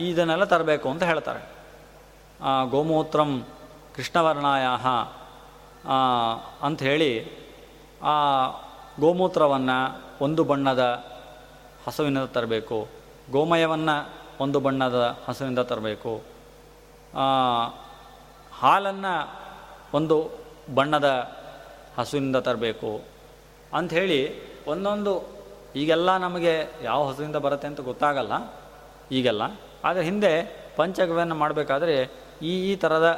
ಇದನ್ನೆಲ್ಲ 0.00 0.44
ತರಬೇಕು 0.44 0.88
ಅಂತ 0.88 1.02
ಹೇಳ್ತಾರೆ. 1.02 1.53
ಗೋಮೂತ್ರಂ 2.72 3.30
ಕೃಷ್ಣವರ್ಣಾಯ 3.94 4.64
ಅಂಥೇಳಿ 6.66 7.12
ಆ 8.12 8.14
ಗೋಮೂತ್ರವನ್ನು 9.02 9.76
ಒಂದು 10.24 10.42
ಬಣ್ಣದ 10.50 10.82
ಹಸುವಿನಿಂದ 11.86 12.28
ತರಬೇಕು, 12.36 12.78
ಗೋಮಯವನ್ನು 13.34 13.96
ಒಂದು 14.44 14.58
ಬಣ್ಣದ 14.66 14.98
ಹಸುವಿಂದ 15.26 15.60
ತರಬೇಕು 15.70 16.12
ಹಾಲನ್ನು 18.60 19.14
ಒಂದು 19.98 20.16
ಬಣ್ಣದ 20.74 21.08
ಹಸುವಿನಿಂದ 21.98 22.38
ತರಬೇಕು 22.48 22.92
ಅಂಥೇಳಿ 23.78 24.20
ಒಂದೊಂದು, 24.72 25.14
ಈಗೆಲ್ಲ 25.80 26.10
ನಮಗೆ 26.16 26.54
ಯಾವ 26.82 27.00
ಹಸುವಿಂದ 27.10 27.38
ಬರುತ್ತೆ 27.46 27.66
ಅಂತ 27.70 27.80
ಗೊತ್ತಾಗಲ್ಲ 27.90 28.34
ಈಗೆಲ್ಲ, 29.18 29.42
ಆದರೆ 29.84 30.04
ಹಿಂದೆ 30.04 30.32
ಪಂಚಗವ್ಯನ 30.76 31.34
ಮಾಡಬೇಕಾದ್ರೆ 31.42 31.96
ಈ 32.50 32.52
ಈ 32.70 32.72
ಥರದ 32.82 33.08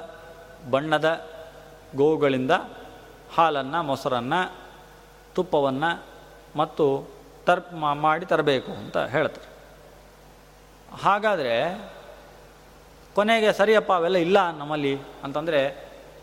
ಬಣ್ಣದ 0.72 1.08
ಗೋವುಗಳಿಂದ 2.00 2.54
ಹಾಲನ್ನು, 3.36 3.78
ಮೊಸರನ್ನು, 3.88 4.40
ತುಪ್ಪವನ್ನು 5.36 5.90
ಮತ್ತು 6.60 6.84
ತರ್ಪ್ 7.46 7.72
ಮಾಡಿ 8.04 8.26
ತರಬೇಕು 8.32 8.72
ಅಂತ 8.82 8.96
ಹೇಳ್ತಾರೆ. 9.14 9.48
ಹಾಗಾದರೆ 11.02 11.54
ಕೊನೆಗೆ 13.16 13.50
ಸರಿಯಪ್ಪ 13.60 13.90
ಅವೆಲ್ಲ 14.00 14.18
ಇಲ್ಲ 14.26 14.38
ನಮ್ಮಲ್ಲಿ 14.60 14.94
ಅಂತಂದರೆ 15.24 15.60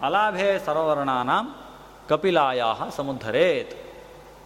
ಅಲಾಭೆ 0.07 0.47
ಸರೋವರಣಾನ 0.65 1.31
ಕಪಿಲಾಯ 2.09 2.61
ಸಮುದ್ರೇತ್ 2.97 3.73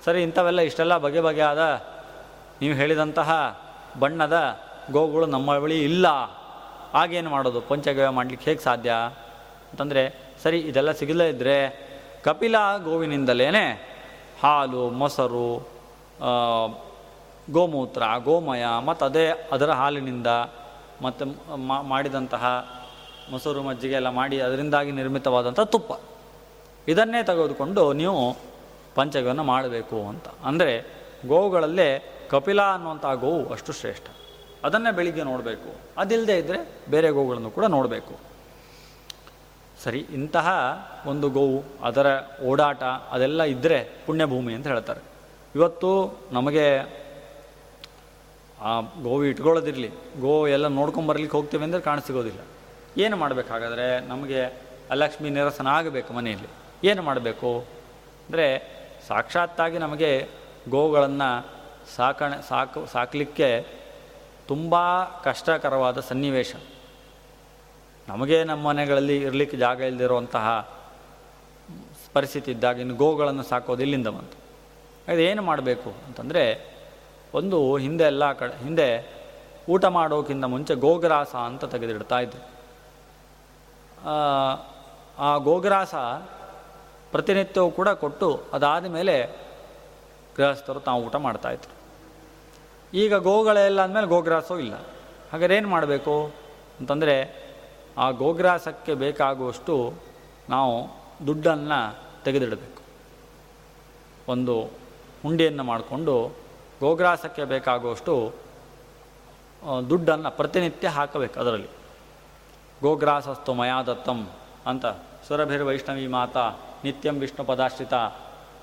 ಸರಿ, 0.05 0.19
ಇಂಥವೆಲ್ಲ 0.23 0.61
ಇಷ್ಟೆಲ್ಲ 0.69 0.95
ಬಗೆ 1.05 1.21
ಬಗೆಯಾದ 1.27 1.61
ನೀವು 2.61 2.75
ಹೇಳಿದಂತಹ 2.79 3.29
ಬಣ್ಣದ 3.99 4.37
ಗೋವುಗಳು 4.95 5.25
ನಮ್ಮ 5.35 5.57
ಬಳಿ 5.63 5.77
ಇಲ್ಲ. 5.89 6.07
ಆಗೇನು 6.93 7.29
ಮಾಡೋದು? 7.29 7.61
ಪಂಚಗವ್ಯ 7.61 8.09
ಮಾಡಲಿಕ್ಕೆ 8.09 8.51
ಹೇಗೆ 8.51 8.61
ಸಾಧ್ಯ? 8.63 8.91
ಅಂತಂದರೆ, 9.71 10.33
ಸರಿ, 10.43 10.59
ಇದೆಲ್ಲ 10.59 10.91
ಸಿಗದೇ 10.91 11.29
ಇದ್ದರೆ 11.29 11.87
ಕಪಿಲ 12.23 12.55
ಗೋವಿನಿಂದಲೇ 12.83 13.49
ಹಾಲು, 14.43 14.89
ಮೊಸರು 14.89 15.67
ಗೋಮೂತ್ರ, 17.51 18.03
ಗೋಮಯ, 18.23 18.65
ಮತ್ತು 18.85 19.05
ಅದೇ 19.05 19.49
ಅದರ 19.51 19.71
ಹಾಲಿನಿಂದ 19.71 20.27
ಮತ್ತು 21.01 21.25
ಮಾಡಿದಂತಹ 21.83 22.45
ಮೊಸರು 23.31 23.63
ಮಜ್ಜಿಗೆ 23.63 23.93
ಎಲ್ಲ 23.93 24.09
ಮಾಡಿ 24.09 24.41
ಅದರಿಂದಾಗಿ 24.41 24.91
ನಿರ್ಮಿತವಾದಂಥ 24.91 25.59
ತುಪ್ಪ. 25.59 26.01
ಇದನ್ನೇ 26.87 27.23
ತೆಗೆದುಕೊಂಡು 27.23 27.93
ನೀವು 27.93 28.37
ಪಂಚಗವನ್ನು 28.95 29.43
ಮಾಡಬೇಕು 29.43 30.07
ಅಂತ. 30.07 30.27
ಅಂದರೆ 30.43 30.85
ಗೋವುಗಳಲ್ಲೇ 31.27 32.13
ಕಪಿಲ 32.29 32.61
ಅನ್ನುವಂಥ 32.61 33.05
ಗೋವು 33.05 33.49
ಅಷ್ಟು 33.49 33.73
ಶ್ರೇಷ್ಠ. 33.73 34.16
ಅದನ್ನೇ 34.67 34.91
ಬೆಳಿಗ್ಗೆ 34.97 35.23
ನೋಡಬೇಕು. 35.31 35.69
ಅದಿಲ್ಲದೆ 35.97 36.35
ಇದ್ದರೆ 36.41 36.59
ಬೇರೆ 36.91 37.09
ಗೋವುಗಳನ್ನು 37.17 37.51
ಕೂಡ 37.57 37.65
ನೋಡಬೇಕು. 37.77 38.13
ಸರಿ, 39.83 39.99
ಇಂತಹ 40.19 40.47
ಒಂದು 41.11 41.27
ಗೋವು, 41.37 41.59
ಅದರ 41.83 42.07
ಓಡಾಟ, 42.49 42.83
ಅದೆಲ್ಲ 43.15 43.41
ಇದ್ದರೆ 43.53 43.77
ಪುಣ್ಯಭೂಮಿ 44.05 44.53
ಅಂತ 44.57 44.67
ಹೇಳ್ತಾರೆ. 44.73 45.01
ಇವತ್ತು 45.55 45.91
ನಮಗೆ 46.31 46.65
ಆ 48.67 48.71
ಗೋವು 49.05 49.23
ಇಟ್ಕೊಳ್ಳೋದಿರಲಿ 49.31 49.89
ಗೋ 50.21 50.31
ಎಲ್ಲ 50.55 50.67
ನೋಡ್ಕೊಂಬರ್ಲಿಕ್ಕೆ 50.79 51.35
ಹೋಗ್ತೀವಿ 51.37 51.63
ಅಂದರೆ 51.63 51.81
ಕಾಣಸಿಗೋದಿಲ್ಲ 51.81 52.41
ಏನು 53.03 53.15
ಮಾಡಬೇಕಾಗಾದ್ರೆ 53.17 53.87
ನಮಗೆ 54.07 54.39
ಅಲಕ್ಷ್ಮಿ 54.95 55.29
ನಿರಸನ 55.29 55.67
ಆಗಬೇಕು 55.79 56.09
ಮನೆಯಲ್ಲಿ. 56.13 56.49
ಏನು 56.89 57.01
ಮಾಡಬೇಕು? 57.01 57.51
ಅಂದರೆ 58.27 58.47
ಸಾಕ್ಷಾತ್ತಾಗಿ 59.07 59.77
ನಮಗೆ 59.77 60.11
ಗೋವುಗಳನ್ನು 60.69 61.29
ಸಾಕಣೆ, 61.95 62.37
ಸಾಕು, 62.49 62.79
ಸಾಕಲಿಕ್ಕೆ 62.93 63.49
ತುಂಬ 64.47 64.75
ಕಷ್ಟಕರವಾದ 65.23 65.99
ಸನ್ನಿವೇಶ. 65.99 66.51
ನಮಗೆ 68.07 68.43
ನಮ್ಮ 68.43 68.67
ಮನೆಗಳಲ್ಲಿ 68.67 69.17
ಇರಲಿಕ್ಕೆ 69.17 69.57
ಜಾಗ 69.57 69.81
ಇಲ್ಲದಿರುವಂತಹ 69.81 70.45
ಪರಿಸ್ಥಿತಿ 72.13 72.51
ಇದ್ದಾಗ 72.51 72.79
ಇನ್ನು 72.79 72.95
ಗೋಗಳನ್ನು 72.95 73.43
ಸಾಕೋದು 73.43 73.81
ಇಲ್ಲಿಂದ 73.81 74.07
ಬಂತು. 74.07 74.37
ಅದೇನು 75.07 75.41
ಮಾಡಬೇಕು 75.41 75.89
ಅಂತಂದರೆ 76.07 76.43
ಒಂದು 77.33 77.77
ಹಿಂದೆ 77.77 78.03
ಎಲ್ಲ 78.03 78.33
ಕಡೆ 78.33 78.63
ಹಿಂದೆ 78.63 78.87
ಊಟ 79.69 79.85
ಮಾಡೋಕ್ಕಿಂತ 79.85 80.45
ಮುಂಚೆ 80.45 80.75
ಗೋಗ್ರಾಸ 80.75 81.35
ಅಂತ 81.35 81.65
ತೆಗೆದಿಡ್ತಾ 81.65 82.19
ಇದ್ದರು 82.19 82.45
ಆ, 84.05 84.15
ಆ 85.17 85.37
ಗೋಗ್ರಾಸ 85.37 85.95
ಪ್ರತಿನಿತ್ಯವೂ 87.11 87.69
ಕೂಡ 87.69 87.89
ಕೊಟ್ಟು 87.89 88.43
ಅದಾದ 88.53 88.85
ಮೇಲೆ 88.85 89.15
ಗೃಹಸ್ಥರು 90.37 90.79
ತಾವು 90.79 91.03
ಊಟ 91.03 91.15
ಮಾಡ್ತಾಯಿದ್ರು 91.15 91.76
ಈಗ 92.93 93.15
ಗೋಗಳೆಲ್ಲ 93.15 93.81
ಅಂದಮೇಲೆ 93.81 94.07
ಗೋಗ್ರಾಸೂ 94.07 94.59
ಇಲ್ಲ. 94.59 94.73
ಹಾಗಾದ್ರೆ 95.33 95.55
ಏನು 95.55 95.69
ಮಾಡಬೇಕು? 95.69 96.31
ಅಂತಂದರೆ 96.79 97.47
ಆ 97.97 98.11
ಗೋಗ್ರಾಸಕ್ಕೆ 98.11 98.93
ಬೇಕಾಗುವಷ್ಟು 98.93 99.93
ನಾವು 100.49 100.87
ದುಡ್ಡನ್ನು 101.27 101.97
ತೆಗೆದಿಡಬೇಕು. 102.23 102.81
ಒಂದು 104.31 104.61
ಹುಂಡಿಯನ್ನು 105.23 105.63
ಮಾಡಿಕೊಂಡು 105.63 106.31
ಗೋಗ್ರಾಸಕ್ಕೆ 106.79 107.43
ಬೇಕಾಗುವಷ್ಟು 107.43 108.33
ದುಡ್ಡನ್ನು 109.89 110.31
ಪ್ರತಿನಿತ್ಯ 110.31 110.87
ಹಾಕಬೇಕು 110.87 111.39
ಅದರಲ್ಲಿ. 111.39 111.67
ಗೋಗ್ರಾಸಸ್ತು 112.81 113.53
ಮಯಾ 113.53 113.83
ದತ್ತಂ 113.83 114.29
ಅಂತ 114.65 114.85
ಸುರಭಿರ್ 115.27 115.63
ವೈಷ್ಣವಿ 115.63 116.07
ಮಾತಾ 116.07 116.51
ನಿತ್ಯಂ 116.83 117.19
ವಿಷ್ಣು 117.19 117.45
ಪದಾಶ್ರಿತ 117.45 117.93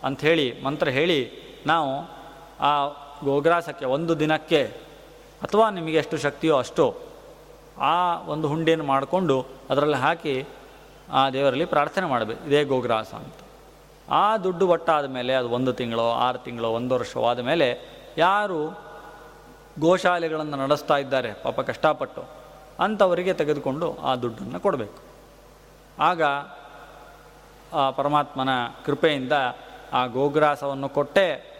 ಅಂಥೇಳಿ 0.04 0.62
ಮಂತ್ರ 0.62 0.88
ಹೇಳಿ 0.88 1.30
ನಾವು 1.66 2.10
ಆ 2.60 2.88
ಗೋಗ್ರಾಸಕ್ಕೆ 3.24 3.84
ಒಂದು 3.84 4.18
ದಿನಕ್ಕೆ 4.18 4.62
ಅಥವಾ 5.42 5.70
ನಿಮಗೆ 5.70 5.96
ಎಷ್ಟು 5.96 6.16
ಶಕ್ತಿಯೋ 6.16 6.56
ಅಷ್ಟು 6.56 6.84
ಆ 7.80 8.20
ಒಂದು 8.20 8.48
ಹುಂಡಿಯನ್ನು 8.48 8.84
ಮಾಡಿಕೊಂಡು 8.84 9.46
ಅದರಲ್ಲಿ 9.70 9.96
ಹಾಕಿ 9.96 10.46
ಆ 11.12 11.30
ದೇವರಲ್ಲಿ 11.30 11.64
ಪ್ರಾರ್ಥನೆ 11.64 12.06
ಮಾಡಬೇಕು. 12.06 12.46
ಇದೇ 12.46 12.64
ಗೋಗ್ರಾಸ 12.64 13.14
ಅಂತ. 13.14 13.34
ಆ 14.10 14.36
ದುಡ್ಡು 14.36 14.68
ಒಟ್ಟಾದ 14.68 15.04
ಮೇಲೆ 15.04 15.34
ಅದು 15.34 15.48
ಒಂದು 15.48 15.72
ತಿಂಗಳೋ, 15.72 16.10
ಆರು 16.10 16.38
ತಿಂಗಳೋ, 16.38 16.68
ಒಂದು 16.68 16.94
ವರ್ಷವಾದ 16.94 17.38
ಮೇಲೆ 17.38 17.68
ಯಾರು 18.18 18.60
ಗೋಶಾಲೆಗಳನ್ನು 19.80 20.56
ನಡೆಸ್ತಾ 20.56 20.96
ಇದ್ದಾರೆ, 20.96 21.32
ಪಾಪ 21.32 21.60
ಕಷ್ಟಪಟ್ಟು 21.60 22.22
ಅಂಥವರಿಗೆ 22.80 23.32
ತೆಗೆದುಕೊಂಡು 23.32 23.96
ಆ 24.02 24.14
ದುಡ್ಡನ್ನು 24.16 24.60
ಕೊಡಬೇಕು. 24.60 25.02
ಆಗ 25.98 26.22
ಆ 27.72 27.90
ಪರಮಾತ್ಮನ 27.90 28.48
ಕೃಪೆಯಿಂದ 28.86 29.32
ಆ 29.92 30.06
ಗೋಗ್ರಾಸವನ್ನು 30.06 30.88
ಕೊಟ್ಟೇ 30.88 31.50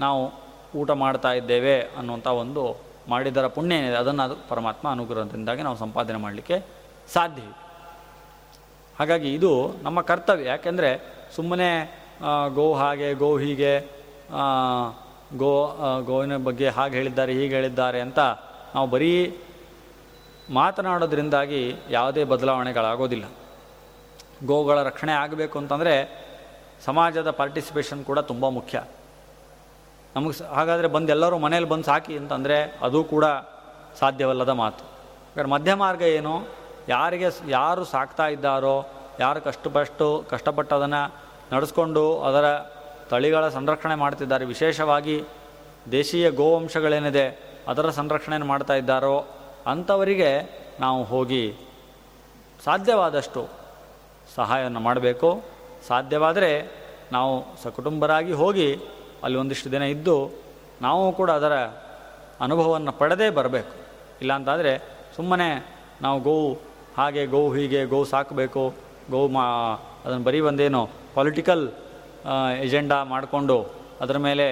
ನಾವು 0.00 0.47
ಊಟ 0.76 0.90
ಮಾಡ್ತಾ 0.90 1.32
ಇದ್ದೇವೆ 1.32 1.76
ಅನ್ನುವಂಥ 1.98 2.26
ಒಂದು 2.26 2.62
ಮಾಡಿದರ 3.08 3.46
ಪುಣ್ಯ 3.46 3.74
ಏನಿದೆ, 3.74 3.96
ಅದನ್ನು 3.96 4.22
ಅದು 4.22 4.36
ಪರಮಾತ್ಮ 4.48 4.90
ಅನುಗ್ರಹದಿಂದಾಗಿ 4.90 5.62
ನಾವು 5.62 5.76
ಸಂಪಾದನೆ 5.76 6.18
ಮಾಡಲಿಕ್ಕೆ 6.18 6.56
ಸಾಧ್ಯ 7.14 7.42
ಹಾಗಾಗಿ 8.98 9.34
ಇದು 9.34 9.52
ನಮ್ಮ 9.82 10.00
ಕರ್ತವ್ಯ. 10.00 10.44
ಯಾಕೆಂದರೆ 10.44 10.90
ಸುಮ್ಮನೆ 11.36 11.70
ಗೋ 12.54 12.74
ಹಾಗೆ, 12.74 13.14
ಗೋ 13.14 13.38
ಹೀಗೆ 13.38 13.72
ಗೋ 15.36 15.52
ಗೋವಿನ 16.06 16.36
ಬಗ್ಗೆ 16.36 16.68
ಹಾಗೆ 16.68 16.96
ಹೇಳಿದ್ದಾರೆ, 16.98 17.32
ಹೀಗೆ 17.32 17.54
ಹೇಳಿದ್ದಾರೆ 17.54 18.00
ಅಂತ 18.00 18.18
ನಾವು 18.74 18.86
ಬರೀ 18.86 19.12
ಮಾತನಾಡೋದ್ರಿಂದಾಗಿ 20.50 21.74
ಯಾವುದೇ 21.90 22.24
ಬದಲಾವಣೆಗಳಾಗೋದಿಲ್ಲ. 22.24 23.26
ಗೋಗಳ 24.46 24.82
ರಕ್ಷಣೆ 24.82 25.12
ಆಗಬೇಕು 25.12 25.58
ಅಂತಂದರೆ 25.58 25.94
ಸಮಾಜದ 26.84 27.30
ಪಾರ್ಟಿಸಿಪೇಷನ್ 27.30 28.04
ಕೂಡ 28.04 28.18
ತುಂಬ 28.18 28.48
ಮುಖ್ಯ. 28.48 28.82
ನಮಗೆ 30.18 30.44
ಹಾಗಾದರೆ 30.56 30.88
ಬಂದು 30.94 31.10
ಎಲ್ಲರೂ 31.16 31.36
ಮನೇಲಿ 31.46 31.68
ಬಂದು 31.72 31.84
ಸಾಕಿ 31.84 32.14
ಅಂತಂದರೆ 32.20 32.56
ಅದು 32.82 32.98
ಕೂಡ 33.12 33.24
ಸಾಧ್ಯವಲ್ಲದ 33.98 34.52
ಮಾತು. 34.62 34.82
ಯಾಕಂದರೆ 34.84 35.50
ಮಧ್ಯ 35.54 35.74
ಮಾರ್ಗ 35.74 36.02
ಏನು? 36.18 36.34
ಯಾರಿಗೆ 36.88 37.28
ಯಾರು 37.48 37.82
ಸಾಕ್ತಾ 37.84 38.26
ಇದ್ದಾರೋ, 38.34 38.76
ಯಾರು 39.20 39.40
ಕಷ್ಟಪಷ್ಟು 39.40 40.06
ಕಷ್ಟಪಟ್ಟು 40.30 40.72
ಅದನ್ನು 40.76 41.02
ನಡೆಸ್ಕೊಂಡು 41.54 42.04
ಅದರ 42.28 42.46
ತಳಿಗಳ 43.10 43.44
ಸಂರಕ್ಷಣೆ 43.48 43.94
ಮಾಡ್ತಿದ್ದಾರೆ. 43.94 44.44
ವಿಶೇಷವಾಗಿ 44.44 45.16
ದೇಶೀಯ 45.92 46.26
ಗೋವಂಶಗಳೇನಿದೆ, 46.30 47.26
ಅದರ 47.68 47.90
ಸಂರಕ್ಷಣೆಯನ್ನು 47.90 48.48
ಮಾಡ್ತಾ 48.48 48.74
ಇದ್ದಾರೋ 48.74 49.16
ಅಂಥವರಿಗೆ 49.66 50.30
ನಾವು 50.80 51.00
ಹೋಗಿ 51.04 51.44
ಸಾಧ್ಯವಾದಷ್ಟು 52.64 53.42
ಸಹಾಯವನ್ನು 54.36 54.80
ಮಾಡಬೇಕು. 54.80 55.30
ಸಾಧ್ಯವಾದರೆ 55.88 56.50
ನಾವು 57.12 57.34
ಸಕುಟುಂಬರಾಗಿ 57.62 58.32
ಹೋಗಿ 58.32 58.68
ಅಲ್ಲಿ 59.24 59.38
ಒಂದಿಷ್ಟು 59.38 59.68
ದಿನ 59.72 59.82
ಇದ್ದು 59.94 60.16
ನಾವು 60.82 61.04
ಕೂಡ 61.12 61.30
ಅದರ 61.30 61.54
ಅನುಭವವನ್ನು 62.40 62.92
ಪಡೆದೇ 62.92 63.28
ಬರಬೇಕು. 63.30 63.72
ಇಲ್ಲಾಂತಾದರೆ 64.20 64.72
ಸುಮ್ಮನೆ 65.16 65.48
ನಾವು 66.02 66.18
ಗೋವು 66.20 66.48
ಹಾಗೆ 66.98 67.22
ಗೋವು 67.26 67.48
ಹೀಗೆ 67.54 67.80
ಗೋವು 67.84 68.04
ಸಾಕಬೇಕು, 68.04 68.62
ಗೋವು 69.10 69.28
ಮಾ 69.28 69.44
ಅದನ್ನು 70.04 70.24
ಬರೀ 70.24 70.40
ಒಂದೇನು 70.40 70.82
ಪೊಲಿಟಿಕಲ್ 71.14 71.64
ಎಜೆಂಡಾ 72.60 72.98
ಮಾಡಿಕೊಂಡು 73.04 73.56
ಅದರ 74.00 74.16
ಮೇಲೆ 74.18 74.46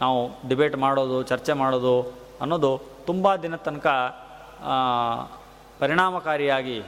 ನಾವು 0.00 0.48
ಡಿಬೇಟ್ 0.48 0.76
ಮಾಡೋದು, 0.76 1.22
ಚರ್ಚೆ 1.22 1.52
ಮಾಡೋದು 1.52 1.94
ಅನ್ನೋದು 2.40 2.70
ತುಂಬ 3.06 3.34
ದಿನದ 3.36 3.58
ತನಕ 3.58 3.86
ಪರಿಣಾಮಕಾರಿಯಾಗಿ 5.80 6.78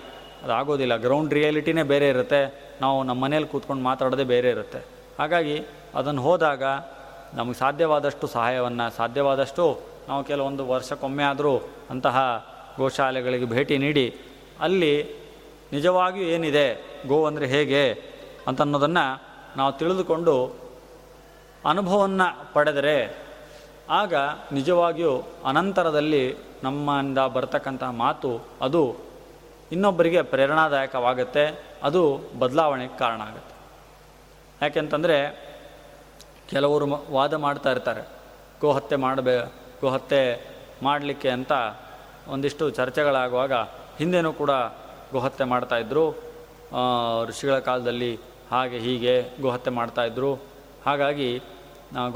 ಅದಾಗೋದಿಲ್ಲ. 0.45 0.95
ಗ್ರೌಂಡ್ 0.97 1.35
ರಿಯಾಲಿಟಿನೇ 1.35 1.83
ಬೇರೆ 1.83 2.07
ಇರುತ್ತೆ. 2.09 2.41
ನಾವು 2.81 3.03
ನಮ್ಮ 3.03 3.25
ಮನೇಲಿ 3.25 3.47
ಕೂತ್ಕೊಂಡು 3.47 3.83
ಮಾತಾಡೋದೇ 3.83 4.25
ಬೇರೆ 4.25 4.49
ಇರುತ್ತೆ. 4.51 4.81
ಹಾಗಾಗಿ 5.19 5.57
ಅದನ್ನು 5.95 6.23
ಹೋದಾಗ 6.23 6.63
ನಮಗೆ 7.37 7.57
ಸಾಧ್ಯವಾದಷ್ಟು 7.65 8.27
ಸಹಾಯವನ್ನು, 8.37 8.87
ಸಾಧ್ಯವಾದಷ್ಟು 8.97 9.65
ನಾವು 10.09 10.23
ಕೆಲವೊಂದು 10.31 10.63
ವರ್ಷಕ್ಕೊಮ್ಮೆ 10.73 11.25
ಆದರೂ 11.31 11.53
ಅಂತಹ 11.93 12.17
ಗೋಶಾಲೆಗಳಿಗೆ 12.79 13.47
ಭೇಟಿ 13.55 13.77
ನೀಡಿ, 13.85 14.07
ಅಲ್ಲಿ 14.61 14.93
ನಿಜವಾಗಿಯೂ 15.73 16.27
ಏನಿದೆ, 16.37 16.67
ಗೋ 17.11 17.19
ಅಂದರೆ 17.29 17.47
ಹೇಗೆ 17.55 17.83
ಅಂತನ್ನೋದನ್ನು 18.49 19.05
ನಾವು 19.59 19.73
ತಿಳಿದುಕೊಂಡು 19.81 20.35
ಅನುಭವವನ್ನು 21.65 22.29
ಪಡೆದರೆ 22.55 22.97
ಆಗ 24.01 24.15
ನಿಜವಾಗಿಯೂ 24.59 25.15
ಅನಂತರದಲ್ಲಿ 25.51 26.25
ನಮ್ಮಿಂದ 26.65 27.21
ಬರ್ತಕ್ಕಂತಹ 27.37 27.91
ಮಾತು 28.05 28.31
ಅದು 28.67 28.83
ಇನ್ನೊಬ್ಬರಿಗೆ 29.75 30.21
ಪ್ರೇರಣಾದಾಯಕವಾಗುತ್ತೆ, 30.33 31.45
ಅದು 31.83 32.03
ಬದಲಾವಣೆಗೆ 32.41 32.97
ಕಾರಣ 32.99 33.21
ಆಗುತ್ತೆ. 33.21 33.55
ಯಾಕೆಂತಂದರೆ 34.63 35.17
ಕೆಲವರು 36.53 36.87
ವಾದ 37.17 37.35
ಮಾಡ್ತಾ 37.45 37.71
ಇರ್ತಾರೆ. 37.75 38.03
ಗೋಹತ್ಯೆ 38.63 38.97
ಮಾಡಬೇ 39.05 39.37
ಗೋಹತ್ಯೆ 39.81 40.23
ಮಾಡಲಿಕ್ಕೆ 40.83 41.31
ಅಂತ 41.37 41.53
ಒಂದಿಷ್ಟು 42.33 42.65
ಚರ್ಚೆಗಳಾಗುವಾಗ 42.79 43.55
ಹಿಂದೆನೂ 43.99 44.31
ಕೂಡ 44.41 44.53
ಗೋಹತ್ಯೆ 45.13 45.47
ಮಾಡ್ತಾಯಿದ್ರು 45.53 46.05
ಋಷಿಗಳ 47.29 47.57
ಕಾಲದಲ್ಲಿ 47.69 48.13
ಹಾಗೆ 48.51 48.79
ಹೀಗೆ 48.87 49.15
ಗೋಹತ್ಯೆ 49.43 49.73
ಮಾಡ್ತಾಯಿದ್ರು 49.79 50.31
ಹಾಗಾಗಿ 50.87 51.31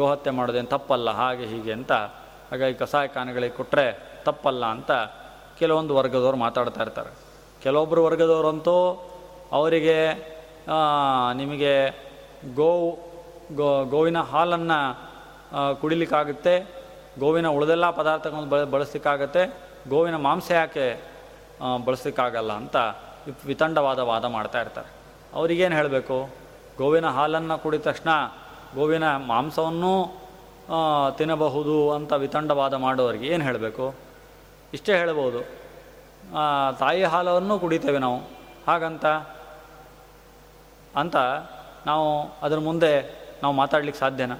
ಗೋಹತ್ಯೆ 0.01 0.33
ಮಾಡೋದೇನು 0.39 0.71
ತಪ್ಪಲ್ಲ, 0.75 1.09
ಹಾಗೆ 1.21 1.45
ಹೀಗೆ 1.53 1.73
ಅಂತ. 1.79 1.93
ಹಾಗಾಗಿ 2.51 2.75
ಕಸಾಯಖಾನೆಗಳಿಗೆ 2.83 3.55
ಕೊಟ್ಟರೆ 3.57 3.87
ತಪ್ಪಲ್ಲ 4.25 4.65
ಅಂತ 4.75 4.93
ಕೆಲವೊಂದು 5.59 5.93
ವರ್ಗದವರು 5.99 6.37
ಮಾತಾಡ್ತಾ 6.37 6.81
ಇರ್ತಾರೆ. 6.83 7.11
ಕೆಲವೊಬ್ಬರು 7.63 8.01
ವರ್ಗದವರಂತೂ 8.05 8.77
ಅವರಿಗೆ 9.53 9.99
ನಿಮಗೆ 11.41 11.75
ಗೋವು 12.55 12.89
ಗೋ, 13.55 13.85
ಗೋವಿನ 13.85 14.19
ಹಾಲನ್ನು 14.19 15.11
ಕುಡಿಲಿಕ್ಕಾಗುತ್ತೆ. 15.81 16.61
ಗೋವಿನ 17.19 17.49
ಉಳಿದೆಲ್ಲ 17.49 17.91
ಪದಾರ್ಥಗಳನ್ನು 17.91 18.49
ಬಳ, 18.49 18.65
ಬಳಸಲಿಕ್ಕಾಗತ್ತೆ. 18.65 19.55
ಗೋವಿನ 19.89 20.17
ಮಾಂಸ 20.17 20.51
ಯಾಕೆ 20.51 21.01
ಬಳಸಲಿಕ್ಕಾಗಲ್ಲ 21.85 22.53
ಅಂತ 22.53 22.77
ವಿತಂಡವಾದ 23.47 23.99
ವಾದ 23.99 24.25
ಮಾಡ್ತಾ 24.25 24.61
ಇರ್ತಾರೆ. 24.61 24.89
ಅವರಿಗೇನು 25.35 25.77
ಹೇಳಬೇಕು? 25.77 26.29
ಗೋವಿನ 26.79 27.07
ಹಾಲನ್ನು 27.07 27.59
ಕುಡಿದ 27.59 27.81
ತಕ್ಷಣ 27.81 28.11
ಗೋವಿನ 28.75 29.17
ಮಾಂಸವನ್ನು 29.17 30.21
ತಿನ್ನಬಹುದು 31.17 31.93
ಅಂತ 31.93 32.13
ವಿತಂಡವಾದ 32.13 32.75
ಮಾಡೋರಿಗೆ 32.75 33.27
ಏನು 33.27 33.45
ಹೇಳಬೇಕು? 33.45 33.95
ಇಷ್ಟೇ 34.75 34.97
ಹೇಳ್ಬೋದು. 34.97 35.41
ತಾಯಿ 36.79 37.05
ಹಾಲನ್ನು 37.05 37.59
ಕುಡಿತೇವೆ 37.59 37.99
ನಾವು. 37.99 38.21
ಹಾಗಂತ? 38.67 39.07
ಅಂತ 40.97 41.17
ನಾವು 41.87 42.29
ಅದರ 42.43 42.59
ಮುಂದೆ 42.59 43.16
ನಾವು 43.43 43.55
ಮಾತಾಡ್ಲಿಕ್ಕೆ 43.55 44.01
ಸಾಧ್ಯನಾ? 44.01 44.37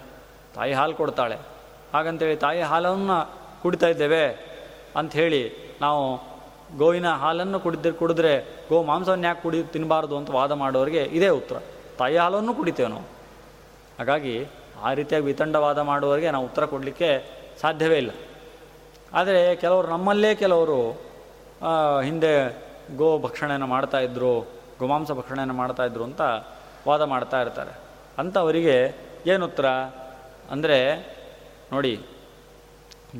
ತಾಯಿ 0.55 0.73
ಹಾಲು 0.73 0.95
ಕೊಡ್ತಾಳೆ. 0.95 1.37
ಹಾಗಂತೇಳಿ 1.95 2.37
ತಾಯಿ 2.37 2.63
ಹಾಲನ್ನು 2.63 3.17
ಕುಡಿತಾ 3.63 3.87
ಇದ್ದೇವೆ 3.87 4.25
ಅಂಥೇಳಿ 4.97 5.43
ನಾವು 5.81 6.03
ಗೋವಿನ 6.79 7.09
ಹಾಲನ್ನು 7.23 7.61
ಕುಡಿದ್ರೆ 7.61 7.93
ಕುಡಿದ್ರೆ 7.93 8.33
ಗೋ 8.69 8.83
ಮಾಂಸವನ್ನು 8.83 9.27
ಯಾಕೆ 9.27 9.43
ಕುಡಿ 9.43 9.63
ತಿನ್ನಬಾರ್ದು 9.63 10.17
ಅಂತ 10.17 10.31
ವಾದ 10.31 10.53
ಮಾಡೋರಿಗೆ 10.53 11.03
ಇದೇ 11.19 11.29
ಉತ್ತರ. 11.29 11.57
ತಾಯಿ 11.99 12.17
ಹಾಲನ್ನು 12.17 12.55
ಕುಡಿತೇವೆ 12.55 12.89
ನಾವು. 12.89 13.07
ಹಾಗಾಗಿ 13.99 14.47
ಆ 14.83 14.93
ರೀತಿಯಾಗಿ 14.93 15.27
ವಿತಂಡವಾದ 15.27 15.79
ಮಾಡುವವರಿಗೆ 15.79 16.31
ನಾವು 16.31 16.45
ಉತ್ತರ 16.45 16.65
ಕೊಡಲಿಕ್ಕೆ 16.65 17.11
ಸಾಧ್ಯವೇ 17.61 17.99
ಇಲ್ಲ. 17.99 18.11
ಆದರೆ 19.15 19.57
ಕೆಲವರು 19.57 19.89
ನಮ್ಮಲ್ಲೇ 19.89 20.35
ಕೆಲವರು 20.35 20.79
ಹಿಂದೆ 22.01 22.33
ಗೋ 22.97 23.19
ಭಕ್ಷಣೆಯನ್ನು 23.19 23.67
ಮಾಡ್ತಾಯಿದ್ರು 23.67 24.33
ಗೋಮಾಂಸ 24.79 25.13
ಭಕ್ಷಣೆಯನ್ನು 25.13 25.55
ಮಾಡ್ತಾಯಿದ್ರು 25.55 26.05
ಅಂತ 26.05 26.23
ವಾದ 26.89 27.03
ಮಾಡ್ತಾ 27.03 27.41
ಇರ್ತಾರೆ. 27.41 27.86
ಅಂಥವರಿಗೆ 28.21 28.77
ಏನು 29.33 29.43
ಉತ್ತರ 29.51 29.69
ಅಂದರೆ, 30.55 30.79
ನೋಡಿ, 31.73 31.95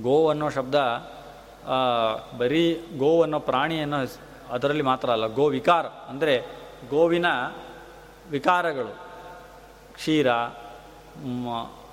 ಗೋ 0.07 0.17
ಅನ್ನೋ 0.33 0.49
ಶಬ್ದ 0.57 0.77
ಬರೀ 2.41 2.65
ಗೋ 3.03 3.11
ಅನ್ನೋ 3.25 3.39
ಪ್ರಾಣಿಯನ್ನು 3.51 4.01
ಅದರಲ್ಲಿ 4.57 4.85
ಮಾತ್ರ 4.91 5.09
ಅಲ್ಲ, 5.17 5.27
ಗೋ 5.39 5.45
ವಿಕಾರ, 5.57 5.87
ಅಂದರೆ 6.11 6.35
ಗೋವಿನ 6.93 7.29
ವಿಕಾರಗಳು, 8.35 8.93
ಕ್ಷೀರ 9.97 10.29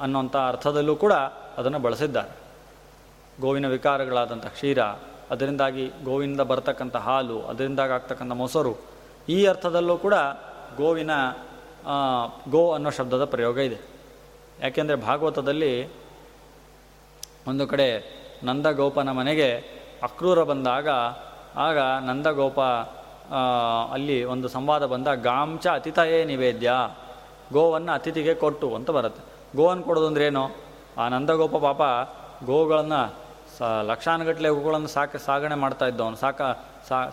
ಅನ್ನೋಂಥ 0.03 0.35
ಅರ್ಥದಲ್ಲೂ 0.51 0.95
ಕೂಡ 1.03 1.15
ಅದನ್ನು 1.59 1.79
ಬಳಸಿದ್ದಾರೆ. 1.85 2.33
ಗೋವಿನ 3.43 3.67
ವಿಕಾರಗಳಾದಂಥ 3.75 4.45
ಕ್ಷೀರ, 4.57 4.79
ಅದರಿಂದಾಗಿ 5.33 5.85
ಗೋವಿಂದ 6.07 6.41
ಬರ್ತಕ್ಕಂಥ 6.51 6.97
ಹಾಲು, 7.07 7.37
ಅದರಿಂದಾಗಿ 7.51 7.93
ಆಗ್ತಕ್ಕಂಥ 7.97 8.33
ಮೊಸರು, 8.43 8.73
ಈ 9.35 9.37
ಅರ್ಥದಲ್ಲೂ 9.51 9.95
ಕೂಡ 10.05 10.15
ಗೋವಿನ 10.81 11.13
ಗೋ 12.49 12.71
ಅನ್ನೋ 12.71 12.89
ಶಬ್ದದ 12.89 13.25
ಪ್ರಯೋಗ 13.25 13.57
ಇದೆ. 13.57 13.79
ಯಾಕೆಂದರೆ 14.59 14.95
ಭಾಗವತದಲ್ಲಿ 14.95 15.71
ಒಂದು 17.47 17.67
ಕಡೆ 17.67 17.87
ನಂದಗೋಪನ 18.43 19.11
ಮನೆಗೆ 19.11 19.49
ಅಕ್ರೂರ 20.03 20.43
ಬಂದಾಗ, 20.43 20.89
ಆಗ 21.57 21.77
ನಂದಗೋಪ 22.05 22.59
ಅಲ್ಲಿ 23.93 24.23
ಒಂದು 24.23 24.47
ಸಂವಾದ 24.47 24.85
ಬಂದ, 24.85 25.07
ಗಾಂಚ 25.07 25.67
ಅತಿಥಯೇ 25.67 26.19
ನಿವೇದ್ಯ, 26.25 26.71
ಗೋವನ್ನು 27.53 27.91
ಅತಿಥಿಗೆ 27.91 28.33
ಕೊಟ್ಟು 28.33 28.75
ಅಂತ 28.75 28.89
ಬರುತ್ತೆ. 28.89 29.21
ಗೋವನ್ನು 29.57 29.83
ಕೊಡೋದು 29.83 30.21
ಏನು 30.21 30.45
ಆ 30.97 31.07
ನಂದಗೋಪ 31.09 31.55
ಪಾಪ 31.55 31.81
ಗೋಗಳನ್ನು 32.45 33.01
ಸ 33.57 33.61
ಲಕ್ಷಾನುಗಟ್ಟಲೆ 33.89 34.49
ಗೋಗಳನ್ನು 34.49 34.87
ಸಾಕ, 34.87 35.15
ಸಾಗಣೆ 35.15 35.55
ಮಾಡ್ತಾ 35.55 35.85
ಇದ್ದವನು, 35.85 36.15
ಸಾಕ 36.15 36.41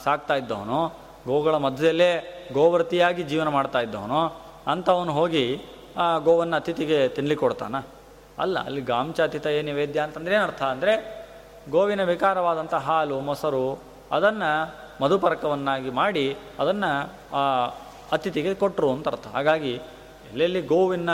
ಸಾಕ್ತಾ 0.05 0.35
ಇದ್ದವನು. 0.35 0.81
ಗೋಗಳ 1.27 1.55
ಮಧ್ಯದಲ್ಲೇ 1.55 2.13
ಗೋವೃತಿಯಾಗಿ 2.53 3.23
ಜೀವನ 3.23 3.49
ಮಾಡ್ತಾ 3.49 3.81
ಅಂಥವನು 4.73 5.13
ಹೋಗಿ 5.19 5.45
ಆ 6.03 6.07
ಗೋವನ್ನು 6.27 6.57
ಅತಿಥಿಗೆ 6.61 6.99
ತಿನ್ಲಿಕ್ಕೆ 7.17 7.45
ಕೊಡ್ತಾನ 7.47 7.77
ಅಲ್ಲ, 8.43 8.57
ಅಲ್ಲಿ 8.69 8.83
ಗಾಂಚ 8.91 9.21
ಏ 9.59 9.63
ನಿವೇದ್ಯ 9.71 10.01
ಅಂತಂದ್ರೆ 10.07 10.35
ಏನರ್ಥ 10.39 10.63
ಅಂದರೆ 10.75 10.93
ಗೋವಿನ 11.75 12.03
ವಿಕಾರವಾದಂಥ 12.13 12.75
ಹಾಲು, 12.89 13.17
ಮೊಸರು 13.29 13.65
ಅದನ್ನು 14.17 14.51
ಮಧುಪರಕವನ್ನಾಗಿ 15.05 15.91
ಮಾಡಿ 16.01 16.25
ಅದನ್ನು 16.63 16.91
ಆ 17.41 17.43
ಅತಿಥಿಗೆ 18.15 18.53
ಕೊಟ್ಟರು 18.63 18.89
ಅಂತ 18.95 19.09
ಅರ್ಥ. 19.13 19.27
ಹಾಗಾಗಿ 19.37 19.75
ಎಲ್ಲೆಲ್ಲಿ 20.31 20.61
ಗೋವಿನ 20.73 21.11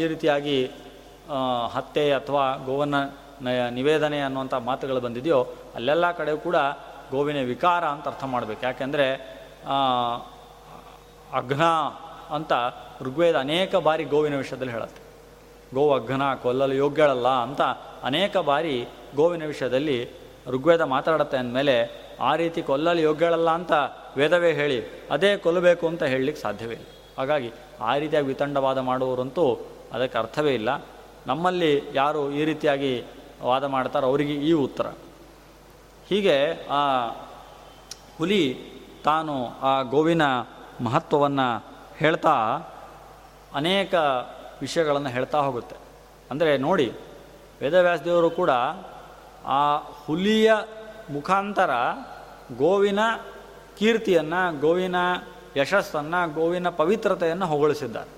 ಈ 0.00 0.02
ರೀತಿಯಾಗಿ 0.12 0.58
ಹತ್ಯೆ 1.76 2.04
ಅಥವಾ 2.18 2.44
ಗೋವನ್ನ 2.68 2.96
ನಿವೇದನೆ 3.78 4.18
ಅನ್ನುವಂಥ 4.26 4.54
ಮಾತುಗಳು 4.68 5.00
ಬಂದಿದೆಯೋ, 5.06 5.40
ಅಲ್ಲೆಲ್ಲ 5.78 6.06
ಕಡೆ 6.20 6.32
ಕೂಡ 6.46 6.56
ಗೋವಿನ 7.14 7.40
ವಿಕಾರ 7.50 7.84
ಅಂತ 7.94 8.06
ಅರ್ಥ 8.12 8.24
ಮಾಡಬೇಕು. 8.34 8.62
ಯಾಕೆಂದರೆ 8.68 9.06
ಅಘ್ನ 11.32 11.64
ಅಂತ 12.34 12.52
ಋಗ್ವೇದ 13.00 13.36
ಅನೇಕ 13.36 13.76
ಬಾರಿ 13.76 14.04
ಗೋವಿನ 14.04 14.36
ವಿಷಯದಲ್ಲಿ 14.36 14.72
ಹೇಳುತ್ತೆ. 14.72 15.08
ಗೋ 15.74 15.90
ಅಘ್ನ 15.92 16.34
ಕೊಲ್ಲಲು 16.34 16.74
ಯೋಗ್ಯಳಲ್ಲ 16.74 17.28
ಅಂತ 17.28 17.60
ಅನೇಕ 18.02 18.36
ಬಾರಿ 18.36 18.88
ಗೋವಿನ 19.16 19.44
ವಿಷಯದಲ್ಲಿ 19.44 20.10
ಋಗ್ವೇದ 20.46 20.80
ಮಾತಾಡುತ್ತೆ 20.80 21.36
ಅಂದಮೇಲೆ 21.36 22.08
ಆ 22.20 22.36
ರೀತಿ 22.36 22.62
ಕೊಲ್ಲಲು 22.62 23.00
ಯೋಗ್ಯಳಲ್ಲ 23.00 23.50
ಅಂತ 23.50 23.72
ವೇದವೇ 24.16 24.52
ಹೇಳಿ 24.52 25.08
ಅದೇ 25.10 25.36
ಕೊಲ್ಲಬೇಕು 25.36 25.88
ಅಂತ 25.88 26.02
ಹೇಳಲಿಕ್ಕೆ 26.02 26.42
ಸಾಧ್ಯವೇ 26.42 26.74
ಇಲ್ಲ. 26.74 26.86
ಹಾಗಾಗಿ 27.18 27.52
ಆ 27.80 27.96
ರೀತಿಯಾಗಿ 27.96 28.26
ವಿತಂಡವಾದ 28.26 28.78
ಮಾಡುವವರಂತೂ 28.78 29.66
ಅದಕ್ಕೆ 29.92 30.18
ಅರ್ಥವೇ 30.18 30.54
ಇಲ್ಲ. 30.54 30.84
ನಮ್ಮಲ್ಲಿ 31.26 31.82
ಯಾರು 31.94 32.30
ಈ 32.30 32.44
ರೀತಿಯಾಗಿ 32.44 33.04
ವಾದ 33.42 33.64
ಮಾಡ್ತಾರೋ 33.64 34.06
ಅವರಿಗೆ 34.06 34.32
ಈ 34.32 34.52
ಉತ್ತರ. 34.52 34.86
ಹೀಗೆ 36.08 36.66
ಆ 36.70 37.08
ಹುಲಿ 38.18 38.58
ತಾನು 39.04 39.60
ಆ 39.60 39.82
ಗೋವಿನ 39.82 40.22
ಮಹತ್ವವನ್ನು 40.84 41.48
ಹೇಳ್ತಾ 41.96 42.34
ಅನೇಕ 43.54 43.94
ವಿಷಯಗಳನ್ನು 44.60 45.08
ಹೇಳ್ತಾ 45.08 45.38
ಹೋಗುತ್ತೆ. 45.38 45.76
ಅಂದರೆ 46.30 46.58
ನೋಡಿ, 46.58 46.92
ವೇದವ್ಯಾಸದೇವರು 47.60 48.30
ಕೂಡ 48.30 48.50
ಆ 49.44 49.62
ಹುಲಿಯ 49.76 50.52
ಮುಖಾಂತರ 51.10 51.70
ಗೋವಿನ 52.58 53.00
ಕೀರ್ತಿಯನ್ನು, 53.78 54.60
ಗೋವಿನ 54.60 54.96
ಯಶಸ್ಸನ್ನು, 55.56 56.20
ಗೋವಿನ 56.34 56.68
ಪವಿತ್ರತೆಯನ್ನು 56.68 57.46
ಹೊಗಳಿಸಿದ್ದಾರೆ. 57.46 58.10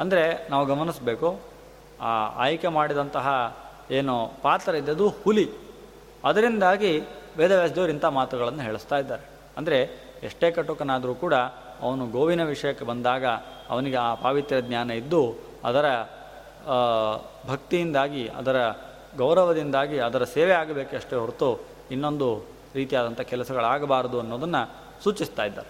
ಅಂದರೆ 0.00 0.22
ನಾವು 0.50 0.64
ಗಮನಿಸಬೇಕು, 0.66 1.28
ಆ 2.00 2.12
ಆಯ್ಕೆ 2.36 2.68
ಮಾಡಿದಂತಹ 2.68 3.28
ಏನು 3.90 4.14
ಪಾತ್ರ 4.42 4.74
ಇದ್ದದ್ದು 4.74 5.08
ಹುಲಿ. 5.08 5.46
ಅದರಿಂದಾಗಿ 6.24 6.92
ವೇದವ್ಯಾಸದೇವರು 7.38 7.92
ಇಂಥ 7.92 8.04
ಮಾತುಗಳನ್ನು 8.04 8.62
ಹೇಳಿಸ್ತಾ 8.62 8.96
ಇದ್ದಾರೆ. 8.96 9.24
ಅಂದರೆ 9.56 9.78
ಎಷ್ಟೇ 10.22 10.50
ಕಟುಕನಾದರೂ 10.50 11.14
ಕೂಡ 11.14 11.34
ಅವನು 11.80 12.06
ಗೋವಿನ 12.06 12.44
ವಿಷಯಕ್ಕೆ 12.44 12.84
ಬಂದಾಗ 12.84 13.24
ಅವನಿಗೆ 13.68 13.96
ಆ 13.96 14.14
ಪಾವಿತ್ರ್ಯ 14.14 14.62
ಜ್ಞಾನ 14.62 14.90
ಇದ್ದು 14.90 15.22
ಅದರ 15.64 15.86
ಭಕ್ತಿಯಿಂದಾಗಿ, 17.46 18.28
ಅದರ 18.28 18.56
ಗೌರವದಿಂದಾಗಿ 19.16 19.98
ಅದರ 19.98 20.24
ಸೇವೆ 20.24 20.52
ಆಗಬೇಕಷ್ಟೇ 20.52 21.16
ಹೊರತು 21.16 21.60
ಇನ್ನೊಂದು 21.90 22.46
ರೀತಿಯಾದಂಥ 22.74 23.20
ಕೆಲಸಗಳಾಗಬಾರದು 23.20 24.20
ಅನ್ನೋದನ್ನು 24.20 24.62
ಸೂಚಿಸ್ತಾ 25.02 25.44
ಇದ್ದಾರೆ. 25.44 25.68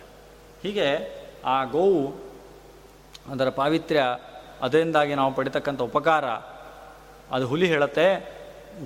ಹೀಗೆ 0.62 0.86
ಆ 1.44 1.64
ಗೋವು 1.64 2.04
ಅದರ 3.30 3.48
ಪಾವಿತ್ರ್ಯ 3.48 4.04
ಅದರಿಂದಾಗಿ 4.62 5.14
ನಾವು 5.14 5.34
ಪಡಿತಕ್ಕಂಥ 5.34 5.80
ಉಪಕಾರ, 5.80 6.24
ಅದು 7.30 7.46
ಹುಲಿ 7.46 7.66
ಹೇಳುತ್ತೆ, 7.66 8.06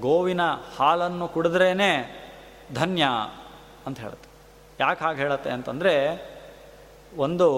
ಗೋವಿನ 0.01 0.41
ಹಾಲನ್ನು 0.79 1.29
ಕುಡಿದ್ರೇ 1.29 1.71
ಧನ್ಯ 2.75 3.05
ಅಂತ 3.87 3.99
ಹೇಳುತ್ತೆ. 3.99 4.29
ಯಾಕೆ 4.81 5.05
ಹಾಗೆ 5.05 5.19
ಹೇಳುತ್ತೆ 5.19 5.51
ಅಂತಂದರೆ 5.51 5.95
ಒಂದು 7.17 7.49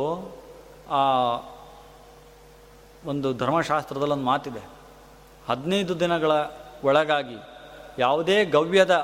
ಒಂದು 3.06 3.28
ಧರ್ಮಶಾಸ್ತ್ರದಲ್ಲಿ 3.34 4.12
ಒಂದು 4.12 4.24
ಮಾತಿದೆ. 4.24 4.62
ಹದಿನೈದು 5.48 6.00
ದಿನಗಳ 6.00 6.32
ಒಳಗಾಗಿ 6.84 7.38
ಯಾವುದೇ 7.98 8.44
ಗವ್ಯದ 8.44 8.94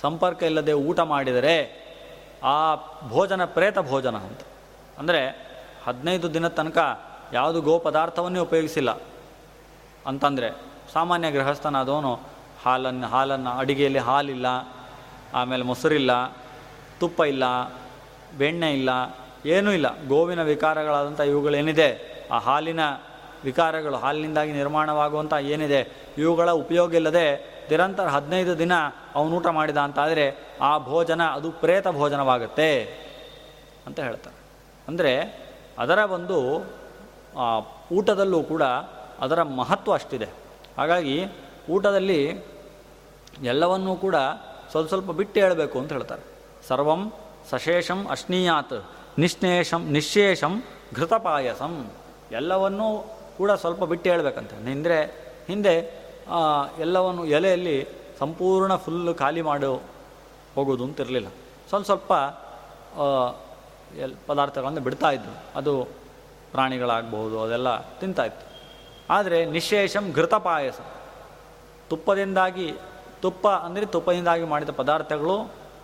ಸಂಪರ್ಕ 0.00 0.42
ಇಲ್ಲದೆ 0.42 0.72
ಊಟ 0.72 1.00
ಮಾಡಿದರೆ 1.00 1.56
ಆ 2.42 2.74
ಭೋಜನ 3.08 3.44
ಪ್ರೇತ 3.44 3.78
ಭೋಜನ 3.78 4.16
ಅಂತ. 4.16 4.40
ಅಂದರೆ 4.98 5.20
ಹದಿನೈದು 5.84 6.34
ದಿನದ 6.34 6.48
ತನಕ 6.48 6.78
ಯಾವುದು 7.32 7.60
ಗೋ 7.62 7.78
ಪದಾರ್ಥವನ್ನೇ 7.78 8.40
ಉಪಯೋಗಿಸಿಲ್ಲ. 8.40 8.90
ಅಂತಂದರೆ 10.06 10.48
ಸಾಮಾನ್ಯ 10.92 11.30
ಗೃಹಸ್ಥನಾದವನು 11.30 12.14
ಹಾಲನ್ನು 12.64 13.06
ಹಾಲನ್ನು 13.06 13.50
ಅಡಿಗೆಯಲ್ಲಿ 13.50 13.98
ಹಾಲಿಲ್ಲ, 13.98 14.46
ಆಮೇಲೆ 15.34 15.64
ಮೊಸರಿಲ್ಲ, 15.64 16.12
ತುಪ್ಪ 17.00 17.20
ಇಲ್ಲ, 17.20 17.44
ಬೆಣ್ಣೆ 18.38 18.72
ಇಲ್ಲ 18.72 18.90
ಏನೂ 19.46 19.70
ಇಲ್ಲ. 19.72 20.06
ಗೋವಿನ 20.08 20.42
ವಿಕಾರಗಳಾದಂಥ 20.42 21.20
ಇವುಗಳೇನಿದೆ? 21.20 21.88
ಆ 22.30 22.38
ಹಾಲಿನ 22.38 22.80
ವಿಕಾರಗಳು, 23.44 23.96
ಹಾಲಿನಿಂದಾಗಿ 23.96 24.52
ನಿರ್ಮಾಣವಾಗುವಂಥ 24.52 25.34
ಏನಿದೆ? 25.34 25.80
ಇವುಗಳ 26.18 26.50
ಉಪಯೋಗ 26.50 26.94
ಇಲ್ಲದೆ 26.94 27.54
ನಿರಂತರ 27.70 28.06
ಹದಿನೈದು 28.06 28.58
ದಿನ 28.58 28.72
ಅವನು 29.14 29.36
ಊಟ 29.36 29.46
ಮಾಡಿದ 29.46 29.76
ಅಂತಾದರೆ 29.76 30.56
ಆ 30.60 30.78
ಭೋಜನ 30.78 31.22
ಅದು 31.22 31.50
ಪ್ರೇತ 31.50 31.88
ಭೋಜನವಾಗುತ್ತೆ 31.88 32.82
ಅಂತ 33.86 34.00
ಹೇಳ್ತಾರೆ. 34.00 34.36
ಅಂದರೆ 34.88 35.42
ಅದರ 35.78 35.98
ಒಂದು 35.98 36.38
ಊಟದಲ್ಲೂ 37.92 38.42
ಕೂಡ 38.42 38.62
ಅದರ 39.20 39.42
ಮಹತ್ವ 39.42 39.92
ಅಷ್ಟಿದೆ. 39.92 40.28
ಹಾಗಾಗಿ 40.78 41.26
ಊಟದಲ್ಲಿ 41.70 42.46
ಎಲ್ಲವನ್ನೂ 43.42 43.96
ಕೂಡ 43.96 44.16
ಸ್ವಲ್ಪ 44.70 44.88
ಸ್ವಲ್ಪ 44.88 45.10
ಬಿಟ್ಟು 45.10 45.40
ಹೇಳಬೇಕು 45.40 45.78
ಅಂತ 45.78 45.92
ಹೇಳ್ತಾರೆ. 45.92 46.22
ಸರ್ವಂ 46.68 47.12
ಸಶೇಷಂ 47.50 48.06
ಅಶ್ನೀಯಾತ್. 48.10 48.93
ನಿಶ್ನೇಷಂ 49.22 49.82
ನಿಶೇಷಂ 49.96 50.52
ಘೃತಪಾಯಸಂ. 50.96 51.74
ಎಲ್ಲವನ್ನೂ 52.38 52.86
ಕೂಡ 53.38 53.50
ಸ್ವಲ್ಪ 53.62 53.82
ಬಿಟ್ಟು 53.90 54.06
ಹೇಳ್ಬೇಕಂತೆ. 54.12 54.56
ಅಂದರೆ 54.74 54.98
ಹಿಂದೆ 55.50 55.74
ಎಲ್ಲವನ್ನು 56.84 57.22
ಎಲೆಯಲ್ಲಿ 57.36 57.76
ಸಂಪೂರ್ಣ 58.20 58.72
ಫುಲ್ಲು 58.84 59.12
ಖಾಲಿ 59.22 59.42
ಮಾಡಿ 59.50 59.66
ಹೋಗೋದು 60.54 60.84
ಅಂತಿರಲಿಲ್ಲ 60.88 61.28
ಸ್ವಲ್ಪ 61.70 61.86
ಸ್ವಲ್ಪ 61.90 62.12
ಎಲ್, 64.04 64.14
ಪದಾರ್ಥಗಳನ್ನು 64.28 64.80
ಇದ್ದರು 65.16 65.34
ಅದು 65.58 65.72
ಪ್ರಾಣಿಗಳಾಗಬಹುದು, 66.54 67.36
ಅದೆಲ್ಲ 67.44 67.70
ತಿಂತಾಯಿತ್ತು 68.00 68.46
ಆದರೆ 69.14 69.38
ನಿಶೇಷಂ 69.56 70.04
ಘೃತ 70.18 70.34
ಪಾಯಸ 70.46 70.80
ತುಪ್ಪದಿಂದಾಗಿ, 71.90 72.68
ತುಪ್ಪ 73.22 73.46
ಅಂದರೆ 73.66 73.84
ತುಪ್ಪದಿಂದಾಗಿ 73.94 74.46
ಮಾಡಿದ 74.52 74.72
ಪದಾರ್ಥಗಳು 74.82 75.36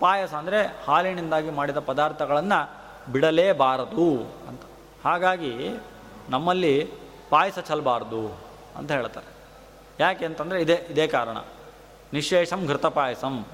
ಪಾಯಸ 0.02 0.32
ಅಂದರೆ 0.40 0.60
ಹಾಲಿನಿಂದಾಗಿ 0.86 1.50
ಮಾಡಿದ 1.58 1.80
ಪದಾರ್ಥಗಳನ್ನು 1.90 2.60
ಬಿಡಲೇಬಾರದು 3.08 4.34
ಅಂತ. 4.48 4.60
ಹಾಗಾಗಿ 5.04 5.80
ನಮ್ಮಲ್ಲಿ 6.28 6.90
ಪಾಯಸ 7.30 7.58
ಚಲಬಾರ್ದು 7.58 8.38
ಅಂತ 8.76 8.92
ಹೇಳ್ತಾರೆ. 8.92 9.26
ಯಾಕೆ 10.00 10.24
ಅಂತಂದರೆ 10.24 10.62
ಇದೇ 10.62 10.86
ಇದೇ 10.90 11.06
ಕಾರಣ. 11.06 11.36
ನಿಶೇಷಂ 12.12 12.66
ಘೃತ 12.66 12.86
ಪಾಯಸಂ. 12.86 13.46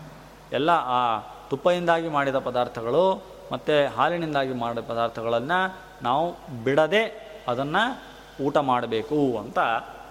ಎಲ್ಲ 0.52 0.70
ಆ 0.70 1.18
ತುಪ್ಪದಿಂದಾಗಿ 1.50 2.08
ಮಾಡಿದ 2.08 2.38
ಪದಾರ್ಥಗಳು 2.38 3.22
ಮತ್ತು 3.52 3.96
ಹಾಲಿನಿಂದಾಗಿ 3.96 4.54
ಮಾಡಿದ 4.54 4.78
ಪದಾರ್ಥಗಳನ್ನು 4.78 5.76
ನಾವು 6.02 6.34
ಬಿಡದೆ 6.64 7.34
ಅದನ್ನು 7.48 8.02
ಊಟ 8.44 8.56
ಮಾಡಬೇಕು 8.56 9.38
ಅಂತ 9.38 9.58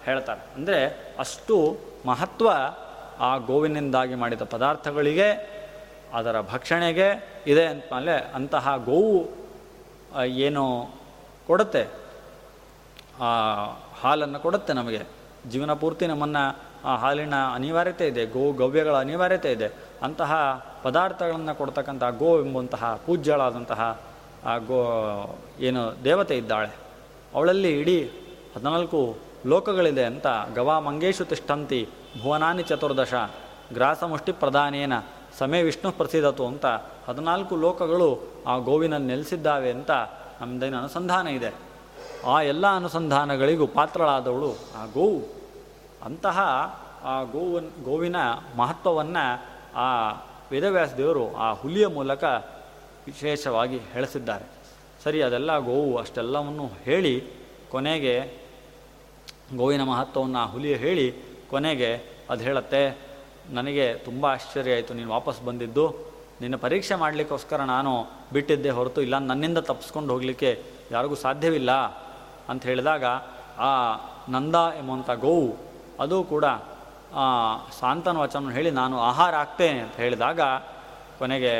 ಹೇಳ್ತಾರೆ. 0.06 0.42
ಅಂದರೆ 0.56 0.86
ಅಷ್ಟು 1.20 1.78
ಮಹತ್ವ 2.06 2.52
ಆ 3.20 3.38
ಗೋವಿನಿಂದಾಗಿ 3.38 4.16
ಮಾಡಿದ 4.16 4.42
ಪದಾರ್ಥಗಳಿಗೆ 4.42 5.55
ಅದರ 6.16 6.42
ಭಕ್ಷಣೆಗೆ 6.42 7.30
ಇದೆ 7.48 7.66
ಅಂತಮೇಲೆ 7.66 8.32
ಅಂತಹ 8.36 8.78
ಗೋವು 8.78 9.46
ಏನು 10.26 10.88
ಕೊಡುತ್ತೆ, 11.48 11.88
ಆ, 13.22 13.66
ಹಾಲನ್ನು 14.02 14.40
ಕೊಡುತ್ತೆ 14.40 14.74
ನಮಗೆ. 14.74 15.02
ಜೀವನ 15.50 15.74
ಪೂರ್ತಿ 15.74 16.08
ನಮ್ಮನ್ನು 16.08 16.60
ಆ 16.86 16.96
ಹಾಲಿನ 16.96 17.34
ಅನಿವಾರ್ಯತೆ 17.54 18.08
ಇದೆ 18.08 18.26
ಗೋ 18.26 18.52
ಗವ್ಯಗಳ 18.52 18.96
ಅನಿವಾರ್ಯತೆ 18.98 19.52
ಇದೆ. 19.52 19.74
ಅಂತಹ 20.02 20.34
ಪದಾರ್ಥಗಳನ್ನು 20.84 21.56
ಕೊಡ್ತಕ್ಕಂತಹ 21.56 22.10
ಗೋ 22.10 22.46
ಎಂಬಂತಹ 22.46 23.00
ಪೂಜ್ಯಳಾದಂತಹ, 23.06 24.02
ಆ, 24.46 24.58
ಗೋ, 24.58 25.40
ಏನು 25.60 26.04
ದೇವತೆ 26.04 26.38
ಇದ್ದಾಳೆ. 26.38 26.70
ಅವಳಲ್ಲಿ 27.36 27.80
ಇಡೀ 27.80 28.04
ಹದಿನಾಲ್ಕು 28.56 29.18
ಲೋಕಗಳಿದೆ 29.46 30.04
ಅಂತ 30.04 30.28
ಗವಾ 30.56 30.80
ಮಂಗೇಶು 30.80 31.26
ತಿಷ್ಠಂತಿ 31.26 31.90
ಭುವನಾನಿ 32.22 32.64
ಚತುರ್ದಶ 32.64 33.14
ಗ್ರಾಸಮುಷ್ಟಿ 33.74 34.32
ಪ್ರಧಾನೇನ 34.32 34.94
ಸಮೇ 35.40 35.62
ವಿಷ್ಣು 35.62 35.92
ಪ್ರಸಿದ್ಧತು 35.92 36.48
ಅಂತ 36.48 36.66
ಹದಿನಾಲ್ಕು 37.08 37.56
ಲೋಕಗಳು 37.56 38.20
ಆ 38.48 38.58
ಗೋವಿನ 38.58 38.98
ನೆಲೆಸಿದ್ದಾವೆ 38.98 39.72
ಅಂತ 39.72 39.92
ನಮ್ಮದೇನು 40.42 40.78
ಅನುಸಂಧಾನ 40.78 41.28
ಇದೆ. 41.28 41.54
ಆ 42.28 42.42
ಎಲ್ಲ 42.42 42.76
ಅನುಸಂಧಾನಗಳಿಗೂ 42.76 43.68
ಪಾತ್ರಳಾದವಳು 43.68 44.52
ಆ 44.52 44.86
ಗೋವು. 44.86 45.22
ಅಂತಹ 46.06 46.40
ಆ 47.04 47.24
ಗೋವನ್, 47.24 47.84
ಗೋವಿನ 47.84 48.16
ಮಹತ್ವವನ್ನು 48.58 49.46
ಆ 49.76 50.12
ವೇದವ್ಯಾಸ 50.52 50.94
ದೇವರು 50.94 51.36
ಆ 51.36 51.54
ಹುಲಿಯ 51.54 51.88
ಮೂಲಕ 51.88 52.24
ವಿಶೇಷವಾಗಿ 53.06 53.78
ಹೇಳಿಸಿದ್ದಾರೆ. 53.78 54.46
ಸರಿ, 55.04 55.22
ಅದೆಲ್ಲ 55.22 55.58
ಗೋವು 55.58 55.98
ಅಷ್ಟೆಲ್ಲವನ್ನು 55.98 56.70
ಹೇಳಿ 56.84 57.24
ಕೊನೆಗೆ 57.72 58.46
ಗೋವಿನ 59.56 59.84
ಮಹತ್ವವನ್ನು 59.84 60.40
ಆ 60.40 60.46
ಹುಲಿಯ 60.46 60.76
ಹೇಳಿ 60.76 61.14
ಕೊನೆಗೆ 61.50 62.16
ಅದು 62.30 62.44
ಹೇಳುತ್ತೆ 62.44 63.05
ನನಗೆ 63.50 63.94
ತುಂಬ 63.94 64.26
ಆಶ್ಚರ್ಯ 64.26 64.74
ಆಯಿತು. 64.74 64.94
ನೀನು 64.94 65.10
ವಾಪಸ್ 65.10 65.42
ಬಂದಿದ್ದು. 65.42 66.14
ನಿನ್ನ 66.42 66.56
ಪರೀಕ್ಷೆ 66.56 66.96
ಮಾಡಲಿಕ್ಕೋಸ್ಕರ 66.96 67.62
ನಾನು 67.62 67.92
ಬಿಟ್ಟಿದ್ದೆ 68.34 68.70
ಹೊರತು 68.70 69.02
ಇಲ್ಲ. 69.02 69.18
ನನ್ನಿಂದ 69.18 69.58
ತಪ್ಪಿಸ್ಕೊಂಡು 69.58 70.14
ಹೋಗಲಿಕ್ಕೆ 70.14 70.64
ಯಾರಿಗೂ 70.92 71.16
ಸಾಧ್ಯವಿಲ್ಲ 71.16 71.72
ಅಂತ 72.50 72.64
ಹೇಳಿದಾಗ, 72.64 73.06
ಆ 73.60 73.72
ನಂದ 74.30 74.56
ಎಂಬಂಥ 74.56 75.10
ಗೋವು, 75.10 75.56
ಅದು 76.00 76.24
ಕೂಡ 76.24 76.46
ಸಾಂತನ 77.80 78.18
ವಚನ 78.18 78.52
ಹೇಳಿ 78.52 78.72
ನಾನು 78.72 79.00
ಆಹಾರ 79.00 79.36
ಆಗ್ತೇನೆ 79.36 79.80
ಅಂತ 79.80 79.96
ಹೇಳಿದಾಗ, 79.96 80.42
ಕೊನೆಗೆ 81.20 81.54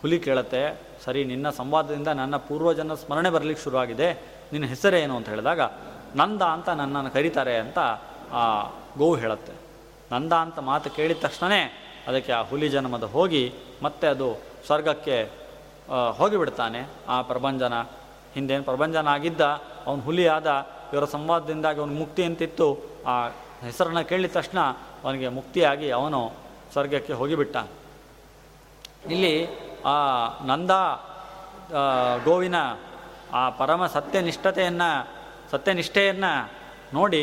ಹುಲಿ 0.00 0.18
ಕೇಳತ್ತೆ, 0.18 0.80
ಸರಿ, 1.04 1.24
ನಿನ್ನ 1.24 1.50
ಸಂವಾದದಿಂದ 1.50 2.08
ನನ್ನ 2.08 2.36
ಪೂರ್ವಜನ 2.36 2.94
ಸ್ಮರಣೆ 2.94 3.30
ಬರಲಿಕ್ಕೆ 3.30 3.64
ಶುರುವಾಗಿದೆ. 3.64 4.12
ನಿನ್ನ 4.52 4.66
ಹೆಸರೇನು 4.66 5.16
ಅಂತ 5.16 5.28
ಹೇಳಿದಾಗ, 5.28 5.60
ನಂದ 6.16 6.42
ಅಂತ 6.42 6.68
ನನ್ನನ್ನು 6.68 7.10
ಕರೀತಾರೆ 7.10 7.56
ಅಂತ 7.56 7.78
ಆ 8.32 8.42
ಗೋವು 8.98 9.14
ಹೇಳುತ್ತೆ. 9.16 9.52
ನಂದ 10.12 10.32
ಅಂತ 10.32 10.58
ಮಾತು 10.58 10.90
ಕೇಳಿದ 10.90 11.16
ತಕ್ಷಣವೇ 11.20 11.62
ಅದಕ್ಕೆ 12.08 12.32
ಆ 12.32 12.42
ಹುಲಿ 12.42 12.68
ಜನ್ಮದ 12.68 13.04
ಹೋಗಿ 13.04 13.52
ಮತ್ತೆ 13.82 14.06
ಅದು 14.06 14.28
ಸ್ವರ್ಗಕ್ಕೆ 14.66 15.16
ಹೋಗಿಬಿಡ್ತಾನೆ. 16.18 16.80
ಆ 17.08 17.22
ಪ್ರಭಂಜನ 17.22 17.74
ಹಿಂದೇನು 18.34 18.64
ಪ್ರಭಂಜನ 18.64 19.08
ಆಗಿದ್ದ 19.08 19.40
ಅವನು 19.86 20.02
ಹುಲಿಯಾದ 20.02 20.66
ಇವರ 20.92 21.04
ಸಂವಾದದಿಂದಾಗಿ 21.04 21.80
ಅವನು 21.80 21.92
ಮುಕ್ತಿ 21.92 22.22
ಅಂತಿತ್ತು. 22.24 22.68
ಆ 23.06 23.28
ಹೆಸರನ್ನ 23.64 24.00
ಕೇಳಿದ 24.00 24.30
ತಕ್ಷಣ 24.32 24.58
ಅವನಿಗೆ 25.04 25.28
ಮುಕ್ತಿಯಾಗಿ 25.28 25.90
ಅವನು 25.90 26.32
ಸ್ವರ್ಗಕ್ಕೆ 26.72 27.12
ಹೋಗಿಬಿಟ್ಟ 27.12 27.56
ಇಲ್ಲಿ 29.10 29.34
ಆ 29.84 29.96
ನಂದ 30.44 30.70
ಗೋವಿನ 32.24 32.54
ಆ 33.32 33.50
ಪರಮ 33.50 33.86
ಸತ್ಯನಿಷ್ಠತೆಯನ್ನು, 33.86 35.08
ಸತ್ಯನಿಷ್ಠೆಯನ್ನು 35.50 36.50
ನೋಡಿ 36.94 37.22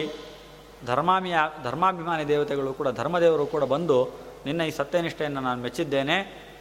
ಧರ್ಮಾಮಿಯ, 0.85 1.37
ಧರ್ಮಾಭಿಮಾನಿ 1.63 2.27
ದೇವತೆಗಳು 2.27 2.73
ಕೂಡ, 2.73 2.89
ಧರ್ಮದೇವರು 2.89 3.45
ಕೂಡ 3.45 3.63
ಬಂದು 3.63 3.97
ನಿನ್ನ 4.45 4.61
ಈ 4.61 4.71
ಸತ್ಯನಿಷ್ಠೆಯನ್ನು 4.71 5.41
ನಾನು 5.41 5.61
ಮೆಚ್ಚಿದ್ದೇನೆ, 5.61 6.17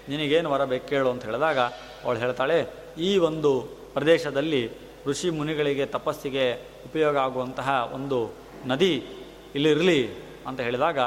ನಿನಗೇನು 0.08 0.66
ಬೇಕು 0.66 0.88
ಕೇಳು 0.88 1.10
ಅಂತ 1.10 1.24
ಹೇಳಿದಾಗ 1.24 1.58
ಅವಳು 2.04 2.18
ಹೇಳ್ತಾಳೆ, 2.18 2.58
ಈ 2.98 3.18
ಒಂದು 3.18 3.60
ಪ್ರದೇಶದಲ್ಲಿ 3.94 4.62
ಋಷಿ 5.06 5.30
ಮುನಿಗಳಿಗೆ 5.30 5.86
ತಪಸ್ಸಿಗೆ 5.86 6.54
ಉಪಯೋಗ 6.84 7.16
ಆಗುವಂತಹ 7.16 7.90
ಒಂದು 7.94 8.34
ನದಿ 8.66 8.94
ಇಲ್ಲಿರಲಿ 9.54 10.00
ಅಂತ 10.46 10.60
ಹೇಳಿದಾಗ 10.60 10.98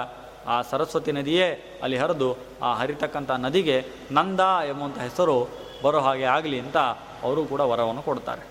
ಆ 0.48 0.62
ಸರಸ್ವತಿ 0.62 1.12
ನದಿಯೇ 1.12 1.80
ಅಲ್ಲಿ 1.84 1.98
ಹರಿದು 1.98 2.38
ಆ 2.62 2.74
ಹರಿತಕ್ಕಂಥ 2.74 3.32
ನದಿಗೆ 3.32 3.86
ನಂದ 4.12 4.40
ಎಂಬುವಂಥ 4.40 5.00
ಹೆಸರು 5.00 5.50
ಬರೋ 5.84 6.00
ಹಾಗೆ 6.00 6.24
ಆಗಲಿ 6.24 6.60
ಅಂತ 6.60 6.78
ಅವರು 7.24 7.46
ಕೂಡ 7.46 7.62
ವರವನ್ನು 7.62 8.02
ಕೊಡ್ತಾರೆ. 8.02 8.48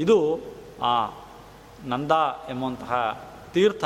ಇದು 0.00 0.40
ಆ 0.82 1.10
ನಂದ 1.84 2.12
ಎಂಬುವಂತಹ 2.48 2.92
ತೀರ್ಥ 3.56 3.84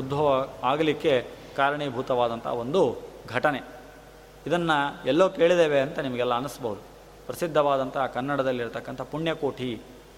ಉದ್ಭವ 0.00 0.28
ಆಗಲಿಕ್ಕೆ 0.70 1.14
ಕಾರಣೀಭೂತವಾದಂಥ 1.58 2.46
ಒಂದು 2.62 2.82
ಘಟನೆ. 3.34 3.60
ಇದನ್ನು 4.46 4.76
ಎಲ್ಲೋ 5.10 5.26
ಕೇಳಿದ್ದೇವೆ 5.38 5.78
ಅಂತ 5.86 5.98
ನಿಮಗೆಲ್ಲ 6.06 6.34
ಅನ್ನಿಸ್ಬೋದು 6.40 6.82
ಪ್ರಸಿದ್ಧವಾದಂಥ 7.26 7.96
ಕನ್ನಡದಲ್ಲಿರ್ತಕ್ಕಂಥ 8.14 9.02
ಪುಣ್ಯಕೋಟಿ 9.12 9.70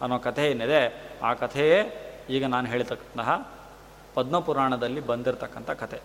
ಅನ್ನೋ 0.02 0.16
ಕಥೆ 0.26 0.44
ಏನಿದೆ, 0.50 0.82
ಆ 1.28 1.30
ಕಥೆಯೇ 1.42 1.78
ಈಗ 2.34 2.44
ನಾನು 2.54 2.66
ಹೇಳಿರ್ತಕ್ಕಂತಹ 2.72 3.30
ಪದ್ಮಪುರಾಣದಲ್ಲಿ 4.16 5.00
ಬಂದಿರತಕ್ಕಂಥ 5.10 5.70
ಕಥೆ. 5.82 5.98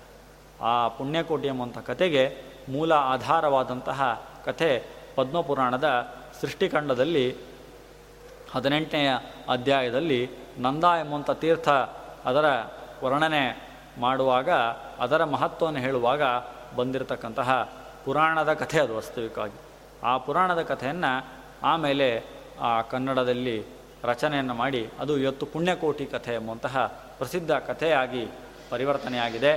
ಆ 0.69 0.73
ಪುಣ್ಯಕೋಟಿ 0.97 1.47
ಎಂಬಂಥ 1.53 1.77
ಕಥೆಗೆ 1.89 2.23
ಮೂಲ 2.73 2.91
ಆಧಾರವಾದಂತಹ 3.13 4.01
ಕಥೆ 4.45 4.71
ಪದ್ಮಪುರಾಣದ 5.17 5.87
ಸೃಷ್ಟಿಕಂಡದಲ್ಲಿ 6.41 7.25
ಹದಿನೆಂಟನೆಯ 8.53 9.11
ಅಧ್ಯಾಯದಲ್ಲಿ 9.49 10.21
ನಂದ 10.65 10.85
ಎಂಬಂಥ 11.03 11.31
ತೀರ್ಥ 11.43 11.69
ಅದರ 12.29 12.47
ವರ್ಣನೆ 13.03 13.75
ಮಾಡುವಾಗ, 13.99 14.49
ಅದರ 14.99 15.23
ಮಹತ್ವವನ್ನು 15.23 15.79
ಹೇಳುವಾಗ 15.79 16.21
ಬಂದಿರತಕ್ಕಂತಹ 16.75 17.71
ಪುರಾಣದ 18.05 18.53
ಕಥೆ 18.53 18.79
ಅದು 18.79 18.95
ವಾಸ್ತವಿಕವಾಗಿ. 18.95 19.59
ಆ 20.03 20.17
ಪುರಾಣದ 20.17 20.61
ಕಥೆಯನ್ನು 20.61 21.27
ಆಮೇಲೆ 21.63 22.23
ಆ 22.61 22.81
ಕನ್ನಡದಲ್ಲಿ 22.81 23.65
ರಚನೆಯನ್ನು 24.03 24.53
ಮಾಡಿ, 24.53 24.89
ಅದು 24.99 25.17
ಇವತ್ತು 25.17 25.45
ಪುಣ್ಯಕೋಟಿ 25.45 26.05
ಕಥೆ 26.05 26.33
ಎಂಬಂತಹ 26.33 26.85
ಪ್ರಸಿದ್ಧ 27.17 27.51
ಕಥೆಯಾಗಿ 27.51 28.27
ಪರಿವರ್ತನೆಯಾಗಿದೆ. 28.69 29.53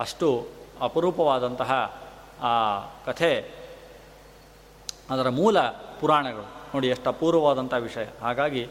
ಅಷ್ಟು 0.00 0.46
ಅಪರೂಪವಾದಂತಹ 0.80 2.00
ಆ 2.42 2.78
ಕಥೆ, 3.06 3.50
ಅದರ 5.10 5.28
ಮೂಲ 5.28 5.60
ಪುರಾಣಗಳು. 6.00 6.42
ನೋಡಿ, 6.42 6.88
ಎಷ್ಟು 6.88 7.10
ಅಪೂರ್ವವಾದಂಥ 7.10 7.74
ವಿಷಯ. 7.74 8.06
ಹಾಗಾಗಿ 8.22 8.68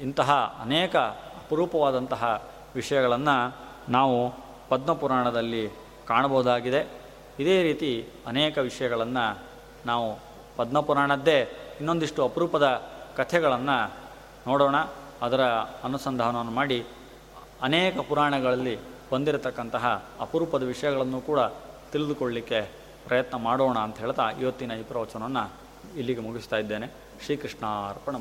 ಇಂತಹ 0.00 0.58
ಅನೇಕ 0.62 0.96
ಅಪರೂಪವಾದಂತಹ 0.96 2.42
ವಿಷಯಗಳನ್ನು 2.74 3.56
ನಾವು 3.88 4.32
ಪದ್ಮಪುರಾಣದಲ್ಲಿ 4.68 5.68
ಕಾಣಬಹುದಾಗಿದೆ. 6.06 6.88
ಇದೇ 7.38 7.62
ರೀತಿ 7.62 8.08
ಅನೇಕ 8.26 8.58
ವಿಷಯಗಳನ್ನು 8.58 9.38
ನಾವು 9.86 10.18
ಪದ್ಮಪುರಾಣದ್ದೇ 10.56 11.40
ಇನ್ನೊಂದಿಷ್ಟು 11.78 12.24
ಅಪರೂಪದ 12.24 12.82
ಕಥೆಗಳನ್ನು 13.16 13.92
ನೋಡೋಣ. 14.46 14.74
ಅದರ 15.22 15.40
ಅನುಸಂಧಾನವನ್ನು 15.84 16.52
ಮಾಡಿ 16.52 16.86
ಅನೇಕ 17.62 17.98
ಪುರಾಣಗಳಲ್ಲಿ 18.08 18.78
ಬಂದಿರತಕ್ಕಂತಹ 19.12 20.04
ಅಪರೂಪದ 20.20 20.62
ವಿಷಯಗಳನ್ನು 20.62 21.20
ಕೂಡ 21.20 21.40
ತಿಳಿದುಕೊಳ್ಳಲಿಕ್ಕೆ 21.92 22.70
ಪ್ರಯತ್ನ 23.06 23.36
ಮಾಡೋಣ 23.36 23.78
ಅಂತ 23.78 23.98
ಹೇಳ್ತಾ 23.98 24.30
ಇವತ್ತಿನ 24.30 24.72
ಈ 24.72 24.82
ಪ್ರವಚನವನ್ನು 24.82 25.50
ಇಲ್ಲಿಗೆ 25.96 26.20
ಮುಗಿಸ್ತಾ 26.20 26.56
ಇದ್ದೇನೆ. 26.56 26.86
ಶ್ರೀಕೃಷ್ಣ 27.24 27.66
ಅರ್ಪಣ 27.66 28.16